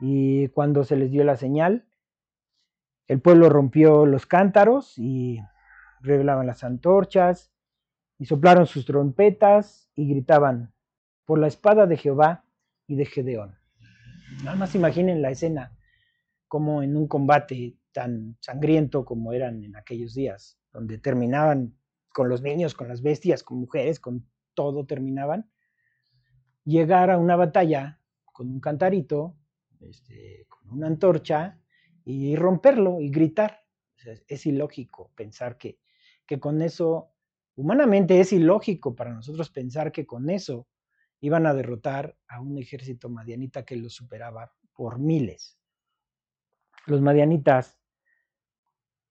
y 0.00 0.48
cuando 0.48 0.82
se 0.82 0.96
les 0.96 1.12
dio 1.12 1.22
la 1.22 1.36
señal, 1.36 1.86
el 3.06 3.20
pueblo 3.20 3.48
rompió 3.48 4.04
los 4.04 4.26
cántaros 4.26 4.98
y 4.98 5.38
revelaban 6.00 6.48
las 6.48 6.64
antorchas 6.64 7.52
y 8.18 8.26
soplaron 8.26 8.66
sus 8.66 8.84
trompetas 8.84 9.88
y 9.94 10.08
gritaban 10.08 10.74
por 11.24 11.38
la 11.38 11.46
espada 11.46 11.86
de 11.86 11.98
Jehová 11.98 12.44
y 12.88 12.96
de 12.96 13.06
Gedeón. 13.06 13.56
Nada 14.42 14.56
más 14.56 14.74
imaginen 14.74 15.22
la 15.22 15.30
escena, 15.30 15.78
como 16.48 16.82
en 16.82 16.96
un 16.96 17.06
combate 17.06 17.78
tan 17.92 18.36
sangriento 18.40 19.04
como 19.04 19.32
eran 19.32 19.62
en 19.62 19.76
aquellos 19.76 20.14
días, 20.14 20.58
donde 20.72 20.98
terminaban 20.98 21.78
con 22.12 22.28
los 22.28 22.42
niños, 22.42 22.74
con 22.74 22.88
las 22.88 23.02
bestias, 23.02 23.44
con 23.44 23.60
mujeres, 23.60 24.00
con 24.00 24.26
todo 24.54 24.84
terminaban, 24.84 25.48
llegar 26.66 27.10
a 27.10 27.16
una 27.16 27.36
batalla 27.36 28.00
con 28.24 28.50
un 28.50 28.60
cantarito, 28.60 29.36
este, 29.80 30.46
con 30.48 30.70
una 30.70 30.88
antorcha 30.88 31.58
y 32.04 32.36
romperlo 32.36 33.00
y 33.00 33.08
gritar. 33.08 33.64
es 34.28 34.46
ilógico 34.46 35.10
pensar 35.14 35.56
que, 35.56 35.78
que 36.26 36.38
con 36.38 36.60
eso, 36.60 37.12
humanamente 37.54 38.20
es 38.20 38.32
ilógico 38.32 38.94
para 38.94 39.14
nosotros 39.14 39.48
pensar 39.50 39.90
que 39.90 40.04
con 40.04 40.28
eso 40.28 40.68
iban 41.20 41.46
a 41.46 41.54
derrotar 41.54 42.16
a 42.28 42.40
un 42.40 42.58
ejército 42.58 43.08
madianita 43.08 43.64
que 43.64 43.76
los 43.76 43.94
superaba 43.94 44.52
por 44.74 44.98
miles. 44.98 45.58
Los 46.86 47.00
madianitas 47.00 47.80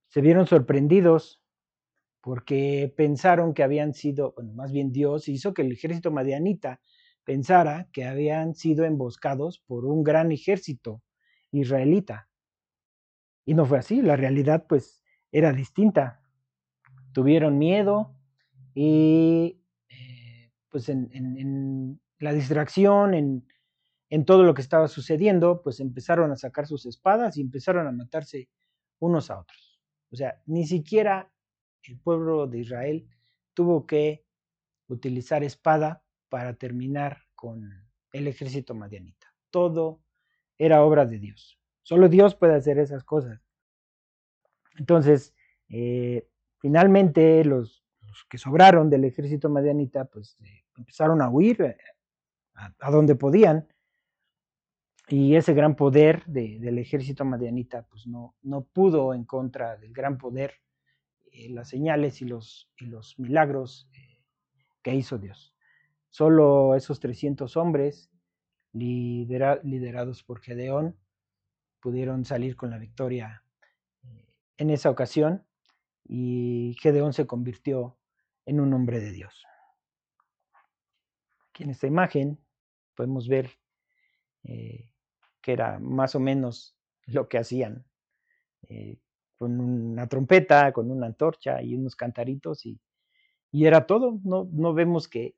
se 0.07 0.21
vieron 0.21 0.45
sorprendidos 0.45 1.41
porque 2.21 2.93
pensaron 2.95 3.53
que 3.53 3.63
habían 3.63 3.93
sido, 3.93 4.33
bueno, 4.33 4.53
más 4.53 4.71
bien 4.71 4.91
Dios 4.91 5.27
hizo 5.27 5.53
que 5.53 5.61
el 5.61 5.71
ejército 5.71 6.11
madianita 6.11 6.81
pensara 7.25 7.89
que 7.91 8.05
habían 8.05 8.55
sido 8.55 8.85
emboscados 8.85 9.59
por 9.59 9.85
un 9.85 10.03
gran 10.03 10.31
ejército 10.31 11.01
israelita. 11.51 12.29
Y 13.45 13.53
no 13.55 13.65
fue 13.65 13.79
así, 13.79 14.01
la 14.01 14.15
realidad 14.15 14.65
pues 14.67 15.03
era 15.31 15.51
distinta. 15.51 16.21
Tuvieron 17.11 17.57
miedo 17.57 18.15
y 18.73 19.61
eh, 19.89 20.51
pues 20.69 20.87
en, 20.89 21.99
la 22.19 22.31
distracción, 22.31 23.13
en, 23.13 23.47
en 24.09 24.25
todo 24.25 24.43
lo 24.43 24.53
que 24.53 24.61
estaba 24.61 24.87
sucediendo, 24.87 25.61
pues 25.61 25.79
empezaron 25.79 26.31
a 26.31 26.37
sacar 26.37 26.67
sus 26.67 26.85
espadas 26.85 27.37
y 27.37 27.41
empezaron 27.41 27.87
a 27.87 27.91
matarse 27.91 28.49
unos 28.99 29.29
a 29.29 29.39
otros. 29.39 29.81
O 30.11 30.15
sea, 30.15 30.41
ni 30.45 30.65
siquiera 30.65 31.31
el 31.83 31.99
pueblo 31.99 32.47
de 32.47 32.59
Israel 32.59 33.07
tuvo 33.53 33.85
que 33.85 34.25
utilizar 34.87 35.43
espada 35.43 36.04
para 36.35 36.53
terminar 36.53 37.21
con 37.33 37.71
el 38.11 38.27
ejército 38.27 38.75
madianita. 38.75 39.33
Todo 39.51 40.01
era 40.57 40.83
obra 40.83 41.05
de 41.05 41.17
Dios. 41.17 41.57
Solo 41.81 42.09
Dios 42.09 42.35
puede 42.35 42.55
hacer 42.55 42.77
esas 42.77 43.05
cosas. 43.05 43.39
Entonces, 44.77 45.33
eh, 45.69 46.27
finalmente 46.57 47.45
los, 47.45 47.85
que 48.29 48.37
sobraron 48.37 48.89
del 48.89 49.05
ejército 49.05 49.47
madianita, 49.47 50.03
pues 50.03 50.35
eh, 50.41 50.65
empezaron 50.75 51.21
a 51.21 51.29
huir 51.29 51.61
eh, 51.61 51.77
a, 52.55 52.91
donde 52.91 53.15
podían. 53.15 53.69
Y 55.07 55.37
ese 55.37 55.53
gran 55.53 55.77
poder 55.77 56.25
del 56.25 56.77
ejército 56.79 57.23
madianita, 57.23 57.83
pues 57.83 58.07
no, 58.07 58.35
no 58.41 58.65
pudo 58.65 59.13
en 59.13 59.23
contra 59.23 59.77
del 59.77 59.93
gran 59.93 60.17
poder, 60.17 60.55
las 61.47 61.69
señales 61.69 62.21
y 62.21 62.25
los, 62.25 62.69
y 62.77 62.87
los 62.87 63.17
milagros 63.17 63.89
que 64.81 64.93
hizo 64.93 65.17
Dios. 65.17 65.54
Solo 66.15 66.75
esos 66.75 67.01
300 67.01 67.57
hombres, 67.57 68.09
liderados 68.71 70.23
por 70.23 70.39
Gedeón, 70.39 70.97
pudieron 71.81 72.23
salir 72.23 72.55
con 72.55 72.69
la 72.69 72.77
victoria 72.77 73.43
eh, 74.01 74.25
en 74.55 74.69
esa 74.69 74.89
ocasión 74.89 75.45
y 76.05 76.77
Gedeón 76.79 77.11
se 77.11 77.27
convirtió 77.27 77.97
en 78.45 78.61
un 78.61 78.73
hombre 78.73 79.01
de 79.01 79.11
Dios. 79.11 79.45
Aquí 81.49 81.63
en 81.63 81.71
esta 81.71 81.87
imagen 81.87 82.39
podemos 82.95 83.27
ver 83.27 83.51
eh, 84.45 84.93
que 85.41 85.51
era 85.51 85.79
más 85.79 86.15
o 86.15 86.21
menos 86.21 86.77
lo 87.07 87.27
que 87.27 87.39
hacían, 87.39 87.85
eh, 88.69 89.01
con 89.35 89.59
una 89.59 90.07
trompeta, 90.07 90.71
con 90.71 90.89
una 90.91 91.07
antorcha 91.07 91.61
y 91.61 91.75
unos 91.75 91.97
cantaritos 91.97 92.65
y, 92.65 92.79
y 93.51 93.65
era 93.65 93.85
todo. 93.85 94.21
No, 94.23 94.47
no 94.53 94.73
vemos 94.73 95.09
que 95.09 95.35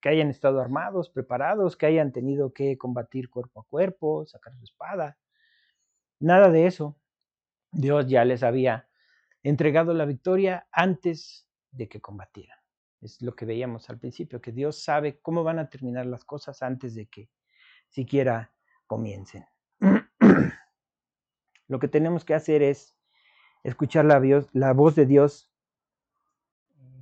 que 0.00 0.08
hayan 0.08 0.28
estado 0.28 0.60
armados, 0.60 1.10
preparados, 1.10 1.76
que 1.76 1.86
hayan 1.86 2.12
tenido 2.12 2.52
que 2.52 2.76
combatir 2.78 3.30
cuerpo 3.30 3.60
a 3.60 3.64
cuerpo, 3.64 4.26
sacar 4.26 4.56
su 4.56 4.64
espada. 4.64 5.18
Nada 6.20 6.50
de 6.50 6.66
eso. 6.66 6.96
Dios 7.72 8.06
ya 8.06 8.24
les 8.24 8.42
había 8.42 8.88
entregado 9.42 9.94
la 9.94 10.04
victoria 10.04 10.66
antes 10.72 11.48
de 11.70 11.88
que 11.88 12.00
combatieran. 12.00 12.58
Es 13.00 13.20
lo 13.22 13.36
que 13.36 13.44
veíamos 13.44 13.88
al 13.90 13.98
principio, 13.98 14.40
que 14.40 14.52
Dios 14.52 14.82
sabe 14.82 15.20
cómo 15.20 15.44
van 15.44 15.58
a 15.58 15.68
terminar 15.68 16.06
las 16.06 16.24
cosas 16.24 16.62
antes 16.62 16.94
de 16.94 17.06
que 17.06 17.30
siquiera 17.88 18.52
comiencen. 18.86 19.46
lo 21.68 21.78
que 21.78 21.88
tenemos 21.88 22.24
que 22.24 22.34
hacer 22.34 22.62
es 22.62 22.96
escuchar 23.62 24.04
la, 24.04 24.72
voz 24.72 24.94
de 24.94 25.06
Dios, 25.06 25.52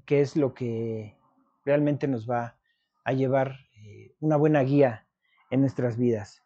que 0.06 0.20
es 0.20 0.36
lo 0.36 0.54
que 0.54 1.16
realmente 1.64 2.08
nos 2.08 2.28
va 2.28 2.58
a 3.04 3.12
llevar 3.12 3.56
eh, 3.76 4.14
una 4.20 4.36
buena 4.36 4.62
guía 4.62 5.06
en 5.50 5.60
nuestras 5.60 5.96
vidas. 5.96 6.42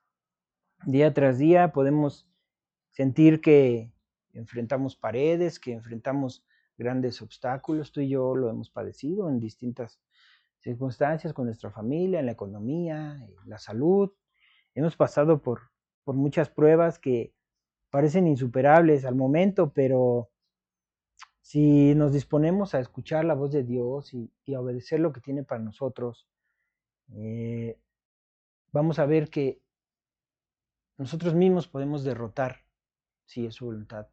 Día 0.85 1.15
tras 1.15 1.39
día 1.39 1.73
podemos 1.73 2.29
sentir 2.91 3.41
que 3.41 3.93
enfrentamos 4.33 4.97
paredes, 4.97 5.59
que 5.59 5.73
enfrentamos 5.73 6.45
grandes 6.77 7.23
obstáculos. 7.23 7.93
Tú 7.93 8.01
y 8.01 8.11
yo 8.11 8.35
lo 8.35 8.51
hemos 8.51 8.71
padecido 8.71 9.29
en 9.29 9.41
distintas 9.41 10.01
circunstancias 10.59 11.33
con 11.33 11.47
nuestra 11.47 11.71
familia, 11.71 12.21
en 12.21 12.27
la 12.27 12.33
economía, 12.33 13.17
en 13.21 13.51
la 13.51 13.59
salud. 13.59 14.13
Hemos 14.75 14.97
pasado 14.97 15.43
por, 15.43 15.71
por 16.05 16.15
muchas 16.15 16.51
pruebas 16.51 16.99
que 16.99 17.35
parecen 17.91 18.27
insuperables 18.27 19.05
al 19.05 19.15
momento, 19.15 19.73
pero 19.73 20.31
si 21.41 21.95
nos 21.95 22.13
disponemos 22.13 22.75
a 22.75 22.81
escuchar 22.81 23.25
la 23.25 23.35
voz 23.35 23.53
de 23.53 23.65
Dios 23.65 24.13
y, 24.13 24.31
y 24.45 24.55
a 24.55 24.61
obedecer 24.61 25.01
lo 25.01 25.13
que 25.13 25.21
tiene 25.21 25.45
para 25.45 25.63
nosotros, 25.63 26.29
eh, 27.15 27.79
vamos 28.73 28.99
a 28.99 29.07
ver 29.07 29.31
que 29.31 29.61
nosotros 30.99 31.35
mismos 31.35 31.69
podemos 31.69 32.05
derrotar, 32.05 32.65
si 33.25 33.47
es 33.47 33.55
su 33.55 33.67
voluntad, 33.67 34.09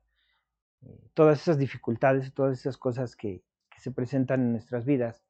eh, 0.81 1.09
todas 1.13 1.41
esas 1.41 1.57
dificultades, 1.57 2.33
todas 2.33 2.59
esas 2.59 2.77
cosas 2.77 3.15
que, 3.15 3.43
se 3.77 3.91
presentan 3.91 4.41
en 4.41 4.51
nuestras 4.53 4.85
vidas 4.85 5.23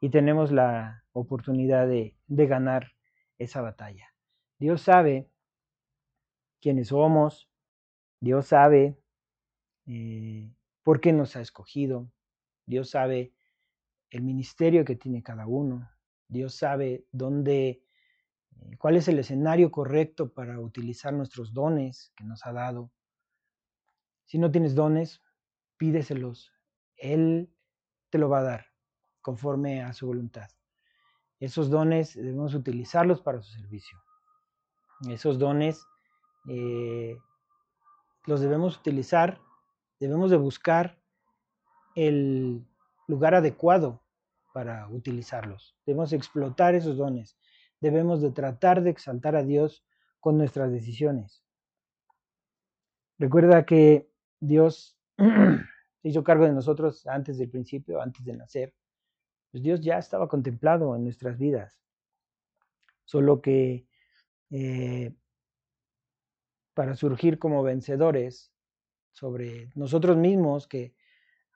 y 0.00 0.10
tenemos 0.10 0.52
la 0.52 1.04
oportunidad 1.12 1.88
de, 1.88 2.14
ganar 2.28 2.92
esa 3.38 3.62
batalla. 3.62 4.14
Dios 4.58 4.82
sabe 4.82 5.30
quiénes 6.60 6.88
somos, 6.88 7.50
Dios 8.20 8.46
sabe 8.48 9.00
eh, 9.86 10.52
por 10.82 11.00
qué 11.00 11.12
nos 11.14 11.36
ha 11.36 11.40
escogido, 11.40 12.12
Dios 12.66 12.90
sabe 12.90 13.32
el 14.10 14.22
ministerio 14.22 14.84
que 14.84 14.94
tiene 14.94 15.22
cada 15.22 15.46
uno, 15.46 15.90
Dios 16.28 16.54
sabe 16.54 17.06
dónde, 17.12 17.82
eh, 18.60 18.76
cuál 18.78 18.96
es 18.96 19.08
el 19.08 19.18
escenario 19.18 19.70
correcto 19.70 20.32
para 20.32 20.60
utilizar 20.60 21.12
nuestros 21.12 21.52
dones 21.52 22.12
que 22.16 22.24
nos 22.24 22.44
ha 22.46 22.52
dado. 22.52 22.90
Si 24.24 24.38
no 24.38 24.50
tienes 24.50 24.74
dones, 24.74 25.22
pídeselos. 25.76 26.52
Él 26.96 27.52
te 28.10 28.18
lo 28.18 28.28
va 28.28 28.40
a 28.40 28.44
dar 28.44 28.66
conforme 29.20 29.82
a 29.82 29.92
su 29.92 30.06
voluntad. 30.06 30.48
Esos 31.38 31.68
dones 31.68 32.14
debemos 32.14 32.54
utilizarlos 32.54 33.20
para 33.20 33.42
su 33.42 33.52
servicio. 33.52 33.98
Esos 35.08 35.38
dones 35.38 35.86
eh, 36.48 37.18
los 38.24 38.40
debemos 38.40 38.78
utilizar, 38.78 39.40
debemos 40.00 40.30
de 40.30 40.38
buscar 40.38 40.98
el 41.94 42.66
lugar 43.06 43.34
adecuado 43.34 44.05
para 44.56 44.88
utilizarlos. 44.88 45.76
Debemos 45.84 46.14
explotar 46.14 46.74
esos 46.74 46.96
dones. 46.96 47.36
Debemos 47.78 48.22
de 48.22 48.30
tratar 48.30 48.82
de 48.82 48.88
exaltar 48.88 49.36
a 49.36 49.42
Dios 49.42 49.84
con 50.18 50.38
nuestras 50.38 50.72
decisiones. 50.72 51.44
Recuerda 53.18 53.66
que 53.66 54.08
Dios 54.40 54.98
se 55.18 56.08
hizo 56.08 56.24
cargo 56.24 56.46
de 56.46 56.54
nosotros 56.54 57.06
antes 57.06 57.36
del 57.36 57.50
principio, 57.50 58.00
antes 58.00 58.24
de 58.24 58.34
nacer. 58.34 58.74
Pues 59.50 59.62
Dios 59.62 59.82
ya 59.82 59.98
estaba 59.98 60.26
contemplado 60.26 60.96
en 60.96 61.04
nuestras 61.04 61.36
vidas. 61.36 61.78
Solo 63.04 63.42
que 63.42 63.86
eh, 64.48 65.14
para 66.72 66.96
surgir 66.96 67.38
como 67.38 67.62
vencedores 67.62 68.54
sobre 69.12 69.68
nosotros 69.74 70.16
mismos, 70.16 70.66
que 70.66 70.94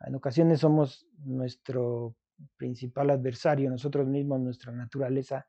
en 0.01 0.17
ocasiones 0.17 0.61
somos 0.61 1.09
nuestro 1.25 2.15
principal 2.57 3.11
adversario, 3.11 3.71
nosotros 3.71 4.07
mismos, 4.07 4.41
nuestra 4.41 4.73
naturaleza, 4.73 5.47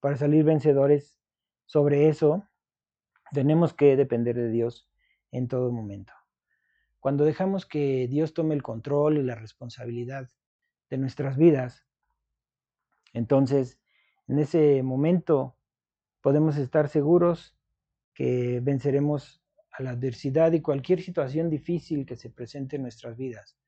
para 0.00 0.16
salir 0.16 0.44
vencedores 0.44 1.18
sobre 1.64 2.08
eso, 2.08 2.48
tenemos 3.32 3.74
que 3.74 3.96
depender 3.96 4.36
de 4.36 4.50
Dios 4.50 4.88
en 5.32 5.48
todo 5.48 5.72
momento. 5.72 6.12
Cuando 7.00 7.24
dejamos 7.24 7.66
que 7.66 8.08
Dios 8.08 8.34
tome 8.34 8.54
el 8.54 8.62
control 8.62 9.18
y 9.18 9.22
la 9.22 9.34
responsabilidad 9.34 10.28
de 10.90 10.98
nuestras 10.98 11.36
vidas, 11.36 11.86
entonces 13.12 13.80
en 14.28 14.38
ese 14.38 14.82
momento 14.82 15.56
podemos 16.20 16.56
estar 16.56 16.88
seguros 16.88 17.56
que 18.14 18.60
venceremos 18.60 19.42
a 19.70 19.82
la 19.82 19.90
adversidad 19.90 20.52
y 20.52 20.62
cualquier 20.62 21.02
situación 21.02 21.50
difícil 21.50 22.06
que 22.06 22.16
se 22.16 22.30
presente 22.30 22.76
en 22.76 22.82
nuestras 22.82 23.16
vidas, 23.16 23.58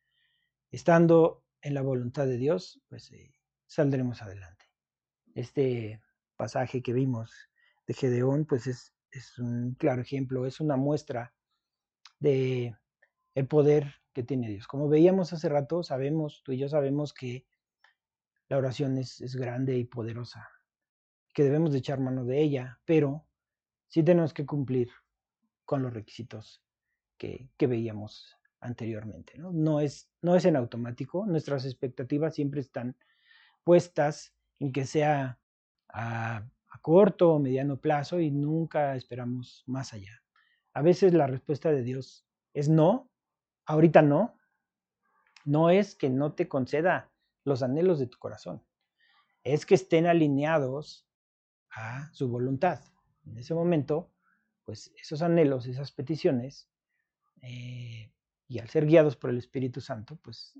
estando 0.70 1.44
en 1.62 1.74
la 1.74 1.82
voluntad 1.82 2.26
de 2.26 2.36
Dios, 2.36 2.80
pues 2.88 3.10
eh, 3.12 3.34
saldremos 3.66 4.22
adelante. 4.22 4.66
este 5.34 6.00
pasaje 6.36 6.82
que 6.82 6.92
vimos 6.92 7.32
de 7.86 7.94
Gedeón, 7.94 8.44
pues 8.46 8.66
es, 8.66 8.94
es 9.10 9.38
un 9.38 9.74
claro 9.74 10.02
ejemplo, 10.02 10.46
es 10.46 10.60
una 10.60 10.76
muestra 10.76 11.34
de 12.20 12.76
el 13.34 13.46
poder 13.46 13.94
que 14.12 14.22
tiene 14.22 14.48
Dios. 14.48 14.66
Como 14.66 14.88
veíamos 14.88 15.32
hace 15.32 15.48
rato, 15.48 15.82
sabemos, 15.82 16.42
tú 16.44 16.52
y 16.52 16.58
yo 16.58 16.68
sabemos 16.68 17.12
que 17.12 17.46
la 18.48 18.56
oración 18.56 18.98
es, 18.98 19.20
es 19.20 19.36
grande 19.36 19.76
y 19.76 19.84
poderosa, 19.84 20.48
que 21.34 21.44
debemos 21.44 21.72
de 21.72 21.78
echar 21.78 22.00
mano 22.00 22.24
de 22.24 22.40
ella, 22.40 22.80
pero 22.84 23.26
sí 23.88 24.02
tenemos 24.02 24.32
que 24.32 24.46
cumplir 24.46 24.90
con 25.64 25.82
los 25.82 25.92
requisitos 25.92 26.62
que, 27.18 27.50
que 27.56 27.66
veíamos 27.66 28.37
anteriormente. 28.60 29.34
¿no? 29.38 29.80
Es, 29.80 30.10
no 30.22 30.36
es 30.36 30.44
en 30.44 30.56
automático, 30.56 31.26
nuestras 31.26 31.64
expectativas 31.64 32.34
siempre 32.34 32.60
están 32.60 32.96
puestas 33.64 34.34
en 34.58 34.72
que 34.72 34.86
sea 34.86 35.38
a, 35.88 36.36
a 36.68 36.80
corto 36.80 37.32
o 37.32 37.38
mediano 37.38 37.80
plazo 37.80 38.20
y 38.20 38.30
nunca 38.30 38.94
esperamos 38.96 39.64
más 39.66 39.92
allá. 39.92 40.22
A 40.72 40.82
veces 40.82 41.14
la 41.14 41.26
respuesta 41.26 41.70
de 41.70 41.82
Dios 41.82 42.26
es 42.54 42.68
no, 42.68 43.10
ahorita 43.66 44.02
no. 44.02 44.36
No 45.44 45.70
es 45.70 45.94
que 45.94 46.10
no 46.10 46.34
te 46.34 46.48
conceda 46.48 47.10
los 47.44 47.62
anhelos 47.62 47.98
de 47.98 48.06
tu 48.06 48.18
corazón, 48.18 48.62
es 49.42 49.64
que 49.64 49.74
estén 49.74 50.06
alineados 50.06 51.08
a 51.70 52.12
su 52.12 52.28
voluntad. 52.28 52.80
En 53.24 53.38
ese 53.38 53.54
momento, 53.54 54.12
pues 54.64 54.92
esos 55.00 55.22
anhelos, 55.22 55.66
esas 55.66 55.92
peticiones, 55.92 56.68
eh, 57.42 58.12
y 58.48 58.58
al 58.58 58.68
ser 58.68 58.86
guiados 58.86 59.16
por 59.16 59.30
el 59.30 59.38
Espíritu 59.38 59.80
Santo, 59.80 60.16
pues 60.16 60.58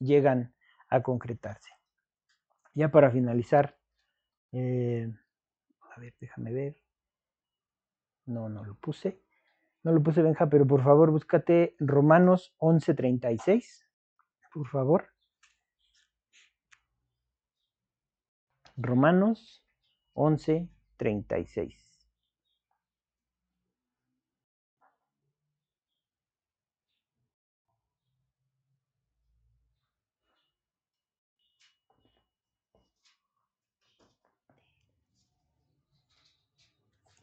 llegan 0.00 0.54
a 0.88 1.02
concretarse. 1.02 1.70
Ya 2.74 2.90
para 2.90 3.10
finalizar, 3.10 3.78
eh, 4.52 5.10
a 5.94 6.00
ver, 6.00 6.14
déjame 6.20 6.52
ver. 6.52 6.76
No, 8.26 8.48
no 8.48 8.64
lo 8.64 8.74
puse. 8.74 9.22
No 9.84 9.92
lo 9.92 10.02
puse, 10.02 10.22
Benja, 10.22 10.48
pero 10.50 10.66
por 10.66 10.82
favor 10.82 11.10
búscate 11.10 11.76
Romanos 11.78 12.54
11:36. 12.58 13.86
Por 14.52 14.68
favor. 14.68 15.08
Romanos 18.76 19.64
11:36. 20.14 21.87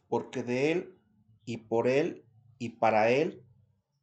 Porque 0.08 0.42
de 0.42 0.72
Él 0.72 0.98
y 1.44 1.58
por 1.58 1.88
Él 1.88 2.24
y 2.58 2.70
para 2.70 3.10
Él 3.10 3.44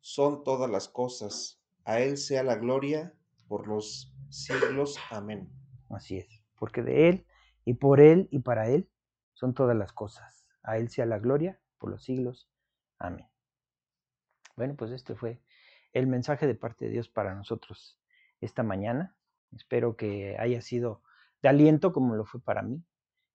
son 0.02 0.44
todas 0.44 0.70
las 0.70 0.88
cosas. 0.88 1.62
A 1.86 2.00
Él 2.00 2.18
sea 2.18 2.44
la 2.44 2.56
gloria 2.56 3.14
por 3.48 3.68
los 3.68 4.14
siglos. 4.30 4.98
Amén. 5.10 5.50
Así 5.90 6.18
es, 6.18 6.44
porque 6.58 6.82
de 6.82 7.10
Él 7.10 7.26
y 7.66 7.76
por 7.76 8.00
Él 8.00 8.28
y 8.32 8.40
para 8.40 8.70
Él 8.70 8.90
son 9.34 9.54
todas 9.54 9.76
las 9.76 9.94
cosas. 9.94 10.46
A 10.64 10.78
Él 10.78 10.90
sea 10.90 11.06
la 11.06 11.20
gloria 11.20 11.60
por 11.78 11.90
los 11.92 12.04
siglos. 12.04 12.50
Amén. 13.00 13.28
Bueno, 14.56 14.76
pues 14.76 14.92
este 14.92 15.16
fue 15.16 15.42
el 15.94 16.08
mensaje 16.08 16.48
de 16.48 16.56
parte 16.56 16.86
de 16.86 16.92
Dios 16.92 17.10
para 17.10 17.36
nosotros 17.36 18.00
esta 18.42 18.64
mañana. 18.64 19.16
Espero 19.52 19.96
que 19.96 20.38
haya 20.40 20.62
sido 20.62 21.04
de 21.42 21.50
aliento 21.50 21.92
como 21.94 22.16
lo 22.16 22.26
fue 22.26 22.42
para 22.42 22.62
mí, 22.62 22.84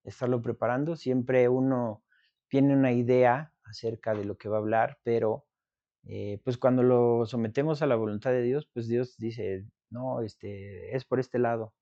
estarlo 0.04 0.42
preparando. 0.42 0.96
Siempre 0.96 1.48
uno 1.48 2.02
tiene 2.48 2.74
una 2.74 2.92
idea 2.92 3.52
acerca 3.64 4.14
de 4.14 4.24
lo 4.24 4.36
que 4.36 4.48
va 4.48 4.56
a 4.56 4.60
hablar, 4.60 4.98
pero 5.02 5.44
eh, 6.04 6.40
pues 6.44 6.56
cuando 6.56 6.82
lo 6.82 7.26
sometemos 7.26 7.82
a 7.82 7.86
la 7.86 7.96
voluntad 7.96 8.30
de 8.30 8.42
Dios, 8.42 8.68
pues 8.72 8.88
Dios 8.88 9.16
dice, 9.18 9.66
no, 9.90 10.22
este, 10.22 10.96
es 10.96 11.04
por 11.04 11.20
este 11.20 11.38
lado. 11.38 11.74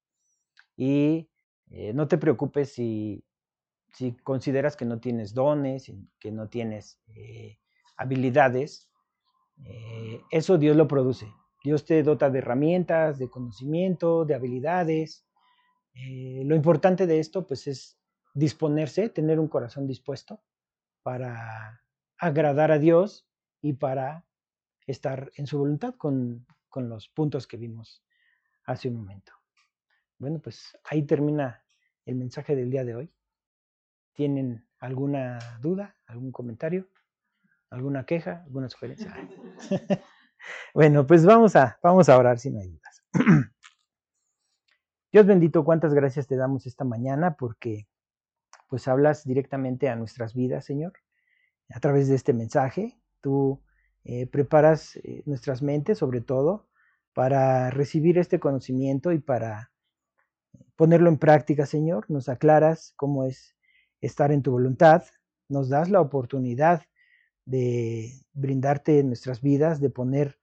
Y 0.77 1.31
eh, 1.71 1.93
no 1.95 2.09
te 2.09 2.19
preocupes 2.19 2.73
si, 2.73 3.25
si, 3.93 4.17
consideras 4.17 4.77
que 4.77 4.85
no 4.85 5.01
tienes 5.01 5.33
dones, 5.33 5.93
que 6.19 6.33
no 6.33 6.49
tienes 6.49 7.01
eh, 7.15 7.59
habilidades, 7.97 8.91
eso 10.31 10.59
Dios 10.59 10.77
lo 10.77 10.87
produce. 10.87 11.33
Dios 11.65 11.87
te 11.87 12.03
dota 12.03 12.29
de 12.29 12.41
herramientas, 12.41 13.19
de 13.19 13.31
conocimiento, 13.31 14.27
de 14.27 14.35
habilidades. 14.35 15.25
lo 15.95 16.55
importante 16.55 17.07
de 17.07 17.21
esto, 17.21 17.47
pues, 17.47 17.67
es 17.67 17.99
disponerse, 18.35 19.09
tener 19.09 19.41
un 19.41 19.49
corazón 19.49 19.87
dispuesto 19.87 20.43
para 21.07 21.85
agradar 22.19 22.73
a 22.73 22.81
Dios 22.81 23.29
y 23.63 23.75
para 23.75 24.27
estar 24.89 25.31
en 25.37 25.47
su 25.47 25.57
voluntad 25.57 25.95
con, 25.95 26.45
los 26.75 27.09
puntos 27.09 27.47
que 27.47 27.57
vimos 27.57 28.05
hace 28.65 28.89
un 28.89 28.97
momento. 28.97 29.33
Bueno, 30.19 30.41
pues 30.41 30.77
ahí 30.83 31.05
termina 31.05 31.65
el 32.07 32.17
mensaje 32.17 32.57
del 32.57 32.71
día 32.73 32.85
de 32.85 32.97
hoy. 32.97 33.15
¿Tienen 34.15 34.67
alguna 34.81 35.39
duda, 35.61 35.97
algún 36.07 36.33
comentario, 36.33 36.89
alguna 37.71 38.05
queja, 38.05 38.43
alguna 38.43 38.69
sugerencia? 38.69 39.15
bueno, 40.75 41.07
pues 41.07 41.25
vamos 41.25 41.55
a, 41.55 41.79
vamos 41.85 42.09
a 42.09 42.19
orar 42.19 42.41
si 42.41 42.51
no 42.51 42.59
hay 42.59 42.67
dudas. 42.67 43.05
Dios 45.13 45.25
bendito, 45.25 45.65
cuántas 45.65 45.95
gracias 45.95 46.27
te 46.27 46.35
damos 46.35 46.67
esta 46.67 46.85
mañana 46.85 47.37
porque 47.37 47.87
pues 48.69 48.89
hablas 48.89 49.25
directamente 49.25 49.89
a 49.89 49.97
nuestras 49.97 50.35
vidas, 50.35 50.65
Señor. 50.65 50.93
A 51.71 51.81
través 51.81 52.09
de 52.09 52.15
este 52.15 52.33
mensaje, 52.33 52.99
tú 53.21 53.63
eh, 54.05 54.27
preparas 54.27 54.97
eh, 54.97 55.23
nuestras 55.27 55.63
mentes, 55.63 55.99
sobre 55.99 56.21
todo, 56.21 56.69
para 57.13 57.71
recibir 57.71 58.19
este 58.19 58.39
conocimiento 58.39 59.13
y 59.13 59.19
para 59.19 59.73
ponerlo 60.77 61.09
en 61.09 61.19
práctica, 61.19 61.67
Señor. 61.67 62.07
Nos 62.09 62.29
aclaras 62.29 62.93
cómo 62.97 63.25
es 63.25 63.57
estar 64.01 64.31
en 64.33 64.43
tu 64.43 64.53
voluntad, 64.53 65.05
nos 65.49 65.69
das 65.69 65.91
la 65.91 66.01
oportunidad 66.01 66.83
de 67.45 68.13
brindarte 68.33 69.03
nuestras 69.03 69.41
vidas, 69.41 69.81
de 69.81 69.91
poner 69.91 70.39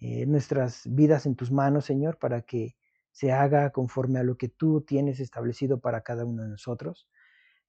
eh, 0.00 0.26
nuestras 0.26 0.82
vidas 0.86 1.26
en 1.26 1.36
tus 1.36 1.52
manos, 1.52 1.84
Señor, 1.84 2.18
para 2.18 2.42
que 2.42 2.76
se 3.12 3.32
haga 3.32 3.70
conforme 3.70 4.18
a 4.18 4.22
lo 4.22 4.36
que 4.36 4.48
tú 4.48 4.80
tienes 4.82 5.20
establecido 5.20 5.80
para 5.80 6.02
cada 6.02 6.24
uno 6.24 6.42
de 6.42 6.48
nosotros. 6.48 7.08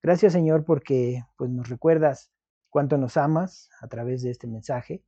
Gracias 0.04 0.34
Señor 0.34 0.66
porque 0.66 1.24
pues, 1.38 1.50
nos 1.52 1.70
recuerdas 1.70 2.32
cuánto 2.70 2.98
nos 2.98 3.18
amas 3.18 3.70
a 3.82 3.88
través 3.88 4.22
de 4.24 4.32
este 4.32 4.48
mensaje, 4.48 5.04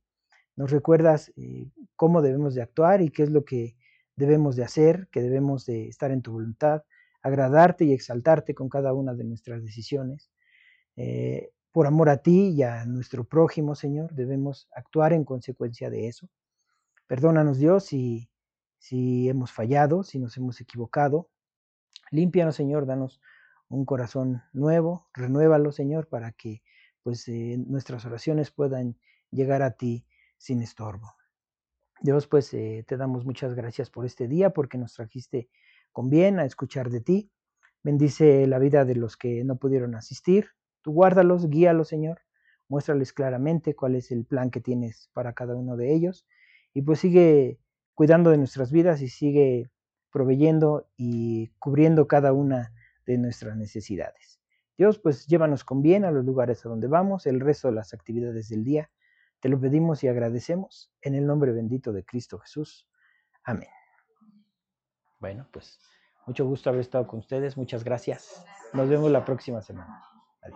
nos 0.56 0.70
recuerdas 0.70 1.32
eh, 1.36 1.68
cómo 1.96 2.22
debemos 2.22 2.54
de 2.54 2.62
actuar 2.62 3.02
y 3.02 3.10
qué 3.10 3.24
es 3.24 3.30
lo 3.30 3.44
que 3.44 3.76
debemos 4.16 4.54
de 4.54 4.64
hacer, 4.64 5.08
que 5.10 5.20
debemos 5.20 5.66
de 5.66 5.88
estar 5.88 6.12
en 6.12 6.22
tu 6.22 6.32
voluntad, 6.32 6.84
agradarte 7.22 7.84
y 7.84 7.92
exaltarte 7.92 8.54
con 8.54 8.68
cada 8.68 8.92
una 8.92 9.14
de 9.14 9.24
nuestras 9.24 9.62
decisiones. 9.62 10.30
Eh, 10.96 11.50
por 11.72 11.88
amor 11.88 12.08
a 12.08 12.18
ti 12.18 12.50
y 12.50 12.62
a 12.62 12.84
nuestro 12.84 13.24
prójimo, 13.24 13.74
Señor, 13.74 14.14
debemos 14.14 14.68
actuar 14.76 15.12
en 15.12 15.24
consecuencia 15.24 15.90
de 15.90 16.06
eso. 16.06 16.28
Perdónanos, 17.08 17.58
Dios, 17.58 17.86
si, 17.86 18.30
si 18.78 19.28
hemos 19.28 19.50
fallado, 19.50 20.04
si 20.04 20.20
nos 20.20 20.36
hemos 20.36 20.60
equivocado. 20.60 21.30
Límpianos, 22.12 22.54
Señor, 22.54 22.86
danos 22.86 23.20
un 23.74 23.84
corazón 23.84 24.42
nuevo, 24.52 25.08
renuévalo, 25.12 25.72
Señor, 25.72 26.08
para 26.08 26.32
que 26.32 26.62
pues 27.02 27.28
eh, 27.28 27.56
nuestras 27.58 28.04
oraciones 28.06 28.50
puedan 28.50 28.96
llegar 29.30 29.62
a 29.62 29.72
ti 29.72 30.06
sin 30.38 30.62
estorbo. 30.62 31.14
Dios, 32.00 32.26
pues 32.26 32.52
eh, 32.54 32.84
te 32.86 32.96
damos 32.96 33.24
muchas 33.24 33.54
gracias 33.54 33.90
por 33.90 34.06
este 34.06 34.28
día, 34.28 34.50
porque 34.50 34.78
nos 34.78 34.94
trajiste 34.94 35.48
con 35.92 36.08
bien 36.08 36.38
a 36.38 36.44
escuchar 36.44 36.90
de 36.90 37.00
ti. 37.00 37.30
Bendice 37.82 38.46
la 38.46 38.58
vida 38.58 38.84
de 38.84 38.94
los 38.94 39.16
que 39.16 39.44
no 39.44 39.56
pudieron 39.56 39.94
asistir. 39.94 40.48
Tú 40.82 40.92
guárdalos, 40.92 41.48
guíalos, 41.48 41.88
Señor. 41.88 42.20
Muéstrales 42.68 43.12
claramente 43.12 43.74
cuál 43.74 43.94
es 43.94 44.10
el 44.10 44.24
plan 44.24 44.50
que 44.50 44.60
tienes 44.60 45.10
para 45.12 45.34
cada 45.34 45.54
uno 45.54 45.76
de 45.76 45.94
ellos. 45.94 46.26
Y 46.72 46.82
pues 46.82 47.00
sigue 47.00 47.58
cuidando 47.94 48.30
de 48.30 48.38
nuestras 48.38 48.72
vidas 48.72 49.02
y 49.02 49.08
sigue 49.08 49.70
proveyendo 50.10 50.88
y 50.96 51.48
cubriendo 51.58 52.06
cada 52.06 52.32
una 52.32 52.72
de 53.06 53.18
nuestras 53.18 53.56
necesidades. 53.56 54.40
Dios, 54.76 54.98
pues 54.98 55.26
llévanos 55.26 55.64
con 55.64 55.82
bien 55.82 56.04
a 56.04 56.10
los 56.10 56.24
lugares 56.24 56.64
a 56.64 56.68
donde 56.68 56.88
vamos, 56.88 57.26
el 57.26 57.40
resto 57.40 57.68
de 57.68 57.74
las 57.74 57.94
actividades 57.94 58.48
del 58.48 58.64
día. 58.64 58.90
Te 59.40 59.48
lo 59.48 59.60
pedimos 59.60 60.02
y 60.02 60.08
agradecemos 60.08 60.92
en 61.02 61.14
el 61.14 61.26
nombre 61.26 61.52
bendito 61.52 61.92
de 61.92 62.04
Cristo 62.04 62.38
Jesús. 62.38 62.88
Amén. 63.44 63.68
Bueno, 65.20 65.46
pues 65.52 65.78
mucho 66.26 66.46
gusto 66.46 66.70
haber 66.70 66.80
estado 66.80 67.06
con 67.06 67.20
ustedes. 67.20 67.56
Muchas 67.56 67.84
gracias. 67.84 68.44
Nos 68.72 68.88
vemos 68.88 69.10
la 69.10 69.24
próxima 69.24 69.62
semana. 69.62 70.13